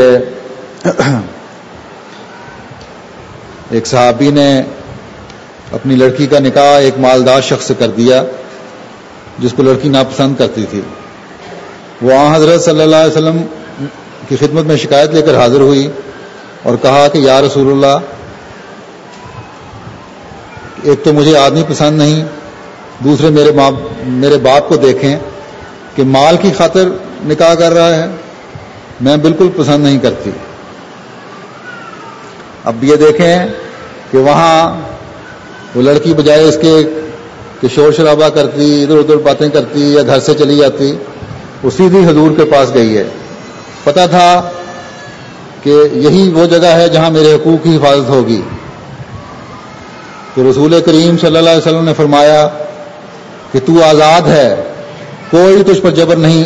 ایک 3.71 3.87
صحابی 3.87 4.29
نے 4.31 4.49
اپنی 5.71 5.95
لڑکی 5.95 6.27
کا 6.27 6.39
نکاح 6.39 6.77
ایک 6.79 6.99
مالدار 6.99 7.41
شخص 7.41 7.67
سے 7.67 7.73
کر 7.79 7.89
دیا۔ 7.97 8.23
جس 9.39 9.53
کو 9.53 9.63
لڑکی 9.63 9.89
ناپسند 9.89 10.35
کرتی 10.37 10.65
تھی۔ 10.69 10.81
وہ 12.01 12.13
آ 12.13 12.35
حضرت 12.35 12.61
صلی 12.61 12.81
اللہ 12.81 12.95
علیہ 12.95 13.11
وسلم 13.11 13.37
کی 14.27 14.35
خدمت 14.35 14.65
میں 14.65 14.75
شکایت 14.75 15.13
لے 15.13 15.21
کر 15.21 15.35
حاضر 15.37 15.59
ہوئی 15.59 15.87
اور 16.63 16.75
کہا 16.81 17.07
کہ 17.07 17.17
یا 17.17 17.41
رسول 17.41 17.71
اللہ، 17.71 17.97
ایک 20.83 21.03
تو 21.03 21.13
مجھے 21.13 21.37
آدمی 21.37 21.63
پسند 21.67 21.97
نہیں، 21.97 22.25
دوسرے 23.03 23.29
میرے 23.29 23.51
ماں، 23.51 23.71
میرے 24.03 24.37
باپ 24.37 24.69
کو 24.69 24.75
دیکھیں 24.75 25.15
کہ 25.95 26.03
مال 26.03 26.37
کی 26.37 26.51
خاطر 26.57 26.89
نکاح 27.25 27.53
کر 27.53 27.73
رہا 27.73 27.95
ہے، 27.95 28.07
میں 29.01 29.17
بالکل 29.17 29.49
پسند 29.55 29.83
نہیں 29.83 29.99
کرتی۔ 29.99 30.31
اب 32.65 32.83
یہ 32.83 32.95
دیکھیں 32.95 33.47
کہ 34.11 34.17
وہاں 34.17 34.81
وہ 35.75 35.81
لڑکی 35.81 36.13
بجائے 36.13 36.43
اس 36.43 36.57
کے 36.61 36.73
کہ 37.61 37.67
شور 37.75 37.91
شرابہ 37.91 38.29
کرتی، 38.29 38.83
ادھر 38.83 38.97
ادھر 38.97 39.15
باتیں 39.15 39.49
کرتی 39.49 39.93
یا 39.93 40.01
گھر 40.01 40.19
سے 40.19 40.33
چلی 40.33 40.57
جاتی، 40.57 40.95
وہ 41.63 41.69
سیدھی 41.77 42.05
حضور 42.05 42.31
کے 42.37 42.45
پاس 42.45 42.73
گئی 42.73 42.97
ہے۔ 42.97 43.03
پتا 43.83 44.05
تھا 44.05 44.49
کہ 45.63 45.81
یہی 45.93 46.31
وہ 46.33 46.45
جگہ 46.45 46.67
ہے 46.67 46.89
جہاں 46.89 47.09
میرے 47.09 47.33
حقوق 47.33 47.63
کی 47.63 47.75
حفاظت 47.75 48.09
ہوگی۔ 48.09 48.41
تو 50.35 50.51
رسول 50.51 50.81
کریم 50.85 51.17
صلی 51.17 51.37
اللہ 51.37 51.49
علیہ 51.49 51.67
وسلم 51.67 51.85
نے 51.85 51.93
فرمایا 51.93 52.47
کہ 53.51 53.59
تو 53.59 53.83
آزاد 53.83 54.21
ہے، 54.21 54.55
کوئی 55.31 55.63
تجھ 55.63 55.81
پر 55.81 55.91
جبر 55.91 56.15
نہیں۔ 56.15 56.43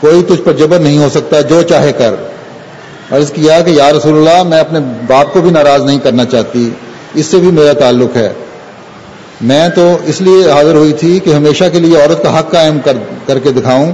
کوئی 0.00 0.22
تجھ 0.22 0.42
پر 0.44 0.52
جبر 0.52 0.78
نہیں 0.78 0.98
ہو 0.98 1.08
سکتا، 1.08 1.40
جو 1.40 1.62
چاہے 1.62 1.92
کر۔ 1.92 2.14
عرض 3.10 3.32
کیا 3.32 3.60
کہ 3.60 3.70
یا 3.70 3.92
رسول 3.92 4.28
اللہ، 4.28 4.42
میں 4.42 4.58
اپنے 4.58 4.78
باپ 5.06 5.32
کو 5.32 5.40
بھی 5.40 5.50
ناراض 5.50 5.82
نہیں 5.82 5.98
کرنا 5.98 6.24
چاہتی۔ 6.24 6.70
اس 7.18 7.26
سے 7.26 7.36
بھی 7.36 7.50
میرا 7.50 7.72
تعلق 7.72 8.16
ہے۔ 8.16 8.32
میں 9.40 9.68
تو 9.68 9.96
اس 10.04 10.20
لیے 10.20 10.50
حاضر 10.50 10.74
ہوئی 10.74 10.92
تھی 10.92 11.18
کہ 11.18 11.30
ہمیشہ 11.30 11.64
کے 11.72 11.80
لیے 11.80 11.96
عورت 12.00 12.22
کا 12.22 12.38
حق 12.38 12.50
قائم 12.50 12.78
کر 12.84 12.96
کر 13.26 13.38
کے 13.38 13.52
دکھاؤں 13.52 13.92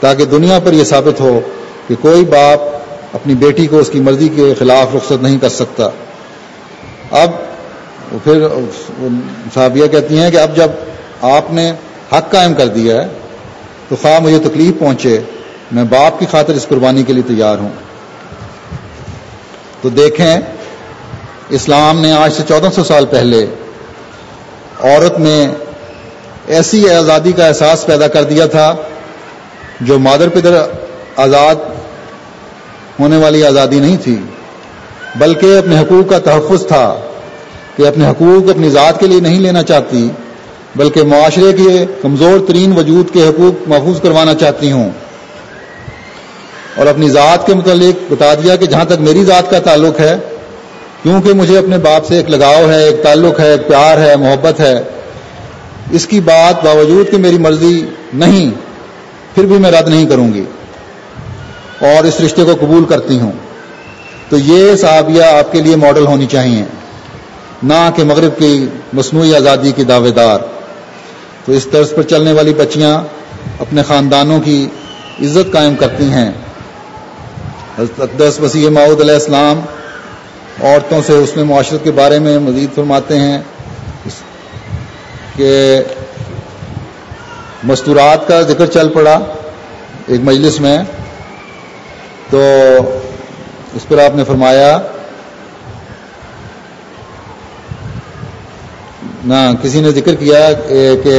تاکہ 0.00 0.24
دنیا 0.24 0.58
پر 0.64 0.72
یہ 0.72 0.84
ثابت 0.84 1.20
ہو 1.20 1.40
کہ 1.88 1.94
کوئی 2.00 2.24
باپ 2.24 2.60
اپنی 3.12 3.34
بیٹی 3.34 3.66
کو 3.66 3.78
اس 3.78 3.90
کی 3.90 4.00
مرضی 4.00 4.28
کے 4.28 4.54
خلاف 4.58 4.94
رخصت 4.94 5.22
نہیں 5.22 5.38
کر 5.38 5.48
سکتا۔ 5.48 5.88
اب 7.10 7.30
پھر 8.24 8.46
صحابیہ 9.54 9.86
کہتی 9.86 10.18
ہیں 10.18 10.30
کہ 10.30 10.36
اب 10.36 10.56
جب 10.56 10.70
آپ 11.22 11.52
نے 11.52 11.70
حق 12.12 12.30
قائم 12.30 12.54
کر 12.54 12.66
دیا 12.66 13.02
ہے 13.02 13.08
تو 13.88 13.96
خواہ 14.02 14.18
مجھے 14.18 14.38
تکلیف 14.38 14.78
پہنچے، 14.78 15.20
میں 15.72 15.84
باپ 15.84 16.18
کی 16.18 16.26
خاطر 16.30 16.54
اس 16.54 16.66
قربانی 16.68 17.02
کے 17.02 17.12
لیے 17.12 17.22
تیار 17.26 17.58
ہوں۔ 17.58 17.68
تو 19.82 19.88
دیکھیں 19.88 20.40
اسلام 21.48 22.00
نے 22.00 22.12
آج 22.12 22.32
سے 22.32 22.42
چودہ 22.48 22.68
سو 22.74 22.84
سال 22.84 23.06
پہلے 23.06 23.46
عورت 24.80 25.18
میں 25.18 25.48
ایسی 26.46 26.90
آزادی 26.90 27.32
کا 27.32 27.46
احساس 27.46 27.86
پیدا 27.86 28.08
کر 28.08 28.22
دیا 28.22 28.46
تھا 28.46 28.74
جو 29.80 29.98
مادر 29.98 30.28
پدر 30.28 30.62
آزاد 31.16 31.54
ہونے 33.00 33.16
والی 33.16 33.46
آزادی 33.46 33.78
نہیں 33.78 33.96
تھی، 34.02 34.16
بلکہ 35.16 35.58
اپنے 35.58 35.78
حقوق 35.78 36.10
کا 36.10 36.18
تحفظ 36.18 36.66
تھا 36.66 37.00
کہ 37.76 37.86
اپنے 37.86 38.08
حقوق 38.08 38.50
اپنی 38.50 38.70
ذات 38.70 39.00
کے 39.00 39.06
لیے 39.06 39.20
نہیں 39.20 39.40
لینا 39.40 39.62
چاہتی، 39.62 40.08
بلکہ 40.76 41.02
معاشرے 41.02 41.52
کے 41.52 41.86
کمزور 42.02 42.46
ترین 42.48 42.78
وجود 42.78 43.12
کے 43.12 43.28
حقوق 43.28 43.68
محفوظ 43.68 44.00
کروانا 44.00 44.34
چاہتی 44.34 44.72
ہوں۔ 44.72 44.90
اور 46.76 46.86
اپنی 46.86 47.10
ذات 47.10 47.46
کے 47.46 47.54
متعلق 47.54 48.12
بتا 48.12 48.34
دیا 48.34 48.56
کہ 48.56 48.66
جہاں 48.66 48.84
تک 48.84 49.00
میری 49.00 49.24
ذات 49.24 49.50
کا 49.50 49.58
تعلق 49.58 50.00
ہے 50.00 50.16
کیونکہ 51.08 51.32
مجھے 51.32 51.58
اپنے 51.58 51.78
باپ 51.78 52.06
سے 52.06 52.16
ایک 52.16 52.30
لگاؤ 52.30 52.68
ہے، 52.68 52.84
ایک 52.84 53.02
تعلق 53.02 53.40
ہے، 53.40 53.50
ایک 53.50 53.68
پیار 53.68 53.98
ہے، 53.98 54.16
محبت 54.16 54.60
ہے، 54.60 54.82
اس 55.90 56.06
کی 56.06 56.20
بات 56.20 56.64
باوجود 56.64 57.10
کہ 57.10 57.16
میری 57.16 57.38
مرضی 57.38 57.86
نہیں، 58.14 58.50
پھر 59.34 59.46
بھی 59.46 59.58
میں 59.58 59.70
رد 59.70 59.88
نہیں 59.88 60.06
کروں 60.06 60.34
گی 60.34 60.44
اور 61.80 62.04
اس 62.04 62.20
رشتے 62.20 62.44
کو 62.44 62.54
قبول 62.60 62.84
کرتی 62.84 63.20
ہوں۔ 63.20 63.32
تو 64.28 64.38
یہ 64.38 64.76
صحابیہ 64.76 65.22
آپ 65.22 65.52
کے 65.52 65.60
لیے 65.60 65.76
ماڈل 65.76 66.06
ہونی 66.06 66.26
چاہیے، 66.26 66.64
نہ 67.62 67.90
کہ 67.96 68.04
مغرب 68.04 68.38
کی 68.38 68.66
مصنوعی 68.92 69.34
آزادی 69.36 69.72
کی 69.72 69.84
دعوے 69.84 70.10
دار۔ 70.10 70.38
تو 71.44 71.52
اس 71.52 71.66
طرز 71.66 71.94
پر 71.94 72.02
چلنے 72.02 72.32
والی 72.32 72.54
بچیاں 72.54 73.00
اپنے 73.58 73.82
خاندانوں 73.82 74.40
کی 74.40 74.68
عزت 75.22 75.52
قائم 75.52 75.74
کرتی 75.74 76.04
ہیں۔ 76.04 76.30
حضرت 77.78 78.00
اقدس 78.00 78.40
وسیع 78.40 78.70
ماؤد 78.70 79.00
علیہ 79.00 79.14
السلام 79.14 79.60
عورتوں 80.62 81.00
سے 81.06 81.12
اس 81.12 81.34
میں 81.36 81.44
معاشرت 81.44 81.84
کے 81.84 81.90
بارے 81.90 82.18
میں 82.18 82.38
مزید 82.38 82.74
فرماتے 82.74 83.18
ہیں 83.18 83.38
کہ 85.36 85.50
مستورات 87.64 88.26
کا 88.28 88.40
ذکر 88.42 88.66
چل 88.66 88.88
پڑا 88.88 89.18
ایک 90.06 90.20
مجلس 90.24 90.58
میں، 90.60 90.78
تو 92.30 92.40
اس 93.74 93.86
پر 93.88 93.98
آپ 94.04 94.16
نے 94.16 94.24
فرمایا، 94.24 94.78
نہ 99.24 99.34
کسی 99.62 99.80
نے 99.80 99.90
ذکر 99.90 100.14
کیا 100.14 100.40
کہ 101.02 101.14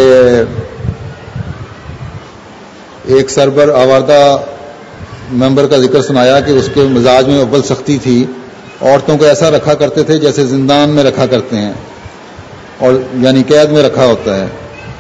ایک 3.06 3.30
سربر 3.30 3.74
آواردہ 3.76 4.20
ممبر 5.44 5.68
کا 5.68 5.78
ذکر 5.78 6.02
سنایا 6.02 6.40
کہ 6.40 6.52
اس 6.52 6.70
کے 6.74 6.82
مزاج 6.92 7.28
میں 7.28 7.40
اول 7.40 7.64
سختی 7.64 7.98
تھی۔ 8.04 8.24
عورتوں 8.82 9.18
کو 9.18 9.26
ایسا 9.26 9.50
رکھا 9.52 9.74
کرتے 9.74 10.04
تھے 10.04 10.18
جیسے 10.20 10.46
زندان 10.46 10.90
میں 10.90 11.04
رکھا 11.04 11.26
کرتے 11.26 11.58
ہیں 11.58 11.74
اور 12.78 12.94
یعنی 13.22 13.44
قید 13.44 13.72
میں 13.72 13.84
رکھا 13.84 14.06
ہوتا 14.06 14.36
ہے 14.36 14.48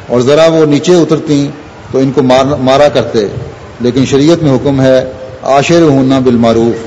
اور 0.07 0.21
ذرا 0.21 0.47
وہ 0.47 0.65
نیچے 0.65 0.95
اترتی 0.95 1.47
تو 1.91 1.97
ان 1.97 2.11
کو 2.11 2.21
مارا 2.21 2.87
کرتے، 2.93 3.25
لیکن 3.79 4.05
شریعت 4.05 4.43
میں 4.43 4.55
حکم 4.55 4.81
ہے 4.81 4.99
عاشر 5.43 5.81
ہونا 5.81 6.19
بالمعروف۔ 6.19 6.77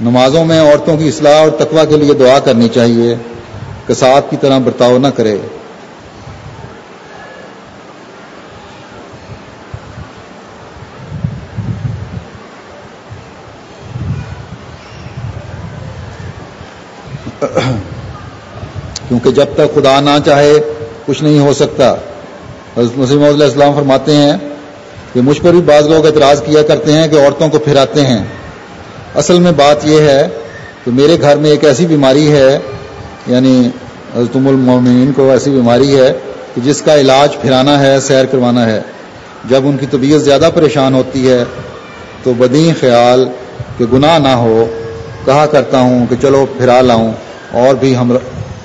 نمازوں 0.00 0.44
میں 0.44 0.60
عورتوں 0.60 0.96
کی 0.96 1.08
اصلاح 1.08 1.38
اور 1.40 1.50
تقوی 1.58 1.86
کے 1.88 1.96
لیے 1.96 2.14
دعا 2.14 2.38
کرنی 2.38 2.68
چاہیے 2.68 3.14
کسات 3.86 4.30
کی 4.30 4.36
طرح 4.40 4.58
برتاؤ 4.58 4.98
نہ 4.98 5.08
کرے۔ 5.16 5.36
کیونکہ 19.12 19.30
جب 19.30 19.46
تک 19.54 19.74
خدا 19.74 20.00
نہ 20.00 20.10
چاہے 20.26 20.52
کچھ 21.06 21.22
نہیں 21.22 21.38
ہو 21.38 21.52
سکتا۔ 21.52 21.94
حضرت 22.76 22.98
مسیم 22.98 23.22
علیہ 23.22 23.44
السلام 23.44 23.74
فرماتے 23.74 24.16
ہیں 24.16 24.32
کہ 25.12 25.20
مجھ 25.20 25.40
پر 25.42 25.50
بھی 25.50 25.60
بعض 25.60 25.86
لوگ 25.86 26.06
اعتراض 26.06 26.42
کیا 26.42 26.62
کرتے 26.62 26.92
ہیں 26.92 27.08
کہ 27.08 27.16
عورتوں 27.16 27.48
کو 27.48 27.58
پھراتے 27.58 28.06
ہیں۔ 28.06 28.24
اصل 29.14 29.38
میں 29.38 29.52
بات 29.52 29.86
یہ 29.86 30.00
ہے 30.00 30.28
کہ 30.84 30.90
میرے 30.90 31.16
گھر 31.20 31.36
میں 31.36 31.50
ایک 31.50 31.64
ایسی 31.64 31.86
بیماری 31.86 32.32
ہے 32.32 32.58
یعنی 33.26 33.68
حضرت 34.16 34.36
المومنین 34.36 35.12
کو 35.12 35.30
ایسی 35.30 35.50
بیماری 35.50 36.00
ہے 36.00 36.12
کہ 36.54 36.60
جس 36.60 36.82
کا 36.82 36.94
علاج 36.94 37.40
پھرانا 37.40 37.80
ہے، 37.80 38.00
سیر 38.00 38.24
کروانا 38.24 38.66
ہے۔ 38.66 38.80
جب 39.48 39.60
ان 39.64 39.76
کی 39.76 39.86
طبیعت 39.90 40.20
زیادہ 40.20 40.48
پریشان 40.54 40.94
ہوتی 40.94 41.30
ہے 41.30 41.44
تو 42.22 42.32
بدی 42.38 42.72
خیال 42.80 43.28
کہ 43.78 43.84
گناہ 43.92 44.18
نہ 44.18 44.28
ہو۔ 44.28 44.64
کہا 45.24 45.46
کرتا 45.46 45.80
ہوں 45.80 46.06
کہ 46.10 46.16
چلو 46.22 46.46
پھرا 46.58 46.80
لاؤں 46.80 47.12
اور 47.50 47.74
بھی 47.74 47.96
ہم 47.96 48.16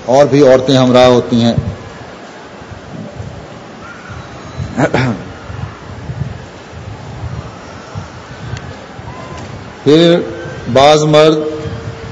اور 0.08 0.26
بھی 0.26 0.42
عورتیں 0.48 0.76
ہمراہ 0.78 1.06
ہوتی 1.06 1.44
ہیں۔ 1.44 1.56
پھر 9.84 10.20
بعض 10.74 11.04
مرد 11.04 11.38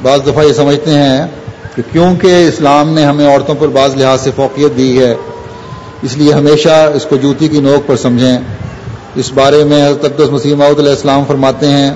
بعض 0.02 0.20
دفعہ 0.28 0.44
یہ 0.44 0.54
سمجھتے 0.54 0.92
ہیں 0.92 1.28
کہ 1.76 1.82
کیونکہ 1.92 2.48
اسلام 2.48 2.90
نے 2.90 3.06
ہمیں 3.06 3.28
عورتوں 3.28 3.56
پر 3.56 3.68
بعض 3.68 3.96
لحاظ 3.98 4.22
سے 4.22 4.32
فوقیت 4.36 4.78
دی 4.78 5.00
ہے، 5.00 5.14
اس 6.02 6.18
لیے 6.18 6.34
ہمیشہ 6.34 6.76
اس 6.96 7.06
کو 7.06 7.16
جوتی 7.16 7.48
کی 7.48 7.60
نوک 7.60 7.88
پر 7.88 7.96
سمجھیں۔ 7.96 8.38
اس 9.16 9.32
بارے 9.32 9.64
میں 9.64 9.82
حضرت 9.88 10.20
مسیم 10.32 10.62
علیہ 10.62 10.90
السلام 10.90 11.24
فرماتے 11.28 11.68
ہیں، 11.68 11.92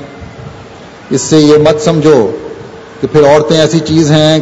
اس 1.10 1.22
سے 1.22 1.38
یہ 1.38 1.58
مت 1.58 1.82
سمجھو 1.82 2.20
کہ 3.02 3.08
پھر 3.08 3.28
عورتیں 3.28 3.58
ایسی 3.58 3.80
چیز 3.80 4.12
ہیں 4.12 4.40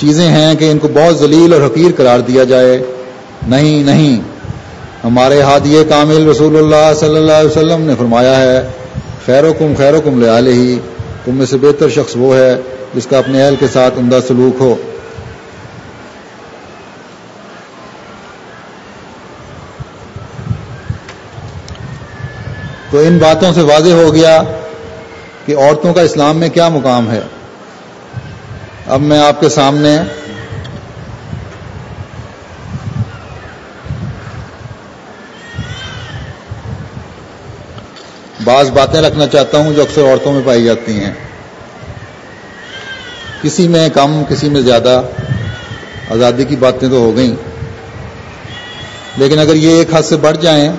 چیزیں 0.00 0.28
ہیں 0.28 0.54
کہ 0.54 0.70
ان 0.70 0.78
کو 0.78 0.88
بہت 0.88 1.18
ذلیل 1.18 1.52
اور 1.52 1.66
حقیر 1.66 1.90
قرار 1.96 2.18
دیا 2.18 2.44
جائے۔ 2.44 2.82
نہیں 3.48 3.84
نہیں۔ 3.84 4.20
ہمارے 5.04 5.42
ہادی 5.42 5.82
کامل 5.88 6.28
رسول 6.28 6.56
اللہ 6.56 7.00
صلی 7.00 7.16
اللہ 7.16 7.32
علیہ 7.32 7.50
وسلم 7.50 7.82
نے 7.82 7.94
فرمایا 7.98 8.42
ہے 8.42 8.68
خیر 9.26 9.44
و 9.44 9.52
کم 9.58 9.72
خیر 9.78 9.94
و 9.94 10.00
کم 10.00 10.20
لے 10.20 10.52
ہی 10.52 10.78
تم 11.24 11.34
میں 11.34 11.46
سے 11.46 11.56
بہتر 11.56 11.88
شخص 11.88 12.12
وہ 12.16 12.36
ہے 12.36 12.56
جس 12.94 13.06
کا 13.06 13.18
اپنے 13.18 13.44
اہل 13.44 13.54
کے 13.60 13.66
ساتھ 13.72 13.98
عمدہ 13.98 14.18
سلوک 14.28 14.60
ہو۔ 14.60 14.74
تو 22.90 22.98
ان 22.98 23.18
باتوں 23.18 23.52
سے 23.52 23.60
واضح 23.60 23.90
ہو 23.90 24.14
گیا 24.14 24.42
کہ 25.46 25.56
عورتوں 25.56 25.94
کا 25.94 26.00
اسلام 26.00 26.36
میں 26.36 26.48
کیا 26.48 26.68
مقام 26.68 27.10
ہے۔ 27.10 27.20
اب 28.86 29.00
میں 29.00 29.18
آپ 29.18 29.40
کے 29.40 29.48
سامنے 29.48 29.98
بعض 38.44 38.70
باتیں 38.70 39.02
رکھنا 39.02 39.26
چاہتا 39.26 39.58
ہوں 39.58 39.74
جو 39.74 39.82
اکثر 39.82 40.02
عورتوں 40.02 40.32
میں 40.32 40.42
پائی 40.44 40.64
جاتی 40.64 41.00
ہیں۔ 41.04 41.12
کسی 43.42 43.68
میں 43.68 43.88
کم، 43.88 44.24
کسی 44.28 44.48
میں 44.48 44.60
زیادہ۔ 44.60 45.02
آزادی 46.10 46.44
کی 46.44 46.56
باتیں 46.56 46.88
تو 46.88 46.96
ہو 46.96 47.16
گئیں۔ 47.16 47.36
لیکن 49.16 49.38
اگر 49.38 49.54
یہ 49.54 49.70
ایک 49.70 49.94
حد 49.94 50.02
سے 50.02 50.16
بڑھ 50.16 50.36
جائیں 50.36 50.72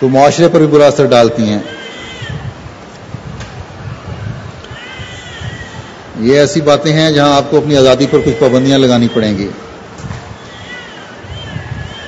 تو 0.00 0.08
معاشرے 0.08 0.48
پر 0.48 0.58
بھی 0.58 0.66
برا 0.66 0.86
اثر 0.86 1.06
ڈالتی 1.06 1.42
ہیں۔ 1.42 1.79
یہ 6.20 6.38
ایسی 6.38 6.60
باتیں 6.60 6.92
ہیں 6.92 7.10
جہاں 7.10 7.36
آپ 7.36 7.50
کو 7.50 7.56
اپنی 7.56 7.76
آزادی 7.76 8.06
پر 8.10 8.18
کچھ 8.24 8.34
پابندیاں 8.38 8.78
لگانی 8.78 9.08
پڑیں 9.14 9.38
گی۔ 9.38 9.48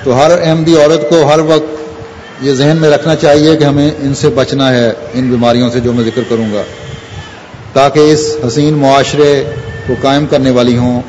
تو 0.03 0.25
ہر 0.25 0.31
احمدی 0.41 0.77
عورت 0.77 1.09
کو 1.09 1.31
ہر 1.33 1.39
وقت 1.39 1.83
یہ 2.41 2.53
ذہن 2.53 2.77
میں 2.77 2.89
رکھنا 2.89 3.15
چاہیے 3.15 3.55
کہ 3.55 3.63
ہمیں 3.63 3.91
ان 3.99 4.15
سے 4.15 4.29
بچنا 4.29 4.73
ہے، 4.73 4.93
ان 5.13 5.29
بیماریوں 5.29 5.69
سے 5.69 5.79
جو 5.79 5.93
میں 5.93 6.03
ذکر 6.03 6.21
کروں 6.29 6.53
گا۔ 6.53 6.63
تاکہ 7.73 7.99
اس 7.99 8.37
حسین 8.47 8.73
معاشرے 8.73 9.43
کو 9.87 9.93
قائم 10.01 10.25
کرنے 10.25 10.49
والی 10.49 10.77
ہوں 10.77 11.01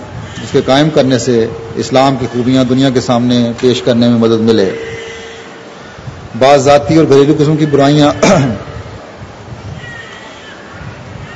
جس 0.42 0.52
کے 0.52 0.60
قائم 0.66 0.90
کرنے 0.90 1.18
سے 1.18 1.46
اسلام 1.76 2.16
کی 2.16 2.26
خوبیاں 2.32 2.64
دنیا 2.64 2.90
کے 2.90 3.00
سامنے 3.00 3.52
پیش 3.60 3.82
کرنے 3.82 4.08
میں 4.08 4.18
مدد 4.18 4.40
ملے۔ 4.40 4.70
بعض 6.38 6.60
ذاتی 6.60 6.96
اور 6.96 7.04
گھریلو 7.08 7.34
قسم 7.38 7.56
کی 7.56 7.66
برائیاں 7.66 8.12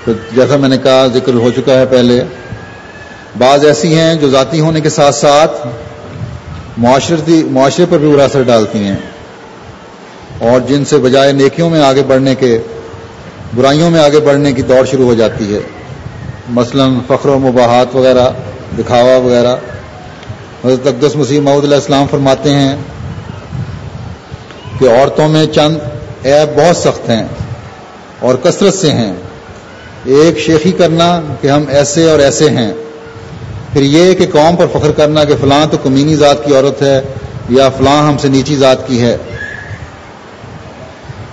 تو 0.09 0.15
جیسا 0.35 0.57
میں 0.57 0.69
نے 0.69 0.79
کہا 0.79 1.07
ذکر 1.07 1.35
ہو 1.35 1.51
چکا 1.51 1.73
ہے 1.73 1.87
پہلے، 1.87 2.25
بعض 3.39 3.65
ایسی 3.65 3.99
ہیں 3.99 4.15
جو 4.15 4.31
ذاتی 4.31 4.61
ہونے 4.61 4.81
کے 4.81 4.89
ساتھ 4.89 5.15
ساتھ 5.15 5.67
معاشرتی 6.79 7.45
معاشرے 7.51 7.87
پر 7.91 7.99
بھی 7.99 8.13
برا 8.13 8.25
اثر 8.25 8.43
ڈالتی 8.43 8.79
ہیں۔ 8.79 8.97
اور 10.39 10.61
جن 10.61 10.85
سے 10.85 10.99
بجائے 10.99 11.33
نیکیوں 11.33 11.71
میں 11.71 11.83
آگے 11.83 12.03
بڑھنے 12.03 12.35
کے، 12.35 12.59
برائیوں 13.55 13.91
میں 13.91 14.01
آگے 14.01 14.21
بڑھنے 14.21 14.53
کی 14.53 14.63
دوڑ 14.63 14.87
شروع 14.87 15.05
ہو 15.05 15.15
جاتی 15.15 15.55
ہے۔ 15.55 15.61
مثلا 16.49 16.89
فخر 17.07 17.29
و 17.29 17.39
مباحات 17.39 17.97
وغیرہ، 17.97 18.29
دکھاوا 18.79 19.17
وغیرہ۔ 19.17 19.57
حضرت 20.65 20.87
اقدس 20.87 21.17
مسیح 21.17 21.41
محدود 21.41 21.65
علیہ 21.65 21.77
السلام 21.77 22.07
فرماتے 22.11 22.51
ہیں 22.51 22.77
کہ 24.79 24.89
عورتوں 24.91 25.29
میں 25.29 25.47
چند 25.47 25.77
ایپ 26.23 26.49
بہت 26.57 26.77
سخت 26.77 27.11
ہیں 27.11 27.25
اور 28.21 28.35
کثرت 28.35 28.75
سے 28.75 28.93
ہیں۔ 28.93 29.13
ایک 30.05 30.39
شیخی 30.39 30.73
کرنا 30.73 31.21
کہ 31.41 31.49
ہم 31.49 31.65
ایسے 31.69 32.11
اور 32.11 32.19
ایسے 32.19 32.51
ہیں۔ 32.51 32.73
پھر 33.73 33.83
یہ 33.83 34.15
کہ 34.15 34.27
قوم 34.33 34.57
پر 34.57 34.67
فخر 34.73 34.91
کرنا 34.91 35.25
کہ 35.25 35.35
فلاں 35.41 35.67
تو 35.67 35.77
کمینی 35.83 36.17
ذات 36.17 36.45
کی 36.45 36.55
عورت 36.55 36.83
ہے 36.83 37.01
یا 37.49 37.69
فلاں 37.69 38.09
ہم 38.09 38.19
سے 38.19 38.29
نیچی 38.29 38.57
ذات 38.57 38.87
کی 38.87 39.01
ہے۔ 39.03 39.17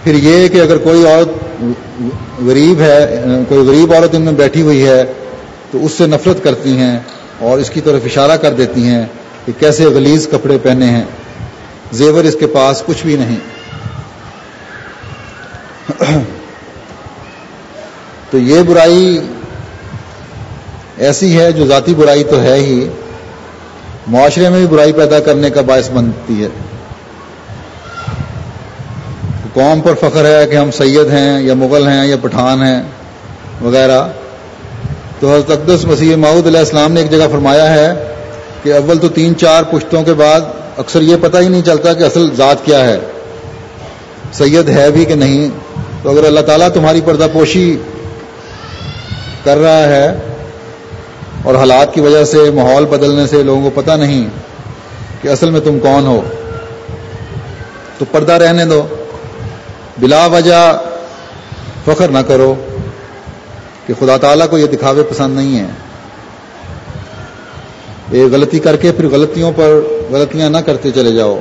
پھر 0.03 0.16
یہ 0.16 0.47
کہ 0.47 0.61
اگر 0.61 0.78
کوئی 0.78 1.05
عورت 1.07 1.30
غریب 2.45 2.82
ہے، 2.82 3.24
کوئی 3.49 3.68
غریب 3.68 3.93
عورت 3.93 4.16
ان 4.16 4.22
میں 4.22 4.34
بیٹھی 4.34 4.61
ہوئی 4.61 4.88
ہے 4.88 5.05
تو 5.72 5.86
اس 5.86 5.91
سے 5.91 6.07
نفرت 6.07 6.43
کرتی 6.43 6.78
ہیں 6.78 6.99
اور 7.39 7.57
اس 7.57 7.70
کی 7.70 7.82
طرف 7.82 8.01
اشارہ 8.05 8.38
کر 8.38 8.53
دیتی 8.53 8.84
ہیں 8.84 9.05
کہ 9.45 9.53
کیسے 9.59 9.86
غلیظ 9.86 10.28
کپڑے 10.28 10.57
پہنے 10.63 10.86
ہیں۔ 10.86 11.03
زیور 11.91 12.24
اس 12.24 12.36
کے 12.39 12.47
پاس 12.47 12.84
کچھ 12.86 13.05
بھی 13.05 13.16
نہیں۔ 13.16 13.39
تو 18.32 18.38
یہ 18.38 18.61
برائی 18.61 19.19
ایسی 20.97 21.39
ہے 21.39 21.51
جو 21.51 21.67
ذاتی 21.67 21.93
برائی 21.93 22.23
تو 22.23 22.41
ہے 22.41 22.53
ہی، 22.53 22.88
معاشرے 24.07 24.49
میں 24.49 24.59
بھی 24.59 24.67
برائی 24.67 24.93
پیدا 24.93 25.19
کرنے 25.19 25.49
کا 25.49 25.61
باعث 25.61 25.89
بنتی 25.89 26.43
ہے۔ 26.43 26.47
قوم 29.53 29.82
پر 29.82 29.93
فخر 29.93 30.26
ہے 30.26 30.47
کہ 30.47 30.55
ہم 30.55 30.71
سید 30.71 31.11
ہیں 31.11 31.41
یا 31.41 31.53
مغل 31.53 31.88
ہیں 31.88 32.05
یا 32.07 32.15
پٹھان 32.21 32.63
ہیں 32.63 32.84
وغیرہ۔ 33.61 34.07
تو 35.19 35.34
حضرت 35.34 35.51
اقدس 35.51 35.86
مسیح 35.86 36.15
معود 36.15 36.47
علیہ 36.47 36.59
السلام 36.59 36.91
نے 36.91 37.01
ایک 37.01 37.11
جگہ 37.11 37.28
فرمایا 37.32 37.73
ہے 37.73 37.93
کہ 38.63 38.73
اول 38.73 38.97
تو 38.97 39.09
تین 39.09 39.38
چار 39.38 39.63
پشتوں 39.63 40.03
کے 40.03 40.13
بعد 40.13 40.41
اکثر 40.78 41.01
یہ 41.01 41.15
پتہ 41.21 41.38
ہی 41.38 41.47
نہیں 41.47 41.61
چلتا 41.61 41.93
کہ 41.93 42.03
اصل 42.03 42.30
ذات 42.36 42.65
کیا 42.65 42.80
ہے۔ 42.80 42.99
سید 44.34 44.69
ہے 44.69 44.91
بھی 44.91 45.05
کہ 45.05 45.15
نہیں؟ 45.15 45.49
تو 46.03 46.09
اگر 46.09 46.23
اللہ 46.23 46.39
تعالیٰ 46.39 46.69
تمہاری 46.69 47.01
پردہ 47.05 47.28
پوشی 47.34 47.78
کر 49.46 49.58
رہا 49.58 49.84
ہے 49.84 50.18
اور 51.43 51.56
حالات 51.56 51.93
کی 51.93 52.02
وجہ 52.02 52.24
سے، 52.24 52.52
ماحول 52.52 52.86
بدلنے 52.86 53.28
سے 53.28 53.43
لوگوں 53.43 53.70
کو 53.70 53.82
پتہ 53.82 53.91
نہیں 53.91 54.30
کہ 55.22 55.28
اصل 55.28 55.50
میں 55.50 55.60
تم 55.60 55.80
کون 55.80 56.06
ہو۔ 56.06 56.22
تو 57.98 58.06
پردہ 58.12 58.32
رہنے 58.32 58.66
دو۔ 58.66 58.88
بلا 59.98 60.26
وجہ 60.26 60.82
فخر 61.86 62.08
نہ 62.08 62.20
کرو 62.28 62.56
کہ 63.88 63.93
خدا 64.00 64.18
تعالیٰ 64.18 64.50
کو 64.50 64.58
یہ 64.58 64.66
دکھاوے 64.66 65.04
پسند 65.04 65.36
نہیں 65.36 65.60
ہے 65.60 65.66
یہ 68.12 68.26
غلطی 68.32 68.60
کر 68.60 68.76
کے 68.76 68.91
پھر 68.91 69.08
غلطیوں 69.08 69.52
پر 69.56 69.80
غلطیاں 70.12 70.50
نہ 70.50 70.58
کرتے 70.58 70.91
چلے 70.91 71.14
جاؤ۔ 71.14 71.39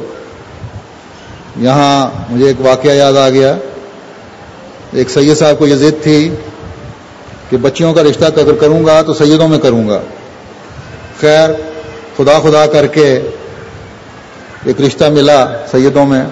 یہاں 1.57 2.11
مجھے 2.33 2.47
ایک 2.47 2.57
واقعہ 2.61 2.91
یاد 2.91 3.13
آ 3.13 3.29
گیا۔ 3.29 3.55
ایک 4.93 5.11
سید 5.11 5.39
صاحب 5.39 5.59
کو 5.59 5.67
یہ 5.67 5.75
ضد 5.75 6.03
تھی۔ 6.03 6.35
کہ 7.55 7.59
بچیوں 7.59 7.95
کا 7.95 8.03
رشتہ 8.03 8.25
اگر 8.25 8.53
کروں 8.53 8.87
گا 8.87 9.03
تو 9.03 9.15
سیدوں 9.15 9.49
میں 9.49 9.59
کروں 9.59 9.89
گا۔ 9.89 10.01
خیر، 11.21 11.51
خدا 12.17 12.39
خدا 12.39 12.67
کر 12.67 12.87
کے 12.87 13.21
ایک 14.65 14.81
رشتہ 14.81 15.05
ملا 15.05 15.47
سیدوں 15.71 16.07
میں۔ 16.07 16.25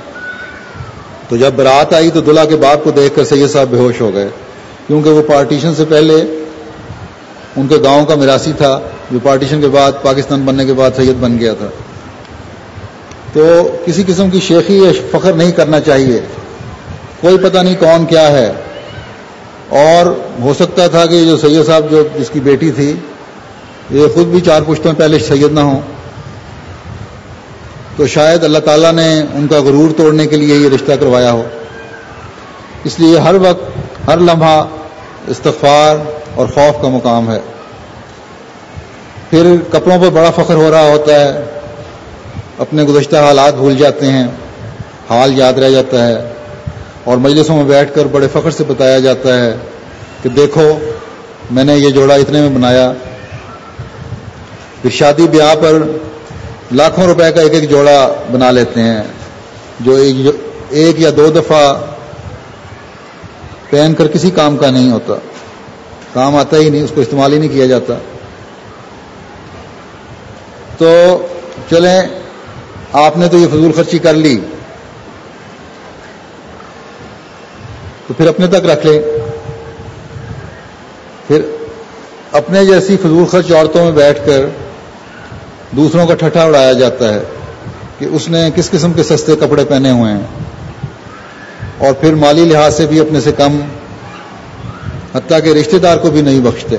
تو 1.28 1.36
جب 1.36 1.50
برات 1.56 1.94
آئی 1.94 2.10
تو 2.10 2.20
دلہا 2.20 2.44
کے 2.44 2.56
باپ 2.56 2.84
کو 2.84 2.90
دیکھ 2.90 3.16
کر 3.16 3.24
سید 3.24 3.50
صاحب 3.50 3.66
بے 3.70 3.76
ہوش 3.76 4.00
ہو 4.00 4.14
گئے۔ 4.14 4.28
کیونکہ 4.86 5.10
وہ 5.10 5.22
پارٹیشن 5.22 5.74
سے 5.74 5.84
پہلے 5.84 6.14
ان 7.56 7.68
کے 7.68 7.76
گاؤں 7.82 8.06
کا 8.06 8.14
میراسی 8.14 8.52
تھا، 8.56 8.80
جو 9.10 9.18
پارٹیشن 9.22 9.60
کے 9.60 9.68
بعد 9.68 9.92
پاکستان 10.02 10.42
بننے 10.44 10.64
کے 10.64 10.72
بعد 10.72 10.90
سید 10.96 11.16
بن 11.20 11.38
گیا 11.38 11.54
تھا۔ 11.54 11.68
تو 13.32 13.76
کسی 13.84 14.04
قسم 14.06 14.30
کی 14.30 14.40
شیخی 14.40 14.84
یا 14.84 15.18
فخر 15.18 15.32
نہیں 15.32 15.52
کرنا 15.52 15.80
چاہیے۔ 15.80 16.20
کوئی 17.20 17.38
پتہ 17.38 17.58
نہیں 17.58 17.76
کون 17.78 18.06
کیا 18.06 18.32
ہے۔ 18.32 18.52
اور 19.72 20.20
ہو 20.42 20.54
سکتا 20.54 20.86
تھا 20.86 21.06
کہ 21.06 21.24
جو 21.24 21.36
سید 21.36 21.66
صاحب 21.66 21.90
جو 21.90 22.04
جس 22.18 22.30
کی 22.30 22.40
بیٹی 22.40 22.70
تھی، 22.70 22.96
یہ 23.90 24.06
خود 24.14 24.26
بھی 24.26 24.40
چار 24.40 24.62
پشتوں 24.62 24.92
پہلے 24.92 25.18
سید 25.18 25.52
نہ 25.52 25.60
ہوں۔ 25.60 25.80
تو 27.96 28.06
شاید 28.06 28.44
اللہ 28.44 28.58
تعالیٰ 28.58 28.92
نے 28.92 29.20
ان 29.34 29.46
کا 29.46 29.60
غرور 29.60 29.90
توڑنے 29.96 30.26
کے 30.26 30.36
لیے 30.36 30.56
یہ 30.56 30.68
رشتہ 30.68 30.92
کروایا 30.92 31.32
ہو۔ 31.32 31.42
اس 32.84 33.00
لیے 33.00 33.18
ہر 33.18 33.34
وقت، 33.34 33.70
ہر 34.08 34.18
لمحہ 34.18 34.66
استغفار 35.28 35.96
اور 36.34 36.46
خوف 36.46 36.82
کا 36.82 36.88
مقام 36.88 37.30
ہے۔ 37.30 37.40
پھر 39.30 39.56
کپڑوں 39.70 39.98
پر 40.00 40.10
بڑا 40.10 40.30
فخر 40.30 40.54
ہو 40.54 40.70
رہا 40.70 40.82
ہوتا 40.82 41.20
ہے۔ 41.20 41.44
اپنے 42.58 42.82
گزشتہ 42.82 43.16
حالات 43.16 43.54
بھول 43.54 43.76
جاتے 43.76 44.06
ہیں۔ 44.06 44.26
حال 45.10 45.38
یاد 45.38 45.52
رہ 45.52 45.70
جاتا 45.70 46.08
ہے۔ 46.08 46.32
اور 47.04 47.16
مجلسوں 47.16 47.56
میں 47.56 47.64
بیٹھ 47.64 47.94
کر 47.94 48.04
بڑے 48.04 48.28
فخر 48.32 48.50
سے 48.50 48.64
بتایا 48.64 48.98
جاتا 48.98 49.40
ہے 49.40 49.56
کہ 50.22 50.28
دیکھو، 50.28 50.78
میں 51.50 51.64
نے 51.64 51.76
یہ 51.76 51.90
جوڑا 51.90 52.14
اتنے 52.14 52.40
میں 52.40 52.48
بنایا۔ 52.48 52.92
پھر 54.82 54.90
شادی 54.90 55.26
بیاہ 55.28 55.54
پر 55.54 55.82
لاکھوں 56.72 57.06
روپے 57.06 57.32
کا 57.32 57.40
ایک 57.40 57.54
ایک 57.54 57.70
جوڑا 57.70 58.14
بنا 58.32 58.50
لیتے 58.50 58.80
ہیں، 58.80 59.02
جو 59.80 59.96
ایک 60.70 61.00
یا 61.00 61.10
دو 61.16 61.30
دفعہ 61.30 61.74
پہن 63.70 63.94
کر 63.98 64.06
کسی 64.06 64.30
کام 64.30 64.56
کا 64.56 64.70
نہیں 64.70 64.90
ہوتا۔ 64.90 65.14
کام 66.14 66.36
آتا 66.36 66.56
ہی 66.56 66.70
نہیں، 66.70 66.82
اس 66.82 66.92
کو 66.94 67.00
استعمال 67.00 67.32
ہی 67.32 67.38
نہیں 67.38 67.48
کیا 67.48 67.66
جاتا۔ 67.66 67.94
تو 70.78 71.16
چلیں، 71.70 72.02
آپ 72.92 73.16
نے 73.16 73.28
تو 73.28 73.38
یہ 73.38 73.46
فضول 73.46 73.72
خرچی 73.72 73.98
کر 73.98 74.14
لی۔ 74.14 74.40
تو 78.12 78.16
پھر 78.16 78.26
اپنے 78.26 78.46
تک 78.46 78.66
رکھ 78.66 78.86
لیں۔ 78.86 79.02
پھر 81.26 81.40
اپنے 82.32 82.64
جیسی 82.64 82.96
فضول 82.96 83.26
خرچ 83.26 83.52
عورتوں 83.52 83.84
میں 83.84 83.92
بیٹھ 83.92 84.26
کر 84.26 84.46
دوسروں 85.70 86.06
کا 86.06 86.14
ٹھٹھا 86.14 86.42
اڑایا 86.42 86.72
جاتا 86.72 87.14
ہے 87.14 87.22
کہ 87.98 88.04
اس 88.04 88.28
نے 88.28 88.50
کس 88.54 88.70
قسم 88.70 88.92
کے 88.92 89.02
سستے 89.02 89.36
کپڑے 89.36 89.64
پہنے 89.64 89.90
ہوئے 89.90 90.12
ہیں۔ 90.12 90.20
اور 91.78 91.92
پھر 91.92 92.14
مالی 92.14 92.44
لحاظ 92.44 92.76
سے 92.76 92.86
بھی 92.86 93.00
اپنے 93.00 93.20
سے 93.20 93.32
کم، 93.32 93.60
حتیٰ 95.14 95.42
کہ 95.44 95.48
رشتہ 95.48 95.76
دار 95.76 95.96
کو 95.96 96.10
بھی 96.10 96.22
نہیں 96.22 96.40
بخشتے۔ 96.40 96.76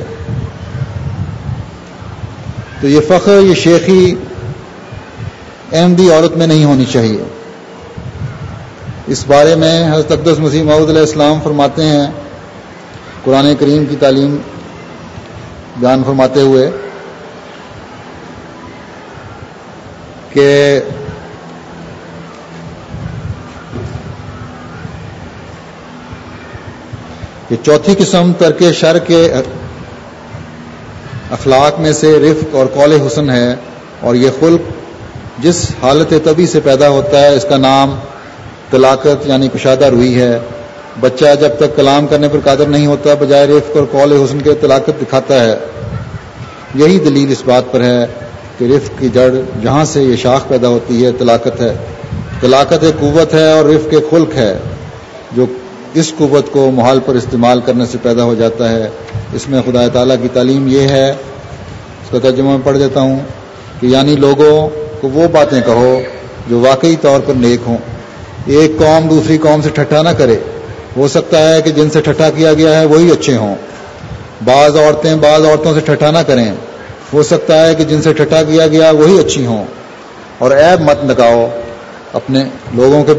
تو 2.81 2.87
یہ 2.87 2.99
فخر، 3.07 3.39
یہ 3.43 3.55
شیخی 3.55 4.15
احمدی 5.71 6.11
عورت 6.11 6.37
میں 6.37 6.47
نہیں 6.47 6.65
ہونی 6.65 6.85
چاہیے۔ 6.85 7.42
اس 9.07 9.23
بارے 9.27 9.55
میں 9.55 9.75
حضرت 9.91 10.11
اقدس 10.11 10.39
مسیح 10.39 10.63
محدود 10.63 10.89
علیہ 10.89 11.01
السلام 11.01 11.39
فرماتے 11.43 11.83
ہیں، 11.83 12.05
قرآن 13.23 13.45
کریم 13.59 13.85
کی 13.85 13.95
تعلیم 13.99 14.35
بیان 15.77 16.03
فرماتے 16.03 16.41
ہوئے 16.41 16.69
کہ 20.29 20.79
کہ 27.49 27.55
چوتھی 27.63 27.95
قسم 27.97 28.31
ترک 28.37 28.63
شر 28.79 28.97
کے 29.07 29.21
اخلاق 31.31 31.79
میں 31.79 31.93
سے 31.93 32.17
رفق 32.19 32.55
اور 32.55 32.65
قول 32.73 32.99
حسن 33.07 33.29
ہے 33.29 33.53
اور 33.99 34.15
یہ 34.15 34.29
خلق 34.39 34.71
جس 35.43 35.65
حالت 35.81 36.13
طبی 36.23 36.47
سے 36.47 36.59
پیدا 36.63 36.89
ہوتا 36.89 37.21
ہے، 37.21 37.35
اس 37.35 37.45
کا 37.49 37.57
نام 37.57 37.95
طلاقت 38.73 39.27
یعنی 39.27 39.47
کشادہ 39.47 39.85
روئی 39.85 40.21
ہے۔ 40.21 40.39
بچہ 40.99 41.25
جب 41.39 41.49
تک 41.59 41.75
کلام 41.75 42.07
کرنے 42.07 42.27
پر 42.27 42.39
قادر 42.43 42.65
نہیں 42.65 42.85
ہوتا، 42.85 43.13
بجائے 43.19 43.47
رفق 43.47 43.77
اور 43.77 43.85
قول 43.91 44.11
حسن 44.11 44.39
کے 44.39 44.53
طلاقت 44.61 45.01
دکھاتا 45.01 45.43
ہے۔ 45.43 45.55
یہی 46.75 46.99
دلیل 46.99 47.31
اس 47.31 47.43
بات 47.45 47.63
پر 47.71 47.81
ہے 47.81 48.05
کہ 48.57 48.65
رفق 48.65 48.99
کی 48.99 49.09
جڑ 49.09 49.29
جہاں 49.63 49.85
سے 49.85 50.03
یہ 50.03 50.15
شاخ 50.15 50.47
پیدا 50.47 50.67
ہوتی 50.67 51.05
ہے، 51.05 51.11
طلاقت 51.19 51.61
ہے۔ 51.61 51.73
طلاقت 52.41 52.83
ایک 52.83 52.99
قوت 52.99 53.33
ہے 53.33 53.51
اور 53.51 53.65
رفق 53.65 53.87
ایک 53.91 54.09
خلق 54.09 54.35
ہے، 54.35 54.57
جو 55.31 55.45
اس 55.93 56.13
قوت 56.17 56.51
کو 56.51 56.71
محال 56.71 56.99
پر 57.05 57.15
استعمال 57.15 57.61
کرنے 57.65 57.85
سے 57.85 57.97
پیدا 58.01 58.23
ہو 58.23 58.35
جاتا 58.35 58.69
ہے۔ 58.69 58.89
اس 59.33 59.49
میں 59.49 59.61
خدا 59.65 59.87
تعالیٰ 59.87 60.15
کی 60.21 60.27
تعلیم 60.33 60.67
یہ 60.67 60.81
ہے، 60.81 61.11
اس 61.11 62.09
کا 62.11 62.19
ترجمہ 62.19 62.49
میں 62.49 62.59
پڑھ 62.63 62.77
دیتا 62.77 63.01
ہوں 63.01 63.19
کہ 63.79 63.87
یعنی 63.87 64.15
لوگوں 64.15 64.69
کو 65.01 65.09
وہ 65.13 65.27
باتیں 65.27 65.61
کہو 65.65 66.01
جو 66.49 66.59
واقعی 66.59 66.95
طور 67.01 67.19
پر 67.25 67.33
نیک 67.33 67.59
ہوں۔ 67.67 67.77
ایک 68.45 68.71
قوم 68.77 69.07
دوسری 69.07 69.37
قوم 69.37 69.61
سے 69.61 69.69
ٹھٹھا 69.69 70.01
نہ 70.01 70.09
کرے۔ 70.09 70.35
ہو 70.97 71.07
سکتا 71.07 71.55
ہے 71.55 71.61
کہ 71.61 71.71
جن 71.71 71.89
سے 71.89 72.01
ٹھٹھا 72.01 72.29
کیا 72.29 72.53
گیا 72.53 72.79
ہے 72.79 72.85
وہی 72.85 73.11
اچھے 73.11 73.37
ہوں۔ 73.37 73.55
بعض 74.45 74.75
عورتیں 74.77 75.15
بعض 75.15 75.45
عورتوں 75.45 75.73
سے 75.73 75.79
ٹھٹھا 75.79 76.11
نہ 76.11 76.17
کریں۔ 76.27 76.51
ہو 77.13 77.23
سکتا 77.23 77.67
ہے 77.67 77.75
کہ 77.75 77.83
جن 77.83 78.01
سے 78.01 78.13
ٹھٹھا 78.13 78.43
کیا 78.43 78.67
گیا 78.67 78.91
وہی 78.91 79.19
اچھی 79.19 79.45
ہوں۔ 79.45 79.65
اور 80.37 80.51
عیب 80.51 80.81
مت 80.81 81.03
لگاؤ۔ 81.03 81.47
اپنے 82.13 82.43
لوگوں 82.73 83.03
کے 83.03 83.13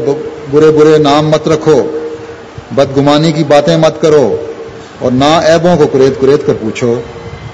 برے 0.51 0.71
برے 0.71 0.97
نام 0.97 1.29
مت 1.29 1.47
رکھو۔ 1.47 1.83
بدگمانی 2.71 3.31
کی 3.31 3.43
باتیں 3.43 3.77
مت 3.77 4.01
کرو۔ 4.01 4.35
اور 4.99 5.11
نہ 5.11 5.41
ایبوں 5.43 5.77
کو 5.77 5.87
کریت 5.87 6.21
کریت 6.21 6.47
کر 6.47 6.53
پوچھو۔ 6.61 6.95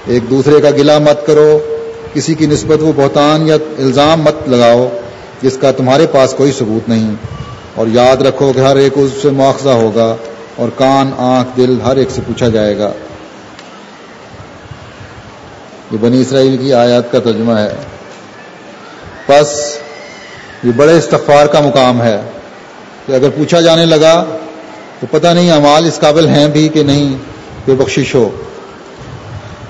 ایک 0.06 0.30
دوسرے 0.30 0.60
کا 0.60 0.70
گلا 0.70 0.98
مت 0.98 1.26
کرو۔ 1.26 1.58
کسی 2.14 2.34
کی 2.34 2.46
نسبت 2.46 2.82
وہ 2.82 2.92
بہتان 2.96 3.46
یا 3.46 3.54
الزام 3.54 4.22
مت 4.22 4.48
لگاؤ 4.48 4.88
جس 5.42 5.56
کا 5.60 5.72
تمہارے 5.72 6.06
پاس 6.06 6.32
کوئی 6.32 6.52
ثبوت 6.52 6.88
نہیں۔ 6.88 7.14
اور 7.74 7.86
یاد 7.86 8.16
رکھو 8.16 8.52
کہ 8.52 8.60
ہر 8.60 8.76
ایک 8.76 8.92
اس 8.96 9.10
سے 9.22 9.30
مواخذہ 9.30 9.68
ہوگا 9.68 10.16
اور 10.56 10.68
کان، 10.76 11.10
آنکھ، 11.16 11.56
دل 11.56 11.78
ہر 11.84 11.96
ایک 11.96 12.10
سے 12.10 12.20
پوچھا 12.26 12.48
جائے 12.48 12.78
گا۔ 12.78 12.92
یہ 15.90 15.98
بنی 16.00 16.20
اسرائیل 16.20 16.56
کی 16.56 16.72
آیات 16.74 17.12
کا 17.12 17.18
ترجمہ 17.18 17.52
ہے۔ 17.52 17.74
پس 19.26 19.78
یہ 20.64 20.72
بڑے 20.76 20.92
استغفار 20.92 21.46
کا 21.46 21.60
مقام 21.60 22.02
ہے 22.02 22.20
کہ 23.06 23.12
اگر 23.12 23.28
پوچھا 23.30 23.60
جانے 23.60 23.86
لگا 23.86 24.24
تو 25.00 25.06
پتہ 25.10 25.28
نہیں 25.28 25.50
امال 25.50 25.86
اس 25.86 26.00
قابل 26.00 26.26
ہیں 26.26 26.48
بھی 26.48 26.68
کہ 26.68 26.82
نہیں 26.82 27.18
کہ 27.66 27.74
بخشش 27.74 28.14
ہو۔ 28.14 28.30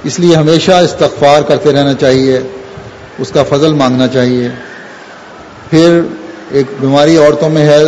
اس 0.04 0.20
لیے 0.20 0.36
ہمیشہ 0.36 0.72
استغفار 0.72 1.42
کرتے 1.42 1.72
رہنا 1.72 1.94
چاہیے، 1.94 2.40
اس 3.18 3.30
کا 3.30 3.42
فضل 3.42 3.72
مانگنا 3.74 4.08
چاہیے۔ 4.08 4.48
پھر 5.70 6.00
ایک 6.52 6.66
بیماری 6.80 7.16
عورتوں 7.16 7.50
میں 7.50 7.66
ہے، 7.66 7.82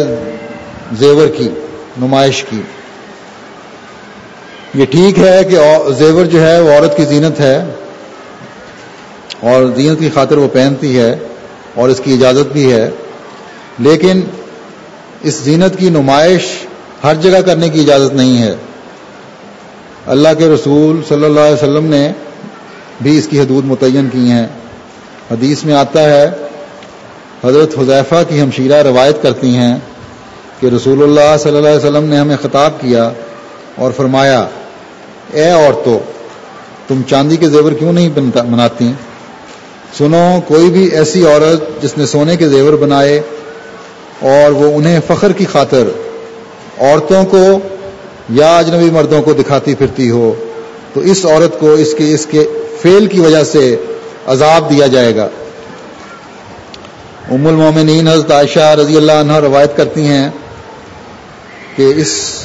زیور 0.92 1.28
کی، 1.28 1.48
نمائش 2.00 2.44
کی۔ 2.50 2.62
یہ 4.74 4.84
ٹھیک 4.84 5.18
ہے 5.18 5.44
کہ 5.44 5.58
زیور 5.98 6.24
جو 6.24 6.46
ہے، 6.46 6.60
وہ 6.60 6.72
عورت 6.72 6.96
کی 6.96 7.04
زینت 7.04 7.40
ہے 7.40 7.64
اور 9.40 9.72
زینت 9.76 9.98
کی 9.98 10.10
خاطر 10.14 10.36
وہ 10.36 10.48
پہنتی 10.48 10.98
ہے 10.98 11.16
اور 11.74 11.88
اس 11.88 12.00
کی 12.04 12.12
اجازت 12.12 12.52
بھی 12.52 12.72
ہے۔ 12.72 12.90
لیکن 13.78 14.20
اس 15.22 15.34
زینت 15.34 15.78
کی 15.78 15.88
نمائش 15.88 16.42
ہر 17.04 17.14
جگہ 17.14 17.40
کرنے 17.40 17.68
کی 17.68 17.80
اجازت 17.80 18.14
نہیں 18.14 18.42
ہے۔ 18.42 18.54
اللہ 20.06 20.28
کے 20.38 20.48
رسول 20.48 21.00
صلی 21.08 21.24
اللہ 21.24 21.40
علیہ 21.40 21.54
وسلم 21.54 21.86
نے 21.86 22.12
بھی 23.02 23.18
اس 23.18 23.28
کی 23.28 23.40
حدود 23.40 23.64
متعین 23.64 24.08
کی 24.12 24.30
ہیں۔ 24.30 24.46
حدیث 25.30 25.64
میں 25.64 25.74
آتا 25.74 26.02
ہے 26.02 26.30
حضرت 27.44 27.78
حذیفہ 27.78 28.22
کی 28.28 28.40
ہمشیرہ 28.40 28.82
روایت 28.82 29.22
کرتی 29.22 29.54
ہیں 29.56 29.76
کہ 30.60 30.66
رسول 30.66 31.02
اللہ 31.02 31.36
صلی 31.38 31.56
اللہ 31.56 31.68
علیہ 31.68 31.78
وسلم 31.78 32.04
نے 32.04 32.18
ہمیں 32.18 32.36
خطاب 32.42 32.80
کیا 32.80 33.10
اور 33.76 33.92
فرمایا، 33.96 34.46
اے 35.32 35.48
عورتوں، 35.50 35.98
تم 36.88 37.02
چاندی 37.10 37.36
کے 37.36 37.48
زیور 37.48 37.72
کیوں 37.72 37.92
نہیں 37.92 38.08
بناتی 38.34 38.92
سنو، 39.98 40.24
کوئی 40.48 40.70
بھی 40.70 40.84
ایسی 40.96 41.24
عورت 41.26 41.82
جس 41.82 41.96
نے 41.98 42.06
سونے 42.06 42.36
کے 42.36 42.48
زیور 42.48 42.72
بنائے 42.72 43.20
اور 44.20 44.52
وہ 44.52 44.72
انہیں 44.76 45.00
فخر 45.06 45.32
کی 45.32 45.44
خاطر 45.44 45.88
عورتوں 46.80 47.24
کو 47.24 47.44
یا 48.34 48.56
اجنبی 48.58 48.90
مردوں 48.90 49.22
کو 49.22 49.32
دکھاتی 49.32 49.74
پھرتی 49.74 50.10
ہو، 50.10 50.32
تو 50.94 51.00
اس 51.00 51.24
عورت 51.26 51.60
کو 51.60 51.72
اس 51.72 51.94
کے 51.94 52.12
اس 52.14 52.26
کے 52.26 52.44
فیل 52.82 53.06
کی 53.06 53.20
وجہ 53.20 53.44
سے 53.44 53.64
عذاب 54.26 54.70
دیا 54.70 54.86
جائے 54.86 55.16
گا۔ 55.16 55.28
ام 57.30 57.46
المومنین 57.46 58.08
حضرت 58.08 58.30
عائشہ 58.30 58.74
رضی 58.80 58.96
اللہ 58.96 59.12
عنہ 59.12 59.32
روایت 59.32 59.76
کرتی 59.76 60.06
ہیں 60.06 60.30
کہ 61.76 61.92
اس 61.96 62.40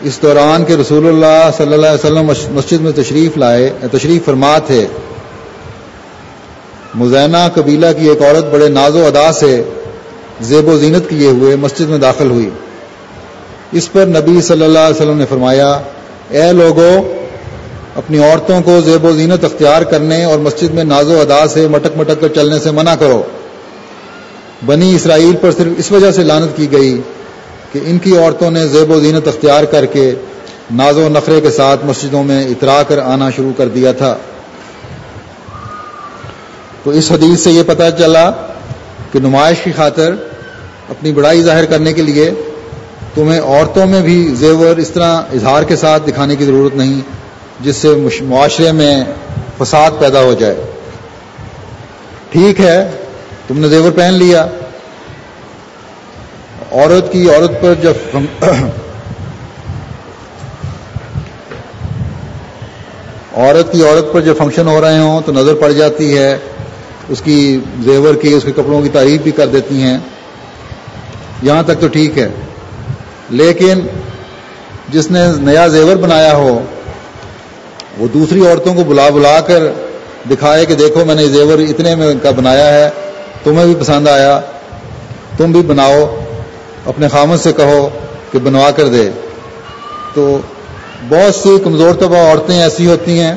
اس 0.00 0.22
دوران 0.22 0.64
کے 0.64 0.76
رسول 0.76 1.08
اللہ 1.08 1.50
صلی 1.56 1.72
اللہ 1.72 1.86
علیہ 1.86 2.06
وسلم 2.06 2.54
مسجد 2.56 2.80
میں 2.80 2.92
تشریف 2.92 3.36
لائے، 3.36 3.72
تشریف 3.92 4.24
فرما 4.24 4.58
تھے۔ 4.58 4.86
مزینہ 6.94 7.48
قبیلہ 7.54 7.86
کی 7.98 8.08
ایک 8.08 8.22
عورت 8.22 8.44
بڑے 8.44 8.68
ناز 8.68 8.96
و 8.96 9.06
ادا 9.06 9.32
سے 9.32 9.62
زیب 10.40 10.68
و 10.68 10.78
زینت 10.78 11.08
کیے 11.08 11.28
ہوئے 11.28 11.56
مسجد 11.56 11.88
میں 11.88 11.98
داخل 11.98 12.30
ہوئی۔ 12.30 12.50
اس 13.72 13.92
پر 13.92 14.06
نبی 14.06 14.40
صلی 14.40 14.64
اللہ 14.64 14.78
علیہ 14.78 14.96
وسلم 14.96 15.18
نے 15.18 15.26
فرمایا، 15.28 15.80
اے 16.28 16.52
لوگوں 16.52 17.17
اپنی 17.98 18.18
عورتوں 18.18 18.60
کو 18.62 18.80
زیب 18.80 19.04
و 19.04 19.12
زینت 19.12 19.44
اختیار 19.44 19.82
کرنے 19.82 20.24
اور 20.24 20.38
مسجد 20.38 20.74
میں 20.74 20.84
ناز 20.84 21.08
و 21.10 21.20
ادا 21.20 21.48
سے 21.48 21.68
مٹک 21.68 21.96
مٹک 21.96 22.20
کر 22.20 22.28
چلنے 22.28 22.58
سے 22.58 22.70
منع 22.70 22.94
کرو۔ 22.94 23.22
بنی 24.66 24.94
اسرائیل 24.94 25.36
پر 25.40 25.50
صرف 25.52 25.72
اس 25.78 25.92
وجہ 25.92 26.10
سے 26.10 26.22
لانت 26.22 26.56
کی 26.56 26.72
گئی 26.72 27.00
کہ 27.72 27.80
ان 27.84 27.98
کی 27.98 28.16
عورتوں 28.18 28.50
نے 28.50 28.66
زیب 28.66 28.90
و 28.90 29.00
زینت 29.00 29.28
اختیار 29.28 29.64
کر 29.64 29.86
کے 29.86 30.14
ناز 30.74 30.98
و 30.98 31.08
نخرے 31.08 31.40
کے 31.40 31.50
ساتھ 31.50 31.84
مسجدوں 31.84 32.24
میں 32.24 32.44
اترا 32.44 32.82
کر 32.82 32.98
آنا 32.98 33.30
شروع 33.30 33.52
کر 33.56 33.68
دیا 33.68 33.92
تھا۔ 33.92 34.16
تو 36.82 36.90
اس 36.90 37.12
حدیث 37.12 37.40
سے 37.40 37.50
یہ 37.50 37.62
پتہ 37.66 37.82
چلا 37.98 38.30
کہ 39.12 39.18
نمائش 39.20 39.58
کی 39.64 39.72
خاطر 39.72 40.12
اپنی 40.88 41.12
بڑائی 41.12 41.42
ظاہر 41.42 41.64
کرنے 41.64 41.92
کے 41.92 42.02
لیے 42.02 42.30
تمہیں 43.14 43.40
عورتوں 43.40 43.86
میں 43.86 44.00
بھی 44.00 44.34
زیور 44.34 44.76
اس 44.76 44.90
طرح 44.90 45.22
اظہار 45.32 45.62
کے 45.62 45.76
ساتھ 45.76 46.02
دکھانے 46.06 46.36
کی 46.36 46.44
ضرورت 46.44 46.76
نہیں۔ 46.76 47.00
جس 47.60 47.76
سے 47.76 47.88
معاشرے 48.22 48.72
میں 48.72 49.04
فساد 49.58 49.90
پیدا 49.98 50.20
ہو 50.20 50.34
جائے۔ 50.34 50.56
ٹھیک 52.30 52.60
ہے، 52.60 52.90
تم 53.48 53.58
نے 53.58 53.68
زیور 53.68 53.90
پہن 53.90 54.14
لیا۔ 54.14 54.46
عورت 56.72 57.12
کی 57.12 57.30
عورت 57.30 57.50
پر 57.60 57.74
جب 57.82 57.92
عورت 63.32 63.72
کی 63.72 63.88
عورت 63.88 64.12
پر 64.12 64.20
جب 64.20 64.34
فنکشن 64.38 64.68
ہو 64.68 64.80
رہے 64.80 64.98
ہوں 64.98 65.20
تو 65.26 65.32
نظر 65.32 65.54
پڑ 65.54 65.72
جاتی 65.72 66.18
ہے۔ 66.18 66.38
اس 67.08 67.22
کی 67.22 67.60
زیور 67.84 68.14
کی، 68.14 68.32
اس 68.34 68.42
کے 68.44 68.52
کپڑوں 68.52 68.82
کی 68.82 68.88
تعریف 68.88 69.20
بھی 69.20 69.30
کر 69.30 69.46
دیتی 69.46 69.82
ہیں۔ 69.82 69.98
یہاں 71.42 71.62
تک 71.62 71.80
تو 71.80 71.88
ٹھیک 71.88 72.18
ہے۔ 72.18 72.28
لیکن 73.30 73.86
جس 74.88 75.10
نے 75.10 75.18
نیا 75.36 75.68
زیور 75.68 75.96
بنایا 75.96 76.36
ہو 76.36 76.60
وہ 77.98 78.08
دوسری 78.08 78.46
عورتوں 78.46 78.74
کو 78.74 78.84
بلا 78.84 79.08
بلا 79.08 79.40
کر 79.40 79.62
دکھائے 80.30 80.66
کہ 80.66 80.74
دیکھو 80.74 81.04
میں 81.04 81.14
نے 81.14 81.26
زیور 81.26 81.58
اتنے 81.58 81.94
میں 81.94 82.14
کا 82.22 82.30
بنایا 82.30 82.74
ہے، 82.74 82.90
تمہیں 83.44 83.66
بھی 83.66 83.74
پسند 83.80 84.08
آیا، 84.08 84.40
تم 85.36 85.52
بھی 85.52 85.62
بناؤ، 85.62 86.24
اپنے 86.86 87.08
خامد 87.08 87.36
سے 87.36 87.52
کہو 87.52 87.88
کہ 88.32 88.38
بنوا 88.38 88.70
کر 88.70 88.88
دے۔ 88.88 89.10
تو 90.14 90.38
بہت 91.08 91.34
سی 91.34 91.58
کمزور 91.64 91.94
طبع 91.94 92.18
عورتیں 92.18 92.62
ایسی 92.62 92.86
ہوتی 92.86 93.20
ہیں 93.20 93.34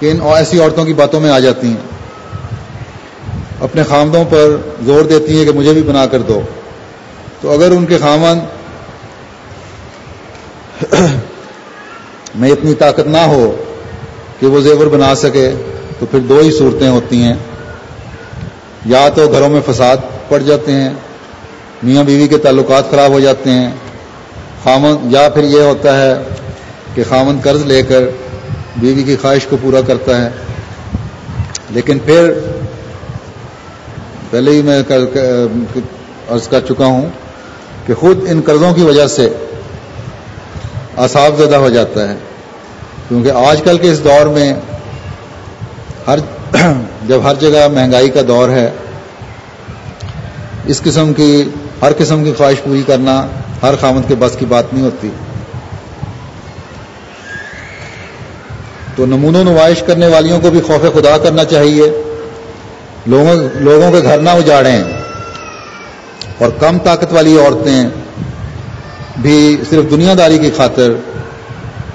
کہ 0.00 0.10
ان 0.10 0.20
ایسی 0.22 0.60
عورتوں 0.60 0.84
کی 0.84 0.92
باتوں 0.92 1.20
میں 1.20 1.30
آ 1.30 1.38
جاتی 1.38 1.66
ہیں۔ 1.66 1.94
اپنے 3.60 3.82
خامدوں 3.82 4.24
پر 4.30 4.56
زور 4.82 5.02
دیتی 5.02 5.38
ہیں 5.38 5.44
کہ 5.44 5.52
مجھے 5.52 5.72
بھی 5.72 5.82
بنا 5.82 6.06
کر 6.06 6.18
دو۔ 6.18 6.40
تو 7.40 7.52
اگر 7.52 7.70
ان 7.70 7.86
کے 7.86 7.98
خامن 7.98 8.38
میں 12.34 12.52
اتنی 12.52 12.74
طاقت 12.74 13.06
نہ 13.06 13.18
ہو 13.18 13.56
کہ 14.40 14.46
وہ 14.46 14.60
زیور 14.60 14.86
بنا 14.86 15.14
سکے 15.14 15.52
تو 15.98 16.06
پھر 16.06 16.18
دو 16.18 16.38
ہی 16.38 16.50
صورتیں 16.52 16.88
ہوتی 16.88 17.22
ہیں۔ 17.22 17.34
یا 18.84 19.08
تو 19.08 19.28
گھروں 19.28 19.48
میں 19.48 19.60
فساد 19.66 19.96
پڑ 20.28 20.38
جاتے 20.38 20.72
ہیں، 20.72 20.90
میاں 21.82 22.04
بیوی 22.04 22.28
کے 22.28 22.38
تعلقات 22.38 22.90
خراب 22.90 23.10
ہو 23.10 23.20
جاتے 23.20 23.50
ہیں۔ 23.50 23.70
خامن، 24.64 24.96
یا 25.02 25.28
پھر 25.28 25.44
یہ 25.44 25.60
ہوتا 25.60 26.02
ہے 26.02 26.14
کہ 26.94 27.02
خامن 27.08 27.38
قرض 27.42 27.66
لے 27.66 27.82
کر 27.82 28.02
بیوی 28.76 29.02
کی 29.02 29.16
خواہش 29.16 29.46
کو 29.46 29.56
پورا 29.62 29.80
کرتا 29.86 30.24
ہے۔ 30.24 30.28
لیکن 31.70 31.98
پھر 31.98 32.32
پہلے 34.30 34.50
ہی 34.50 34.62
میں 34.62 34.82
عرض 36.28 36.48
کر 36.48 36.60
چکا 36.60 36.84
ہوں 36.84 37.08
کہ 37.86 37.94
خود 37.94 38.18
ان 38.28 38.40
قرضوں 38.44 38.74
کی 38.74 38.82
وجہ 38.82 39.06
سے 39.06 39.28
اصاب 40.96 41.38
زدہ 41.38 41.56
ہو 41.56 41.70
جاتا 41.70 42.08
ہے۔ 42.08 42.14
کیونکہ 43.08 43.30
آج 43.30 43.62
کل 43.62 43.78
کے 43.78 43.90
اس 43.92 44.04
دور 44.04 44.26
میں 44.26 44.54
ہر 46.06 46.18
جب 47.08 47.20
ہر 47.24 47.34
جگہ 47.34 47.68
مہنگائی 47.68 48.08
کا 48.08 48.20
دور 48.28 48.48
ہے، 48.48 48.70
اس 50.66 50.80
قسم 50.80 51.12
کی، 51.12 51.44
ہر 51.82 51.92
قسم 51.98 52.24
کی 52.24 52.32
خواہش 52.36 52.62
پوری 52.64 52.82
کرنا 52.86 53.26
ہر 53.62 53.74
خامد 53.80 54.08
کے 54.08 54.14
بس 54.14 54.36
کی 54.38 54.46
بات 54.46 54.64
نہیں 54.72 54.84
ہوتی۔ 54.84 55.10
تو 58.96 59.06
نمون 59.06 59.36
و 59.36 59.42
نمائش 59.42 59.82
کرنے 59.82 60.06
والیوں 60.06 60.40
کو 60.40 60.50
بھی 60.50 60.60
خوف 60.60 60.94
خدا 60.94 61.18
کرنا 61.18 61.44
چاہیے۔ 61.44 62.02
لوگوں 63.06 63.48
لوگوں 63.54 63.92
کے 63.92 64.02
گھر 64.02 64.18
نہ 64.18 64.30
اجاڑیں۔ 64.30 64.84
اور 66.38 66.48
کم 66.60 66.78
طاقت 66.78 67.12
والی 67.12 67.38
عورتیں 67.38 67.88
بھی 69.22 69.56
صرف 69.70 69.90
دنیا 69.90 70.14
داری 70.18 70.38
کی 70.38 70.50
خاطر 70.56 70.92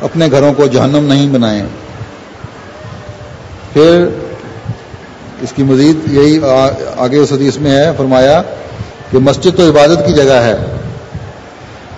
اپنے 0.02 0.28
گھروں 0.32 0.54
کو 0.54 0.68
جہنم 0.68 1.06
نہیں 1.06 1.30
بنائیں۔ 1.30 1.64
پھر 3.74 4.08
اس 5.42 5.54
کی 5.56 5.64
مزید 5.64 6.14
یہی 6.14 6.40
آگے 6.98 7.18
اس 7.18 7.32
حدیث 7.32 7.58
میں 7.58 7.72
ہے، 7.72 7.92
فرمایا 7.98 8.42
کہ 9.12 9.18
مسجد 9.18 9.58
تو 9.58 9.70
عبادت 9.70 10.08
کی 10.08 10.14
جگہ 10.14 10.34
ہے۔ 10.34 10.58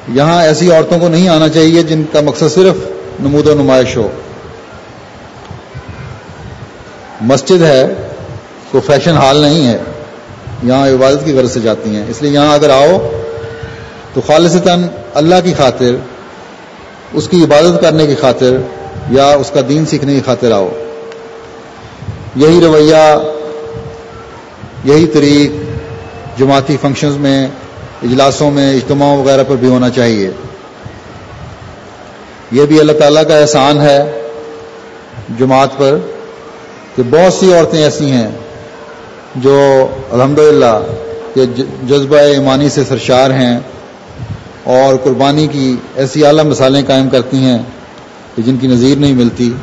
یہاں 0.07 0.43
ایسی 0.43 0.71
عورتوں 0.71 0.99
کو 0.99 1.07
نہیں 1.07 1.29
آنا 1.29 1.49
چاہیے 1.49 1.83
جن 1.83 2.03
کا 2.13 2.21
مقصد 2.21 2.55
صرف 2.55 2.75
نمود 3.19 3.47
و 3.47 3.53
نمائش 3.53 3.97
ہو۔ 3.97 4.09
مسجد 7.21 7.61
ہے 7.61 7.85
کوئی 8.71 8.81
فیشن 8.81 9.17
ہال 9.17 9.37
نہیں 9.37 9.67
ہے۔ 9.67 9.77
یہاں 10.63 10.87
عبادت 10.87 11.25
کی 11.25 11.33
غرض 11.33 11.53
سے 11.53 11.59
جاتی 11.59 11.95
ہیں۔ 11.95 12.05
اس 12.09 12.21
لیے 12.21 12.31
یہاں 12.31 12.53
اگر 12.53 12.69
آؤ 12.69 13.09
تو 14.13 14.21
خالصتاً 14.27 14.83
اللہ 15.13 15.35
کی 15.43 15.53
خاطر 15.57 15.95
اس 17.13 17.27
کی 17.27 17.43
عبادت 17.43 17.81
کرنے 17.81 18.07
کی 18.07 18.15
خاطر 18.15 18.57
یا 19.11 19.27
اس 19.27 19.51
کا 19.51 19.61
دین 19.69 19.85
سیکھنے 19.85 20.13
کی 20.13 20.21
خاطر 20.25 20.51
آؤ۔ 20.51 20.69
یہی 22.35 22.59
رویہ، 22.61 23.17
یہی 24.83 25.07
طریق 25.07 25.51
جماعتی 26.39 26.77
فنکشنز 26.81 27.17
میں، 27.17 27.47
اجلاسوں 28.03 28.51
میں 28.51 28.73
اجتماع 28.73 29.15
وغیرہ 29.15 29.43
پر 29.47 29.55
بھی 29.55 29.67
ہونا 29.67 29.89
چاہیے۔ 29.89 30.29
یہ 32.51 32.65
بھی 32.65 32.79
اللہ 32.79 32.91
تعالیٰ 32.91 33.27
کا 33.27 33.37
احسان 33.37 33.81
ہے 33.81 34.21
جماعت 35.39 35.69
پر 35.77 35.97
کہ 36.95 37.03
بہت 37.03 37.33
سی 37.33 37.53
عورتیں 37.53 37.83
ایسی 37.83 38.11
ہیں 38.11 38.31
جو 39.35 39.87
الحمدللہ، 40.11 40.79
یہ 41.35 41.45
جذبہ 41.83 42.17
ایمانی 42.17 42.69
سے 42.69 42.83
سرشار 42.89 43.29
ہیں۔ 43.29 43.59
اور 44.63 44.95
قربانی 45.03 45.47
کی 45.47 45.75
ایسی 45.95 46.25
اعلیٰ 46.25 46.43
مثالیں 46.43 46.81
قائم 46.87 47.09
کرتی 47.09 47.37
ہیں 47.37 47.57
کہ 48.35 48.41
جن 48.41 48.57
کی 48.57 48.67
نظیر 48.67 48.97
نہیں 48.97 49.13
ملتی 49.13 49.53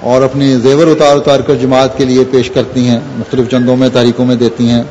اور 0.00 0.22
اپنی 0.22 0.56
زیور 0.56 0.86
اتار 0.86 1.16
اتار 1.16 1.40
کر 1.40 1.54
جماعت 1.54 1.98
کے 1.98 2.04
لیے 2.04 2.24
پیش 2.30 2.50
کرتی 2.50 2.88
ہیں، 2.88 3.00
مختلف 3.16 3.50
چندوں 3.50 3.76
میں 3.76 3.88
تاریخوں 3.92 4.24
میں 4.24 4.36
دیتی 4.36 4.68
ہیں۔ 4.68 4.82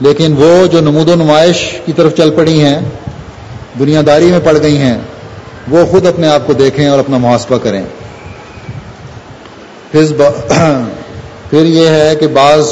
لیکن 0.00 0.34
وہ 0.38 0.66
جو 0.66 0.80
نمود 0.80 1.08
و 1.08 1.14
نمائش 1.14 1.80
کی 1.86 1.92
طرف 1.92 2.16
چل 2.16 2.30
پڑی 2.30 2.64
ہیں، 2.64 2.80
دنیا 3.78 4.02
داری 4.06 4.24
میں 4.24 4.40
پڑ 4.44 4.58
گئی 4.62 4.76
ہیں، 4.76 4.98
وہ 5.68 5.86
خود 5.86 6.06
اپنے 6.06 6.28
آپ 6.28 6.46
کو 6.46 6.52
دیکھیں 6.52 6.86
اور 6.86 6.98
اپنا 6.98 7.18
محاسبہ 7.18 7.58
کریں۔ 7.58 7.82
پھر 11.50 11.64
یہ 11.66 11.88
ہے 11.88 12.14
کہ 12.20 12.26
بعض 12.26 12.68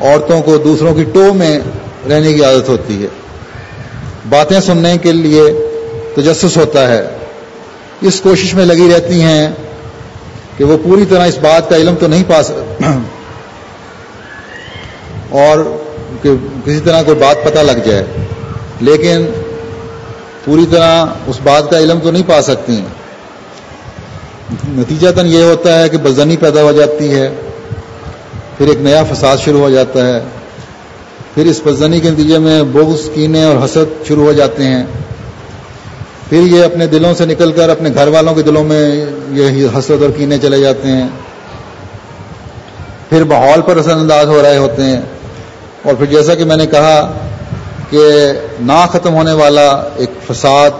عورتوں 0.00 0.42
کو 0.42 0.56
دوسروں 0.56 0.94
کی 0.94 1.04
ٹو 1.04 1.34
میں 1.34 1.60
رہنے 2.08 2.32
کی 2.32 2.44
عادت 2.44 2.68
ہوتی 2.68 3.02
ہے۔ 3.02 3.08
باتیں 4.28 4.60
سننے 4.60 4.96
کے 4.98 5.12
لیے 5.12 5.42
تجسس 6.14 6.56
ہوتا 6.56 6.88
ہے۔ 6.88 7.02
اس 8.00 8.20
کوشش 8.20 8.54
میں 8.54 8.64
لگی 8.66 8.88
رہتی 8.90 9.20
ہیں 9.22 9.48
کہ 10.56 10.64
وہ 10.64 10.76
پوری 10.84 11.04
طرح 11.04 11.26
اس 11.26 11.38
بات 11.38 11.68
کا 11.70 11.76
علم 11.76 11.94
تو 12.00 12.06
نہیں 12.08 12.24
پا 12.28 12.42
سک، 12.42 12.82
اور 15.36 15.58
کہ 16.22 16.30
کسی 16.64 16.80
طرح 16.80 17.02
کوئی 17.02 17.18
بات 17.18 17.44
پتہ 17.44 17.58
لگ 17.60 17.78
جائے۔ 17.84 18.04
لیکن 18.80 19.26
پوری 20.44 20.66
طرح 20.70 21.04
اس 21.26 21.38
بات 21.42 21.70
کا 21.70 21.78
علم 21.78 21.98
تو 22.02 22.10
نہیں 22.10 22.22
پا 22.26 22.40
سکتی۔ 22.42 22.80
نتیجہ 24.68 25.10
تن 25.10 25.26
یہ 25.26 25.42
ہوتا 25.42 25.78
ہے 25.80 25.88
کہ 25.88 25.98
بزنی 26.02 26.36
پیدا 26.36 26.62
ہو 26.62 26.72
جاتی 26.72 27.14
ہے، 27.14 27.28
پھر 28.58 28.66
ایک 28.66 28.80
نیا 28.80 29.02
فساد 29.04 29.36
شروع 29.44 29.60
ہو 29.60 29.70
جاتا 29.70 30.06
ہے۔ 30.06 30.20
پھر 31.38 31.46
اس 31.46 31.60
بزنی 31.64 32.00
کے 32.00 32.10
نتیجے 32.10 32.38
میں 32.38 32.62
بغض، 32.62 33.10
کینے 33.14 33.44
اور 33.44 33.64
حسد 33.64 34.08
شروع 34.08 34.24
ہو 34.24 34.32
جاتے 34.32 34.62
ہیں۔ 34.62 34.84
پھر 36.28 36.40
یہ 36.40 36.64
اپنے 36.64 36.86
دلوں 36.86 37.14
سے 37.14 37.26
نکل 37.26 37.52
کر 37.52 37.68
اپنے 37.68 37.90
گھر 37.94 38.08
والوں 38.08 38.34
کے 38.34 38.42
دلوں 38.42 38.64
میں 38.64 39.06
یہ 39.30 39.66
حسد 39.78 40.02
اور 40.02 40.10
کینے 40.16 40.38
چلے 40.38 40.60
جاتے 40.60 40.88
ہیں۔ 40.88 41.08
پھر 43.08 43.24
ماحول 43.24 43.60
پر 43.66 43.76
اثر 43.76 43.90
انداز 43.90 44.26
ہو 44.26 44.42
رہے 44.42 44.56
ہوتے 44.56 44.82
ہیں۔ 44.82 45.00
اور 45.82 45.94
پھر 45.94 46.06
جیسا 46.06 46.34
کہ 46.34 46.44
میں 46.44 46.56
نے 46.56 46.66
کہا 46.66 47.12
کہ 47.90 48.32
نہ 48.60 48.86
ختم 48.92 49.14
ہونے 49.14 49.32
والا 49.32 49.88
ایک 49.96 50.10
فساد 50.32 50.70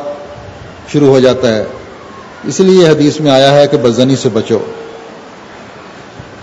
شروع 0.92 1.08
ہو 1.08 1.20
جاتا 1.20 1.54
ہے۔ 1.54 1.64
اس 2.44 2.60
لیے 2.60 2.88
حدیث 2.88 3.20
میں 3.20 3.30
آیا 3.30 3.54
ہے 3.54 3.66
کہ 3.66 3.76
بزنی 3.76 4.16
سے 4.16 4.28
بچو۔ 4.28 4.58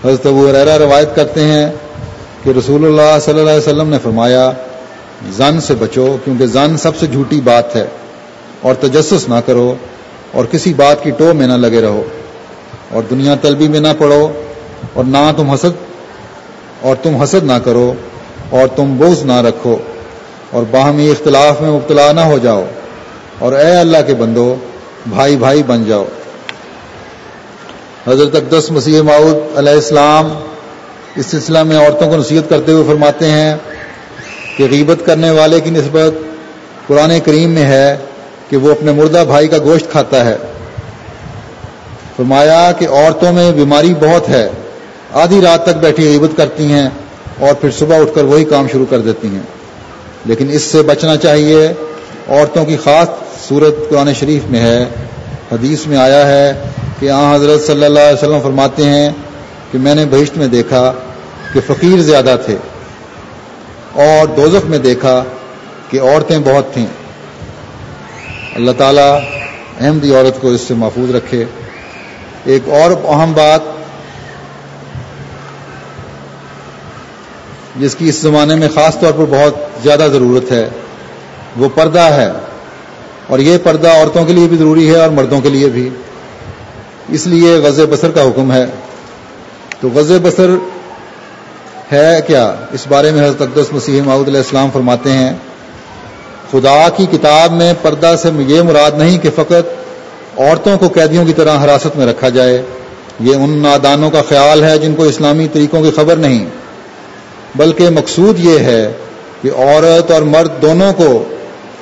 حضرت 0.04 0.26
ابو 0.26 0.52
ریرا 0.52 0.78
روایت 0.78 1.16
کرتے 1.16 1.40
ہیں 1.40 1.70
کہ 2.46 2.52
رسول 2.58 2.84
اللہ 2.84 3.18
صلی 3.22 3.38
اللہ 3.38 3.50
علیہ 3.50 3.60
وسلم 3.60 3.88
نے 3.88 3.98
فرمایا، 4.02 4.50
زن 5.36 5.60
سے 5.60 5.74
بچو، 5.74 6.06
کیونکہ 6.24 6.46
زن 6.46 6.76
سب 6.76 6.96
سے 6.96 7.06
جھوٹی 7.06 7.40
بات 7.40 7.74
ہے، 7.76 7.86
اور 8.62 8.74
تجسس 8.74 9.28
نہ 9.28 9.40
کرو، 9.46 9.74
اور 10.32 10.44
کسی 10.44 10.72
بات 10.74 11.02
کی 11.04 11.10
ٹو 11.10 11.32
میں 11.34 11.46
نہ 11.46 11.56
لگے 11.56 11.80
رہو، 11.80 12.02
اور 12.90 13.02
دنیا 13.10 13.34
طلبی 13.42 13.68
میں 13.68 13.80
نہ 13.80 13.92
پڑو، 13.98 14.28
اور 14.92 15.04
نہ 15.04 15.24
تم 15.36 15.50
حسد، 15.50 15.82
اور 16.82 16.96
تم 17.02 17.16
حسد 17.16 17.44
نہ 17.44 17.58
کرو، 17.64 17.92
اور 18.50 18.68
تم 18.76 18.96
بوجھ 18.96 19.24
نہ 19.26 19.40
رکھو، 19.40 19.76
اور 20.50 20.70
باہمی 20.70 21.10
اختلاف 21.10 21.60
میں 21.60 21.70
مبتلا 21.70 22.10
نہ 22.12 22.30
ہو 22.30 22.38
جاؤ، 22.42 22.64
اور 23.38 23.52
اے 23.52 23.70
اللہ 23.76 24.06
کے 24.06 24.14
بندو، 24.14 24.48
بھائی 25.06 25.36
بھائی 25.36 25.62
بن 25.66 25.84
جاؤ۔ 25.84 26.04
حضرت 28.06 28.34
اقدس 28.36 28.70
مسیح 28.70 29.02
معود 29.02 29.58
علیہ 29.58 29.74
السلام 29.74 30.34
اس 31.16 31.26
سلسلہ 31.26 31.62
میں 31.62 31.76
عورتوں 31.76 32.10
کو 32.10 32.16
نصیحت 32.16 32.50
کرتے 32.50 32.72
ہوئے 32.72 32.84
فرماتے 32.86 33.30
ہیں 33.30 33.56
کہ 34.56 34.66
غیبت 34.70 35.06
کرنے 35.06 35.30
والے 35.30 35.60
کی 35.60 35.70
نسبت 35.70 36.14
قرآن 36.86 37.12
کریم 37.24 37.50
میں 37.50 37.64
ہے 37.64 37.96
کہ 38.50 38.56
وہ 38.56 38.70
اپنے 38.70 38.92
مردہ 38.92 39.24
بھائی 39.26 39.48
کا 39.48 39.58
گوشت 39.58 39.90
کھاتا 39.90 40.24
ہے۔ 40.24 40.36
فرمایا 42.16 42.72
کہ 42.78 42.88
عورتوں 42.88 43.32
میں 43.32 43.52
بیماری 43.52 43.94
بہت 43.94 44.28
ہے۔ 44.28 44.48
آدھی 45.12 45.40
رات 45.40 45.62
تک 45.62 45.76
بیٹھی 45.80 46.04
غیبت 46.04 46.36
کرتی 46.36 46.72
ہیں 46.72 46.88
اور 47.40 47.54
پھر 47.54 47.70
صبح 47.70 48.00
اٹھ 48.00 48.14
کر 48.14 48.24
وہی 48.24 48.44
کام 48.44 48.66
شروع 48.72 48.86
کر 48.90 48.98
دیتی 48.98 49.28
ہیں۔ 49.28 49.42
لیکن 50.24 50.46
اس 50.50 50.62
سے 50.62 50.82
بچنا 50.82 51.16
چاہیے، 51.16 51.72
عورتوں 52.28 52.64
کی 52.64 52.76
خاص 52.76 53.08
صورت 53.48 53.90
قرآن 53.90 54.14
شریف 54.14 54.50
میں 54.50 54.60
ہے۔ 54.60 54.84
حدیث 55.52 55.86
میں 55.86 55.96
آیا 55.96 56.28
ہے 56.28 56.52
کہ 57.00 57.10
آ 57.10 57.34
حضرت 57.34 57.66
صلی 57.66 57.84
اللہ 57.84 58.00
علیہ 58.00 58.18
وسلم 58.18 58.40
فرماتے 58.42 58.84
ہیں 58.84 59.10
کہ 59.72 59.78
میں 59.78 59.94
نے 59.94 60.04
بہشت 60.04 60.38
میں 60.38 60.46
دیکھا 60.46 60.92
کہ 61.52 61.60
فقیر 61.66 61.98
زیادہ 61.98 62.36
تھے 62.46 62.56
اور 63.92 64.26
دوزخ 64.26 64.66
میں 64.66 64.78
دیکھا 64.78 65.24
کہ 65.90 66.00
عورتیں 66.00 66.38
بہت 66.38 66.74
تھیں۔ 66.74 66.86
اللہ 68.54 68.70
تعالیٰ 68.78 69.20
احمدی 69.80 70.14
عورت 70.14 70.40
کو 70.40 70.48
اس 70.48 70.60
سے 70.60 70.74
محفوظ 70.74 71.14
رکھے۔ 71.14 71.44
ایک 72.44 72.62
اور 72.68 72.90
اہم 72.90 73.32
بات 73.32 73.60
جس 77.76 77.96
کی 77.96 78.08
اس 78.08 78.16
زمانے 78.16 78.54
میں 78.54 78.68
خاص 78.74 78.98
طور 79.00 79.12
پر 79.12 79.24
بہت 79.30 79.54
زیادہ 79.82 80.08
ضرورت 80.12 80.52
ہے، 80.52 80.68
وہ 81.56 81.68
پردہ 81.74 82.00
ہے۔ 82.00 82.28
اور 83.26 83.38
یہ 83.38 83.58
پردہ 83.62 83.88
عورتوں 83.88 84.24
کے 84.24 84.32
لیے 84.32 84.48
بھی 84.48 84.56
ضروری 84.56 84.90
ہے 84.90 85.00
اور 85.00 85.10
مردوں 85.10 85.40
کے 85.40 85.48
لیے 85.48 85.68
بھی۔ 85.68 85.90
اس 87.08 87.26
لیے 87.26 87.56
غز 87.56 87.80
بسر 87.90 88.10
کا 88.10 88.22
حکم 88.22 88.52
ہے۔ 88.52 88.66
تو 89.80 89.88
غز 89.94 90.12
بسر 90.22 90.50
ہے 91.92 92.20
کیا؟ 92.26 92.44
اس 92.72 92.86
بارے 92.88 93.10
میں 93.10 93.22
حضرت 93.24 93.42
اقدس 93.42 93.72
مسیح 93.72 94.02
معود 94.02 94.28
علیہ 94.28 94.40
السلام 94.40 94.68
فرماتے 94.72 95.12
ہیں، 95.12 95.32
خدا 96.50 96.88
کی 96.96 97.06
کتاب 97.10 97.52
میں 97.52 97.72
پردہ 97.82 98.14
سے 98.22 98.28
یہ 98.48 98.62
مراد 98.62 98.98
نہیں 98.98 99.18
کہ 99.18 99.30
فقط 99.34 100.38
عورتوں 100.38 100.76
کو 100.78 100.88
قیدیوں 100.88 101.24
کی 101.26 101.32
طرح 101.32 101.62
حراست 101.64 101.96
میں 101.96 102.06
رکھا 102.06 102.28
جائے، 102.28 102.62
یہ 103.20 103.34
ان 103.34 103.58
نادانوں 103.62 104.10
کا 104.10 104.22
خیال 104.28 104.64
ہے 104.64 104.76
جن 104.78 104.94
کو 104.94 105.02
اسلامی 105.04 105.46
طریقوں 105.52 105.82
کی 105.82 105.90
خبر 105.96 106.16
نہیں۔ 106.16 106.44
بلکہ 107.54 107.90
مقصود 107.90 108.40
یہ 108.40 108.58
ہے 108.60 108.92
کہ 109.42 109.50
عورت 109.56 110.10
اور 110.10 110.22
مرد 110.22 110.60
دونوں 110.62 110.92
کو 110.92 111.12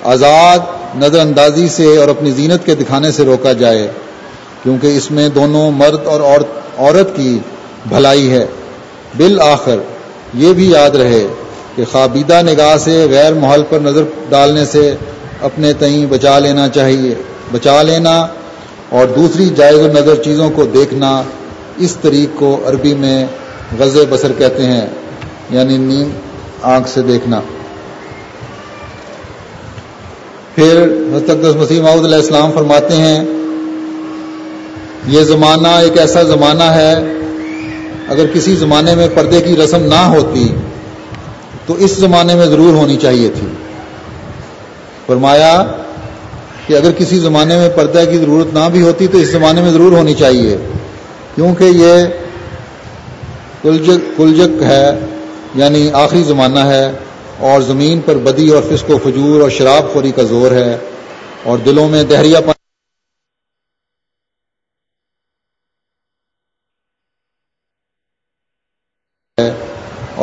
آزاد 0.05 0.99
نظر 0.99 1.19
اندازی 1.21 1.69
سے 1.69 1.87
اور 1.97 2.09
اپنی 2.09 2.31
زینت 2.31 2.67
کے 2.67 2.75
دکھانے 2.75 3.11
سے 3.13 3.25
روکا 3.25 3.53
جائے، 3.63 3.87
کیونکہ 4.63 4.97
اس 4.97 5.11
میں 5.11 5.29
دونوں 5.35 5.71
مرد 5.71 6.07
اور 6.07 6.21
عورت 6.21 7.17
کی 7.17 7.39
بھلائی 7.89 8.31
ہے۔ 8.31 8.47
بالآخر، 9.17 9.77
یہ 10.35 10.53
بھی 10.53 10.71
یاد 10.71 10.91
رہے 10.91 11.27
کہ 11.77 11.85
خوابیدہ 11.93 12.41
نگاہ 12.43 12.77
سے 12.77 13.07
غیر 13.11 13.35
محل 13.35 13.63
پر 13.69 13.79
نظر 13.79 14.03
ڈالنے 14.29 14.65
سے 14.65 14.95
اپنے 15.41 15.73
تئیں 15.73 16.07
بچا 16.07 16.39
لینا 16.39 16.69
چاہیے۔ 16.69 17.15
بچا 17.53 17.83
لینا 17.83 18.27
اور 18.89 19.07
دوسری 19.07 19.49
جائز 19.49 19.79
نظر 19.79 20.23
چیزوں 20.23 20.51
کو 20.51 20.65
دیکھنا 20.65 21.23
اس 21.77 21.97
طریق 21.97 22.39
کو 22.39 22.61
عربی 22.67 22.95
میں 22.95 23.27
غز 23.79 23.99
بسر 24.11 24.33
کہتے 24.39 24.67
ہیں 24.67 24.87
یعنی 25.51 25.77
نیم 25.77 26.11
آنکھ 26.63 26.89
سے 26.89 27.03
دیکھنا۔ 27.03 27.41
پھر 30.55 30.83
حضرت 31.15 31.57
مسیح 31.57 31.83
محدود 31.83 32.05
علیہ 32.05 32.17
السلام 32.17 32.53
فرماتے 32.53 32.97
ہیں، 32.97 33.25
یہ 35.07 35.21
زمانہ 35.21 35.69
ایک 35.69 35.99
ایسا 35.99 36.23
زمانہ 36.23 36.63
ہے 36.63 36.95
اگر 38.09 38.27
کسی 38.35 38.55
زمانے 38.57 38.95
میں 38.95 39.09
پردے 39.15 39.41
کی 39.41 39.57
رسم 39.57 39.85
نہ 39.87 40.03
ہوتی، 40.15 40.47
تو 41.67 41.75
اس 41.75 41.93
زمانے 41.99 42.35
میں 42.35 42.47
ضرور 42.47 42.75
ہونی 42.75 42.97
چاہیے 43.03 43.29
تھی۔ 43.35 43.47
فرمایا 45.07 45.53
کہ 46.67 46.75
اگر 46.75 46.93
کسی 46.99 47.19
زمانے 47.19 47.57
میں 47.57 47.69
پردہ 47.77 48.05
کی 48.11 48.19
ضرورت 48.19 48.53
نہ 48.55 48.69
بھی 48.73 48.83
ہوتی، 48.83 49.07
تو 49.07 49.19
اس 49.19 49.29
زمانے 49.29 49.63
میں 49.63 49.71
ضرور 49.71 49.93
ہونی 49.93 50.15
چاہیے۔ 50.15 50.57
کیونکہ 51.35 51.65
یہ 51.75 52.07
کلجک 53.63 54.17
کلجک 54.17 54.63
ہے 54.63 54.87
یعنی 55.55 55.89
آخری 55.95 56.23
زمانہ 56.23 56.65
ہے، 56.67 56.87
اور 57.41 57.61
زمین 57.63 58.01
پر 58.01 58.17
بدی 58.25 58.49
اور 58.49 58.63
فسق 58.63 58.91
و 58.91 58.99
فجور 59.05 59.41
اور 59.41 59.51
شراب 59.51 59.93
خوری 59.93 60.13
کا 60.17 60.23
زور 60.23 60.53
ہے، 60.53 60.77
اور 61.43 61.59
دلوں 61.59 61.89
میں 61.89 62.03
دہریا 62.11 62.41
پن 62.41 62.54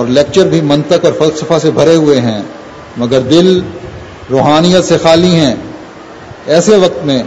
اور 0.01 0.09
لیکچر 0.09 0.47
بھی 0.47 0.59
منطق 0.65 1.05
اور 1.05 1.13
فلسفہ 1.19 1.57
سے 1.61 1.71
بھرے 1.71 1.95
ہوئے 1.95 2.19
ہیں، 2.21 2.41
مگر 2.97 3.19
دل 3.29 3.47
روحانیت 4.31 4.83
سے 4.85 4.97
خالی 4.97 5.33
ہیں۔ 5.35 5.55
ایسے 6.47 6.75
وقت 6.77 7.05
میں 7.05 7.21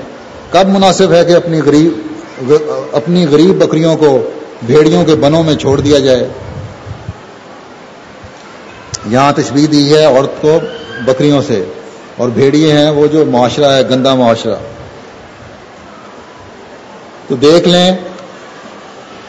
کب 0.51 0.69
مناسب 0.69 1.13
ہے 1.13 1.25
کہ 1.25 1.33
اپنی 1.33 1.61
غریب 1.61 1.93
اپنی 2.93 3.25
غریب 3.27 3.59
بکریوں 3.59 3.97
کو 3.97 4.11
بھیڑیوں 4.67 5.05
کے 5.05 5.15
بنوں 5.15 5.43
میں 5.43 5.55
چھوڑ 5.57 5.81
دیا 5.81 5.99
جائے؟ 5.99 6.27
یہاں 9.07 9.33
تشبیح 9.33 9.67
دی 9.73 9.83
ہے 9.95 10.05
عورت 10.05 10.41
کو 10.43 10.59
بکریوں 11.05 11.43
سے، 11.47 11.63
اور 12.17 12.29
بھیڑیے 12.31 12.73
ہیں 12.73 12.91
وہ 12.91 13.07
جو 13.07 13.25
معاشرہ 13.27 13.71
ہے، 13.73 13.83
گندا 13.91 14.15
معاشرہ۔ 14.15 14.57
تو 17.29 17.37
دیکھ 17.37 17.69
لیں 17.69 17.91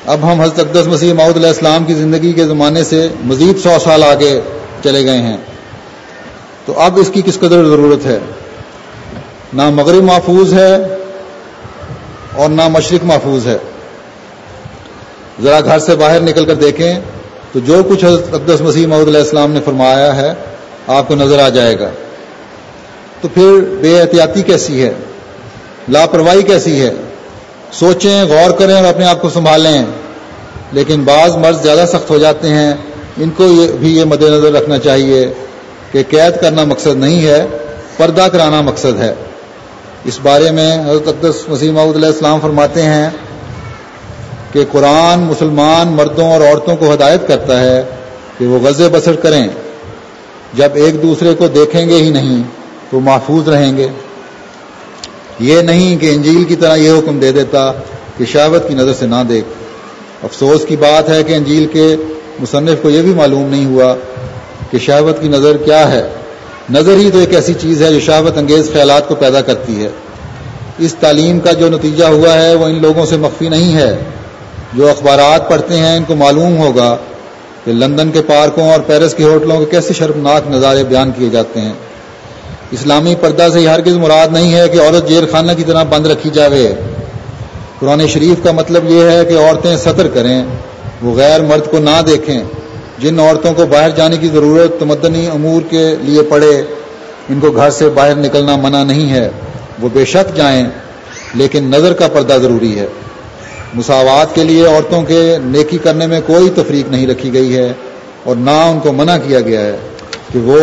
اب 0.08 0.32
ہم 0.32 0.42
حضرت 0.42 0.60
اقدس 0.60 0.88
مسیح 0.88 1.14
معود 1.14 1.38
علیہ 1.38 1.48
السلام 1.48 1.84
کی 1.84 1.94
زندگی 1.94 2.34
کے 2.34 2.46
زمانے 2.46 2.84
سے 2.84 3.08
مزید 3.24 3.58
سو 3.58 3.70
سال 3.84 4.04
آگے 4.04 4.42
چلے 4.84 5.06
گئے 5.06 5.18
ہیں۔ 5.18 5.38
تو 6.66 6.80
اب 6.80 7.00
اس 7.00 7.10
کی 7.14 7.22
کس 7.22 7.40
قدر 7.40 7.50
ضرورت 7.50 8.06
ہے؟ 8.06 8.20
نہ 9.54 9.70
مغرب 9.70 10.04
محفوظ 10.04 10.54
ہے 10.54 10.76
اور 12.36 12.50
نہ 12.50 12.68
مشرق 12.68 13.06
محفوظ 13.06 13.48
ہے۔ 13.48 13.58
ذرا 15.44 15.60
گھر 15.62 15.80
سے 15.80 15.96
باہر 15.96 16.20
نکل 16.20 16.46
کر 16.46 16.56
دیکھیں 16.56 17.00
تو 17.52 17.60
جو 17.60 17.84
کچھ 17.90 18.06
حضرت 18.06 18.34
اقدس 18.34 18.62
مسیح 18.62 18.88
محدود 18.88 19.08
علیہ 19.08 19.20
السلام 19.20 19.52
نے 19.52 19.60
فرمایا 19.66 20.16
ہے، 20.16 20.34
آپ 20.88 21.08
کو 21.08 21.16
نظر 21.16 21.40
آ 21.40 21.50
جائے 21.50 21.80
گا۔ 21.80 21.90
تو 23.22 23.28
پھر 23.28 23.76
بے 23.82 24.02
احتیاطی 24.02 24.42
کیسی 24.42 24.84
ہے؟ 24.84 24.94
لاپرواہی 25.90 26.44
کیسی 26.44 26.82
ہے؟ 26.82 26.94
سوچیں، 27.72 28.24
غور 28.24 28.52
کریں 28.52 28.76
اور 28.76 28.84
اپنے 28.84 29.06
آپ 29.06 29.22
کو 29.22 29.30
سنبھالیں۔ 29.30 29.86
لیکن 30.72 31.04
بعض 31.04 31.36
مرض 31.36 31.62
زیادہ 31.62 31.86
سخت 31.88 32.10
ہو 32.10 32.18
جاتے 32.18 32.50
ہیں۔ 32.50 32.74
ان 33.18 33.30
کو 33.30 33.44
یہ 33.44 33.68
بھی 33.80 33.98
یہ 33.98 34.04
مد 34.04 34.22
نظر 34.22 34.52
رکھنا 34.52 34.80
چاہیے 34.80 35.34
کہ 35.92 36.04
قید 36.10 36.42
کرنا 36.42 36.64
مقصد 36.64 36.96
نہیں 36.96 37.28
ہے، 37.28 37.46
پردہ 37.98 38.28
کرانا 38.32 38.62
مقصد 38.62 39.02
ہے۔ 39.02 39.14
اس 40.04 40.20
بارے 40.24 40.52
میں 40.52 40.90
حضرت 40.90 41.08
اقدس 41.08 41.50
مسیح 41.50 41.72
محدود 41.72 41.96
علیہ 41.96 42.08
السلام 42.08 42.40
فرماتے 42.40 42.82
ہیں 42.82 43.10
کہ 44.52 44.64
قرآن 44.72 45.20
مسلمان 45.20 45.88
مردوں 45.88 46.32
اور 46.32 46.42
عورتوں 46.42 46.76
کو 46.76 46.94
ہدایت 46.94 47.28
کرتا 47.28 47.60
ہے 47.62 47.84
کہ 48.38 48.48
وہ 48.48 48.60
غزے 48.60 48.90
بسر 48.90 49.16
کریں۔ 49.16 49.48
جب 50.54 50.70
ایک 50.74 51.02
دوسرے 51.02 51.34
کو 51.34 51.48
دیکھیں 51.48 51.90
گے 51.90 51.96
ہی 51.96 52.10
نہیں 52.10 52.44
تو 52.90 53.00
محفوظ 53.00 53.50
رہیں 53.50 53.78
گے۔ 53.78 53.88
یہ 55.40 55.62
نہیں 55.62 55.98
کہ 55.98 56.16
انجیل 56.16 56.44
کی 56.44 56.56
طرح 56.56 56.76
یہ 56.76 56.92
حکم 56.92 57.20
دے 57.20 57.32
دیتا 57.32 57.72
کہ 58.18 58.26
شہوت 58.26 58.68
کی 58.68 58.74
نظر 58.74 58.94
سے 58.94 59.06
نہ 59.06 59.24
دیکھ۔ 59.30 59.46
افسوس 60.24 60.66
کی 60.66 60.76
بات 60.76 61.10
ہے 61.10 61.24
کہ 61.24 61.34
انجیل 61.34 61.66
کے 61.66 61.96
مصنف 62.40 62.82
کو 62.82 62.90
یہ 62.90 63.02
بھی 63.02 63.14
معلوم 63.14 63.50
نہیں 63.50 63.66
ہوا 63.66 63.96
کہ 64.72 64.78
شہوت 64.80 65.22
کی 65.22 65.28
نظر 65.28 65.58
کیا 65.58 65.92
ہے۔ 65.92 66.08
نظر 66.70 66.94
ہی 66.98 67.12
تو 67.12 67.20
ایک 67.20 67.34
ایسی 67.34 67.54
چیز 67.54 67.82
ہے 67.82 67.94
جو 67.94 68.00
شہوت 68.00 68.38
انگیز 68.38 68.70
خیالات 68.74 69.08
کو 69.08 69.16
پیدا 69.16 69.42
کرتی 69.42 69.84
ہے۔ 69.84 69.90
اس 70.78 70.96
تعلیم 71.00 71.40
کا 71.40 71.52
جو 71.52 71.70
نتیجہ 71.70 72.06
ہوا 72.06 72.34
ہے 72.34 72.56
وہ 72.56 72.66
ان 72.66 72.82
لوگوں 72.82 73.06
سے 73.06 73.18
مخفی 73.18 73.50
نہیں 73.50 73.76
ہے۔ 73.76 73.98
جو 74.74 74.90
اخبارات 74.90 75.50
پڑھتے 75.50 75.78
ہیں 75.78 75.98
ان 75.98 76.04
کو 76.04 76.16
معلوم 76.16 76.58
ہوگا 76.58 76.98
کہ 77.66 77.72
لندن 77.72 78.12
کے 78.12 78.22
پارکوں 78.22 78.72
اور 78.72 78.80
پیرس 78.80 79.14
کے 79.14 79.24
ہوٹلوں 79.24 79.60
کے 79.60 79.66
کیسے 79.66 79.94
شرمناک 79.94 80.50
نظارے 80.50 80.84
بیان 80.84 81.12
کیے 81.12 81.30
جاتے 81.30 81.62
ہیں۔ 81.62 81.74
اسلامی 82.72 83.16
پردہ 83.16 83.48
سے 83.54 83.68
ہرگز 83.68 83.98
مراد 83.98 84.28
نہیں 84.32 84.54
ہے 84.56 84.70
کہ 84.70 84.80
عورت 84.80 85.10
جیل 85.10 85.26
خانہ 85.32 85.52
کی 85.58 85.64
طرح 85.64 85.84
بند 85.84 86.06
رکھی 86.06 86.30
جاوے۔ 86.30 86.74
قرآن 87.80 88.08
شریف 88.08 88.44
کا 88.44 88.52
مطلب 88.52 88.92
یہ 88.92 89.04
ہے 89.10 89.26
کہ 89.26 89.38
عورتیں 89.38 89.78
سطر 89.78 90.08
کریں، 90.08 90.46
وہ 91.02 91.16
غیر 91.16 91.42
مرد 91.42 91.72
کو 91.72 91.78
نہ 91.80 92.02
دیکھیں۔ 92.08 92.44
جن 93.00 93.20
عورتوں 93.20 93.54
کو 93.54 93.66
باہر 93.66 93.90
جانے 93.90 94.18
کی 94.18 94.28
ضرورت 94.28 94.80
تمدنی 94.80 95.28
امور 95.28 95.62
کے 95.70 95.96
لیے 96.02 96.22
پڑے، 96.22 96.64
ان 97.30 97.40
کو 97.40 97.52
گھر 97.52 97.70
سے 97.70 97.90
باہر 97.90 98.16
نکلنا 98.16 98.56
منع 98.56 98.84
نہیں 98.84 99.10
ہے۔ 99.10 99.30
وہ 99.82 99.90
بے 99.94 100.06
شک 100.06 100.36
جائیں، 100.36 100.66
لیکن 101.36 101.64
نظر 101.64 101.94
کا 101.94 102.08
پردہ 102.08 102.34
ضروری 102.42 102.80
ہے۔ 102.80 102.86
مساوات 103.74 104.36
کے 104.36 104.44
لیے 104.44 104.66
عورتوں 104.66 105.02
کے 105.02 105.38
نیکی 105.44 105.78
کرنے 105.78 106.08
میں 106.08 106.22
کوئی 106.26 106.50
تفریق 106.50 106.92
نہیں 106.92 107.08
رکھی 107.08 107.34
گئی 107.34 107.58
ہے 107.58 107.74
اور 108.24 108.36
نہ 108.36 108.52
ان 108.52 108.80
کو 108.80 108.94
منع 108.94 109.18
کیا 109.28 109.40
گیا 109.40 109.60
ہے۔ 109.60 109.78
کہ 110.36 110.42
وہ 110.42 110.60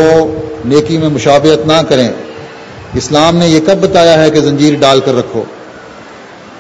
نیکی 0.65 0.97
میں 0.99 1.09
مشابہت 1.09 1.67
نہ 1.67 1.81
کریں۔ 1.89 2.09
اسلام 2.95 3.37
نے 3.37 3.47
یہ 3.49 3.61
کب 3.67 3.79
بتایا 3.81 4.23
ہے 4.23 4.31
کہ 4.31 4.41
زنجیر 4.41 4.75
ڈال 4.81 5.01
کر 5.01 5.15
رکھو؟ 5.15 5.43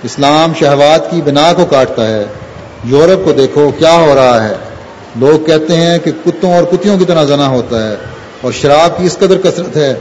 اسلام 0.02 0.52
شہوات 0.60 1.10
کی 1.10 1.20
بنا 1.22 1.52
کو 1.52 1.64
کاٹتا 1.64 2.06
ہے۔ 2.08 2.24
یورپ 2.84 3.24
کو 3.24 3.32
دیکھو، 3.32 3.70
کیا 3.78 3.92
ہو 3.92 4.14
رہا 4.14 4.48
ہے؟ 4.48 4.54
لوگ 5.16 5.44
کہتے 5.44 5.76
ہیں 5.76 5.98
کہ 5.98 6.10
کتوں 6.24 6.52
اور 6.54 6.64
کتوں 6.64 6.98
کی 6.98 7.04
طرح 7.04 7.24
زنا 7.24 7.48
ہوتا 7.48 7.90
ہے، 7.90 7.96
اور 8.40 8.52
شراب 8.52 8.96
کی 8.98 9.06
اس 9.06 9.18
قدر 9.18 9.38
کثرت 9.38 9.76
ہے 9.76 9.94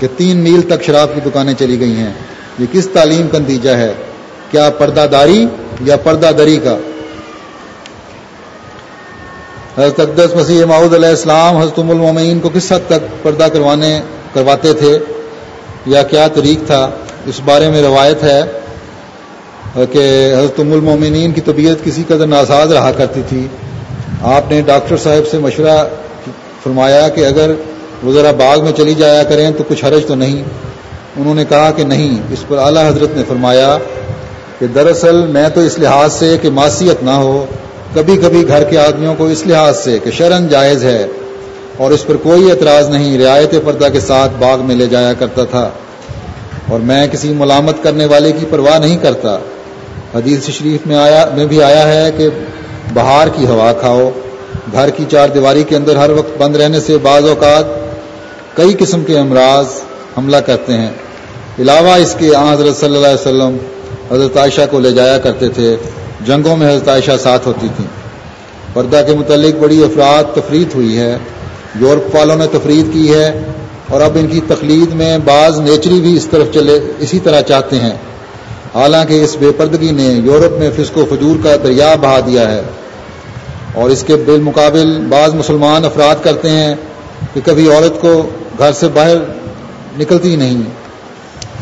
کہ 0.00 0.06
تین 0.16 0.36
میل 0.36 0.62
تک 0.62 0.82
شراب 0.82 1.14
کی 1.14 1.20
دکانیں 1.20 1.54
چلی 1.54 1.80
گئی 1.80 1.96
ہیں۔ 1.96 2.12
یہ 2.58 2.66
کس 2.72 2.88
تعلیم 2.92 3.28
کا 3.28 3.38
نتیجہ 3.38 3.70
ہے؟ 3.70 3.92
کیا 4.50 4.70
پردہ 4.70 5.06
داری 5.12 5.46
یا 5.80 5.96
پردہ 5.96 6.30
دری 6.38 6.58
کا؟ 6.64 6.76
حضرت 9.78 10.00
اقدس 10.00 10.36
مسیح 10.36 10.64
معود 10.64 10.94
علیہ 10.94 11.08
السلام 11.08 11.56
حضرت 11.56 11.78
المومین 11.78 12.40
کو 12.40 12.50
کس 12.54 12.72
حد 12.72 12.78
تک 12.86 13.22
پردہ 13.22 13.46
کروانے 13.52 14.00
کرواتے 14.34 14.72
تھے؟ 14.72 14.98
یا 15.86 16.02
کیا 16.02 16.28
طریق 16.28 16.66
تھا؟ 16.66 16.90
اس 17.26 17.40
بارے 17.44 17.68
میں 17.68 17.82
روایت 17.82 18.24
ہے 18.24 18.42
کہ 19.92 20.34
حضرت 20.38 20.60
المومنین 20.60 21.32
کی 21.32 21.40
طبیعت 21.40 21.84
کسی 21.84 22.02
قدر 22.08 22.26
ناساز 22.26 22.72
رہا 22.72 22.92
کرتی 22.92 23.20
تھی۔ 23.28 23.46
آپ 24.22 24.50
نے 24.50 24.60
ڈاکٹر 24.60 24.96
صاحب 24.96 25.28
سے 25.30 25.38
مشورہ 25.38 25.88
فرمایا 26.64 27.08
کہ 27.08 27.26
اگر 27.26 27.50
وہ 28.02 28.12
ذرا 28.12 28.30
باغ 28.30 28.64
میں 28.64 28.72
چلی 28.72 28.94
جایا 28.94 29.22
کریں 29.22 29.50
تو 29.50 29.64
کچھ 29.68 29.84
حرج 29.84 30.06
تو 30.06 30.14
نہیں۔ 30.14 30.42
انہوں 31.16 31.34
نے 31.34 31.44
کہا 31.44 31.70
کہ 31.70 31.84
نہیں، 31.84 32.22
اس 32.32 32.48
پر 32.48 32.58
اعلیٰ 32.58 32.88
حضرت 32.88 33.16
نے 33.16 33.22
فرمایا 33.28 33.78
کہ 34.58 34.66
دراصل 34.66 35.26
میں 35.26 35.48
تو 35.48 35.60
اس 35.60 35.78
لحاظ 35.78 36.12
سے 36.12 36.36
کہ 36.42 36.50
معصیت 36.50 37.02
نہ 37.02 37.10
ہو 37.10 37.46
کبھی 37.96 38.16
کبھی 38.16 38.48
گھر 38.48 38.64
کے 38.64 38.78
آدمیوں 38.78 39.14
کو 39.14 39.26
اس 39.26 39.46
لحاظ 39.46 39.78
سے 39.78 39.98
کہ 40.04 40.10
شرن 40.10 40.48
جائز 40.48 40.84
ہے 40.84 41.06
اور 41.76 41.90
اس 41.90 42.06
پر 42.06 42.16
کوئی 42.16 42.50
اعتراض 42.50 42.88
نہیں، 42.88 43.18
رعایت 43.18 43.54
پردہ 43.64 43.86
کے 43.92 44.00
ساتھ 44.00 44.32
باغ 44.38 44.64
میں 44.64 44.74
لے 44.74 44.86
جایا 44.86 45.12
کرتا 45.12 45.44
تھا۔ 45.44 45.70
اور 46.70 46.80
میں 46.80 47.06
کسی 47.06 47.28
ملامت 47.28 47.74
کرنے 47.82 48.06
والے 48.06 48.32
کی 48.32 48.46
پرواہ 48.50 48.78
نہیں 48.78 48.96
کرتا۔ 48.96 49.38
حدیث 50.14 50.50
شریف 50.50 50.86
میں 50.86 50.96
آیا، 50.96 51.26
میں 51.36 51.46
بھی 51.46 51.62
آیا 51.62 51.88
ہے 51.88 52.10
کہ 52.16 52.28
بہار 52.94 53.26
کی 53.36 53.46
ہوا 53.46 53.72
کھاؤ۔ 53.72 54.10
گھر 54.72 54.90
کی 54.90 55.04
چار 55.10 55.28
دیواری 55.28 55.64
کے 55.64 55.76
اندر 55.76 55.96
ہر 55.96 56.10
وقت 56.10 56.38
بند 56.38 56.56
رہنے 56.56 56.80
سے 56.80 56.98
بعض 56.98 57.24
اوقات 57.24 57.64
کئی 58.56 58.74
قسم 58.78 59.04
کے 59.04 59.18
امراض 59.18 59.66
حملہ 60.18 60.36
کرتے 60.36 60.72
ہیں۔ 60.72 60.90
علاوہ 61.58 61.96
اس 61.96 62.16
کے 62.18 62.28
حضرت 62.28 62.76
صلی 62.76 62.96
اللہ 62.96 63.06
علیہ 63.06 63.20
وسلم، 63.20 63.56
حضرت 64.10 64.36
عائشہ 64.36 64.60
کو 64.70 64.80
لے 64.80 64.92
جایا 64.92 65.18
کرتے 65.18 65.48
تھے۔ 65.48 65.76
جنگوں 66.26 66.56
میں 66.56 66.76
حضرت 66.76 66.88
عائشہ 66.88 67.10
ساتھ 67.22 67.48
ہوتی 67.48 67.68
تھیں۔ 67.76 67.86
پردہ 68.72 69.02
کے 69.06 69.14
متعلق 69.14 69.62
بڑی 69.62 69.84
افراد 69.84 70.24
تفریح 70.34 70.64
ہوئی 70.74 70.98
ہے۔ 70.98 71.18
یورپ 71.80 72.16
والوں 72.16 72.36
نے 72.36 72.46
تفریح 72.52 72.84
کی 72.92 73.14
ہے 73.14 73.44
اور 73.88 74.00
اب 74.00 74.10
ان 74.14 74.26
کی 74.26 74.40
تقلید 74.48 74.92
میں 74.92 75.18
بعض 75.18 75.60
نیچری 75.60 76.00
بھی 76.00 76.16
اس 76.16 76.26
طرف 76.30 76.46
چلے، 76.54 76.80
اسی 76.98 77.18
طرح 77.18 77.40
چاہتے 77.40 77.76
ہیں۔ 77.76 77.92
حالانکہ 78.74 79.24
اس 79.24 79.36
بے 79.36 79.50
پردگی 79.56 79.90
نے 79.90 80.02
یورپ 80.02 80.52
میں 80.58 80.70
فسق 80.76 80.98
و 80.98 81.04
فجور 81.10 81.36
کا 81.44 81.56
دریا 81.64 81.94
بہا 81.94 82.20
دیا 82.26 82.50
ہے۔ 82.50 82.62
اور 83.74 83.90
اس 83.90 84.04
کے 84.06 84.16
بالمقابل 84.16 85.06
بعض 85.08 85.34
مسلمان 85.34 85.84
افراد 85.84 86.24
کرتے 86.24 86.50
ہیں 86.50 86.74
کہ 87.34 87.40
کبھی 87.44 87.72
عورت 87.72 88.00
کو 88.00 88.30
گھر 88.58 88.72
سے 88.72 88.88
باہر 88.88 89.16
نکلتی 89.98 90.30
ہی 90.30 90.36
نہیں۔ 90.36 90.62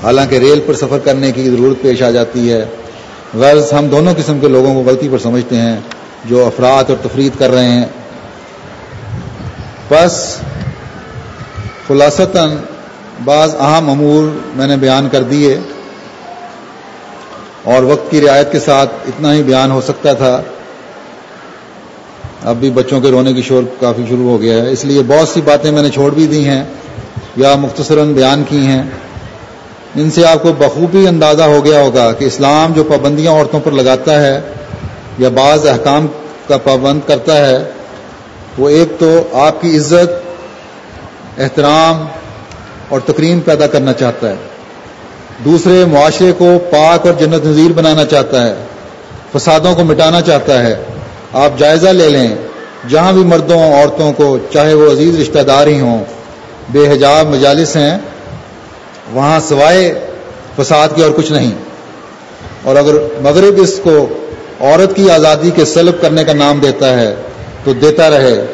حالانکہ 0.02 0.34
ریل 0.34 0.60
پر 0.66 0.74
سفر 0.74 0.98
کرنے 0.98 1.32
کی 1.32 1.50
ضرورت 1.50 1.82
پیش 1.82 2.02
آ 2.02 2.10
جاتی 2.10 2.52
ہے۔ 2.52 2.64
غرض 3.34 3.72
ہم 3.72 3.86
دونوں 3.86 4.14
قسم 4.16 4.38
کے 4.40 4.48
لوگوں 4.48 4.74
کو 4.74 4.90
غلطی 4.90 5.08
پر 5.12 5.18
سمجھتے 5.18 5.56
ہیں، 5.56 5.80
جو 6.24 6.46
افراد 6.46 6.84
اور 6.88 6.96
تفریح 7.02 7.30
کر 7.38 7.50
رہے 7.50 7.68
ہیں۔ 7.68 7.84
بس 9.90 10.36
خلاصتاً 11.88 12.56
بعض 13.24 13.54
اہم 13.54 13.90
امور 13.90 14.24
میں 14.56 14.66
نے 14.66 14.76
بیان 14.76 15.08
کر 15.12 15.22
دیے 15.22 15.58
اور 17.62 17.82
وقت 17.82 18.10
کی 18.10 18.20
رعایت 18.20 18.52
کے 18.52 18.60
ساتھ 18.60 18.90
اتنا 19.06 19.34
ہی 19.34 19.42
بیان 19.42 19.70
ہو 19.70 19.80
سکتا 19.80 20.12
تھا۔ 20.12 20.42
اب 22.42 22.56
بھی 22.56 22.70
بچوں 22.70 23.00
کے 23.00 23.10
رونے 23.10 23.32
کی 23.32 23.42
شور 23.42 23.62
کافی 23.80 24.02
شروع 24.08 24.30
ہو 24.30 24.40
گیا 24.40 24.62
ہے۔ 24.62 24.70
اس 24.70 24.84
لیے 24.84 25.02
بہت 25.02 25.28
سی 25.28 25.40
باتیں 25.40 25.70
میں 25.72 25.82
نے 25.82 25.90
چھوڑ 25.90 26.10
بھی 26.10 26.26
دی 26.26 26.48
ہیں 26.48 26.64
یا 27.36 27.54
مختصراً 27.54 28.12
بیان 28.12 28.42
کی 28.48 28.58
ہیں۔ 28.58 28.82
ان 29.96 30.10
سے 30.10 30.26
آپ 30.26 30.42
کو 30.42 30.52
بخوبی 30.52 31.08
اندازہ 31.08 31.42
ہو 31.42 31.64
گیا 31.64 31.80
ہوگا 31.80 32.12
کہ 32.12 32.24
اسلام 32.24 32.72
جو 32.72 32.84
پابندیاں 32.84 33.32
عورتوں 33.32 33.60
پر 33.60 33.70
لگاتا 33.70 34.22
ہے 34.22 34.40
یا 35.18 35.28
بعض 35.28 35.66
احکام 35.66 36.06
کا 36.48 36.58
پابند 36.58 37.00
کرتا 37.06 37.46
ہے، 37.46 37.58
وہ 38.58 38.68
ایک 38.68 39.00
تو 39.00 39.22
آپ 39.32 39.62
کی 39.62 39.76
عزت، 39.76 40.10
احترام 41.40 42.06
اور 42.88 43.00
تقریم 43.00 43.40
پیدا 43.40 43.66
کرنا 43.66 43.92
چاہتا 43.92 44.28
ہے۔ 44.28 44.34
دوسرے، 45.44 45.84
معاشرے 45.84 46.32
کو 46.38 46.58
پاک 46.70 47.06
اور 47.06 47.14
جنت 47.14 47.46
نظیر 47.46 47.72
بنانا 47.72 48.04
چاہتا 48.04 48.46
ہے۔ 48.46 48.54
فسادوں 49.32 49.74
کو 49.74 49.84
مٹانا 49.84 50.20
چاہتا 50.20 50.62
ہے۔ 50.62 50.76
آپ 51.32 51.58
جائزہ 51.58 51.88
لے 51.88 52.08
لیں۔ 52.08 52.34
جہاں 52.88 53.12
بھی 53.12 53.22
مردوں، 53.22 53.58
عورتوں 53.58 54.12
کو 54.12 54.38
چاہے 54.52 54.74
وہ 54.74 54.92
عزیز 54.92 55.20
رشتہ 55.20 55.38
دار 55.38 55.66
ہی 55.66 55.80
ہوں، 55.80 56.04
بے 56.68 56.90
حجاب 56.90 57.26
مجالس 57.26 57.76
ہیں۔ 57.76 57.98
وہاں 59.12 59.40
سوائے 59.40 60.06
فساد 60.56 60.88
کی 60.94 61.02
اور 61.02 61.10
کچھ 61.16 61.32
نہیں۔ 61.32 61.50
اور 62.62 62.76
اگر 62.76 62.94
مغرب 63.20 63.54
اس 63.62 63.80
کو 63.82 64.08
عورت 64.60 64.96
کی 64.96 65.10
آزادی 65.10 65.50
کے 65.50 65.64
سلب 65.64 66.02
کرنے 66.02 66.24
کا 66.24 66.32
نام 66.32 66.58
دیتا 66.58 67.00
ہے، 67.00 67.14
تو 67.64 67.72
دیتا 67.72 68.10
رہے۔ 68.10 68.46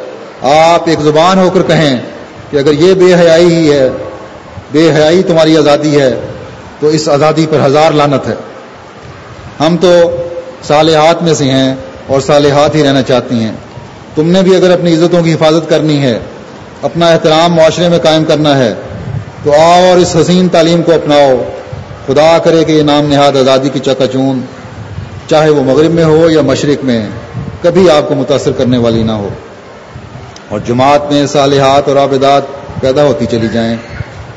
آپ 0.43 0.89
ایک 0.89 1.01
زبان 1.01 1.39
ہو 1.39 1.51
کر 1.51 1.63
کہیں 1.63 2.01
کہ 2.51 2.57
اگر 2.57 2.73
یہ 2.73 2.95
بے 2.95 3.15
حیائی 3.15 3.55
ہی 3.55 3.73
ہے، 3.73 3.91
بے 4.73 4.93
حیائی 4.93 5.23
تمہاری 5.23 5.57
آزادی 5.57 6.01
ہے، 6.01 6.21
تو 6.81 6.87
اس 6.87 7.09
آزادی 7.09 7.47
پر 7.51 7.59
ہزار 7.67 7.93
لانت 7.93 8.29
ہے۔ 8.29 8.35
ہم 9.61 9.77
تو 9.81 10.17
صالحات 10.63 11.23
میں 11.23 11.35
سے 11.35 11.45
ہیں 11.45 11.75
اور 12.07 12.21
صالحات 12.21 12.75
ہی 12.75 12.85
رہنا 12.85 13.03
چاہتی 13.03 13.35
ہیں۔ 13.35 13.53
تم 14.15 14.31
نے 14.31 14.43
بھی 14.43 14.57
اگر 14.57 14.71
اپنی 14.71 14.95
عزتوں 14.95 15.23
کی 15.23 15.35
حفاظت 15.35 15.71
کرنی 15.71 16.03
ہے، 16.03 16.19
اپنا 16.83 17.09
احترام 17.09 17.55
معاشرے 17.55 17.89
میں 17.89 17.99
قائم 17.99 18.25
کرنا 18.25 18.59
ہے 18.59 18.75
تو 19.43 19.53
آؤ 19.53 19.85
اور 19.91 19.97
اس 19.97 20.17
حسین 20.17 20.49
تعلیم 20.49 20.83
کو 20.83 20.93
اپناؤ۔ 20.93 21.43
خدا 22.07 22.39
کرے 22.39 22.65
کہ 22.65 22.73
یہ 22.73 22.83
نام 22.83 23.07
نہاد 23.07 23.37
آزادی 23.37 23.69
کی 23.69 23.79
چکا 23.79 24.07
چون 24.07 24.41
چاہے 25.27 25.51
وہ 25.51 25.65
مغرب 25.65 25.91
میں 25.91 26.05
ہو 26.05 26.31
یا 26.31 26.43
مشرق 26.43 26.85
میں، 26.85 27.09
کبھی 27.63 27.91
آپ 27.91 28.09
کو 28.09 28.15
متاثر 28.15 28.53
کرنے 28.53 28.79
والی 28.79 29.03
نہ 29.03 29.13
ہو۔ 29.13 29.29
اور 30.49 30.61
جماعت 30.67 31.13
میں 31.13 31.27
صالحات 31.27 31.89
اور 31.89 31.97
آبدات 31.97 32.43
پیدا 32.81 33.05
ہوتی 33.05 33.27
چلی 33.27 33.49
جائیں۔ 33.49 33.77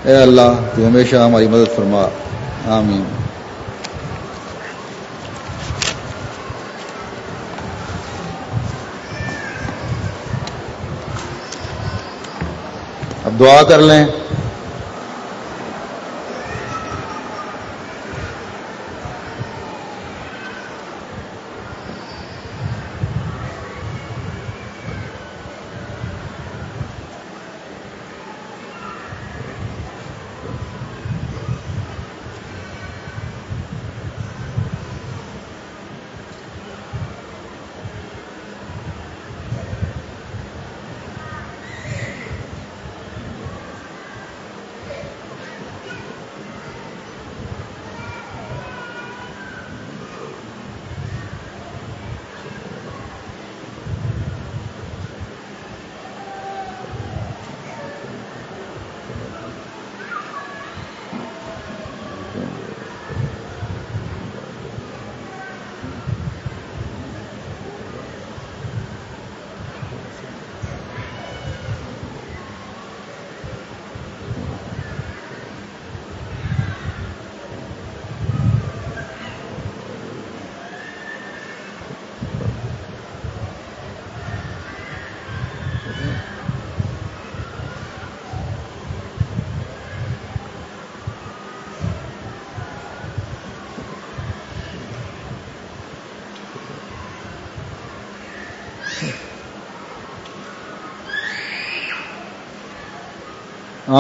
اے 0.04 0.16
اللہ، 0.16 0.52
تو 0.76 0.88
ہمیشہ 0.88 1.16
ہماری 1.16 1.48
مدد 1.48 1.76
فرما۔ 1.76 2.08
آمین۔ 2.68 3.04
اب 13.26 13.40
دعا 13.40 13.64
کر 13.64 13.80
لیں۔ 13.80 14.06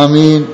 آمين. 0.03 0.52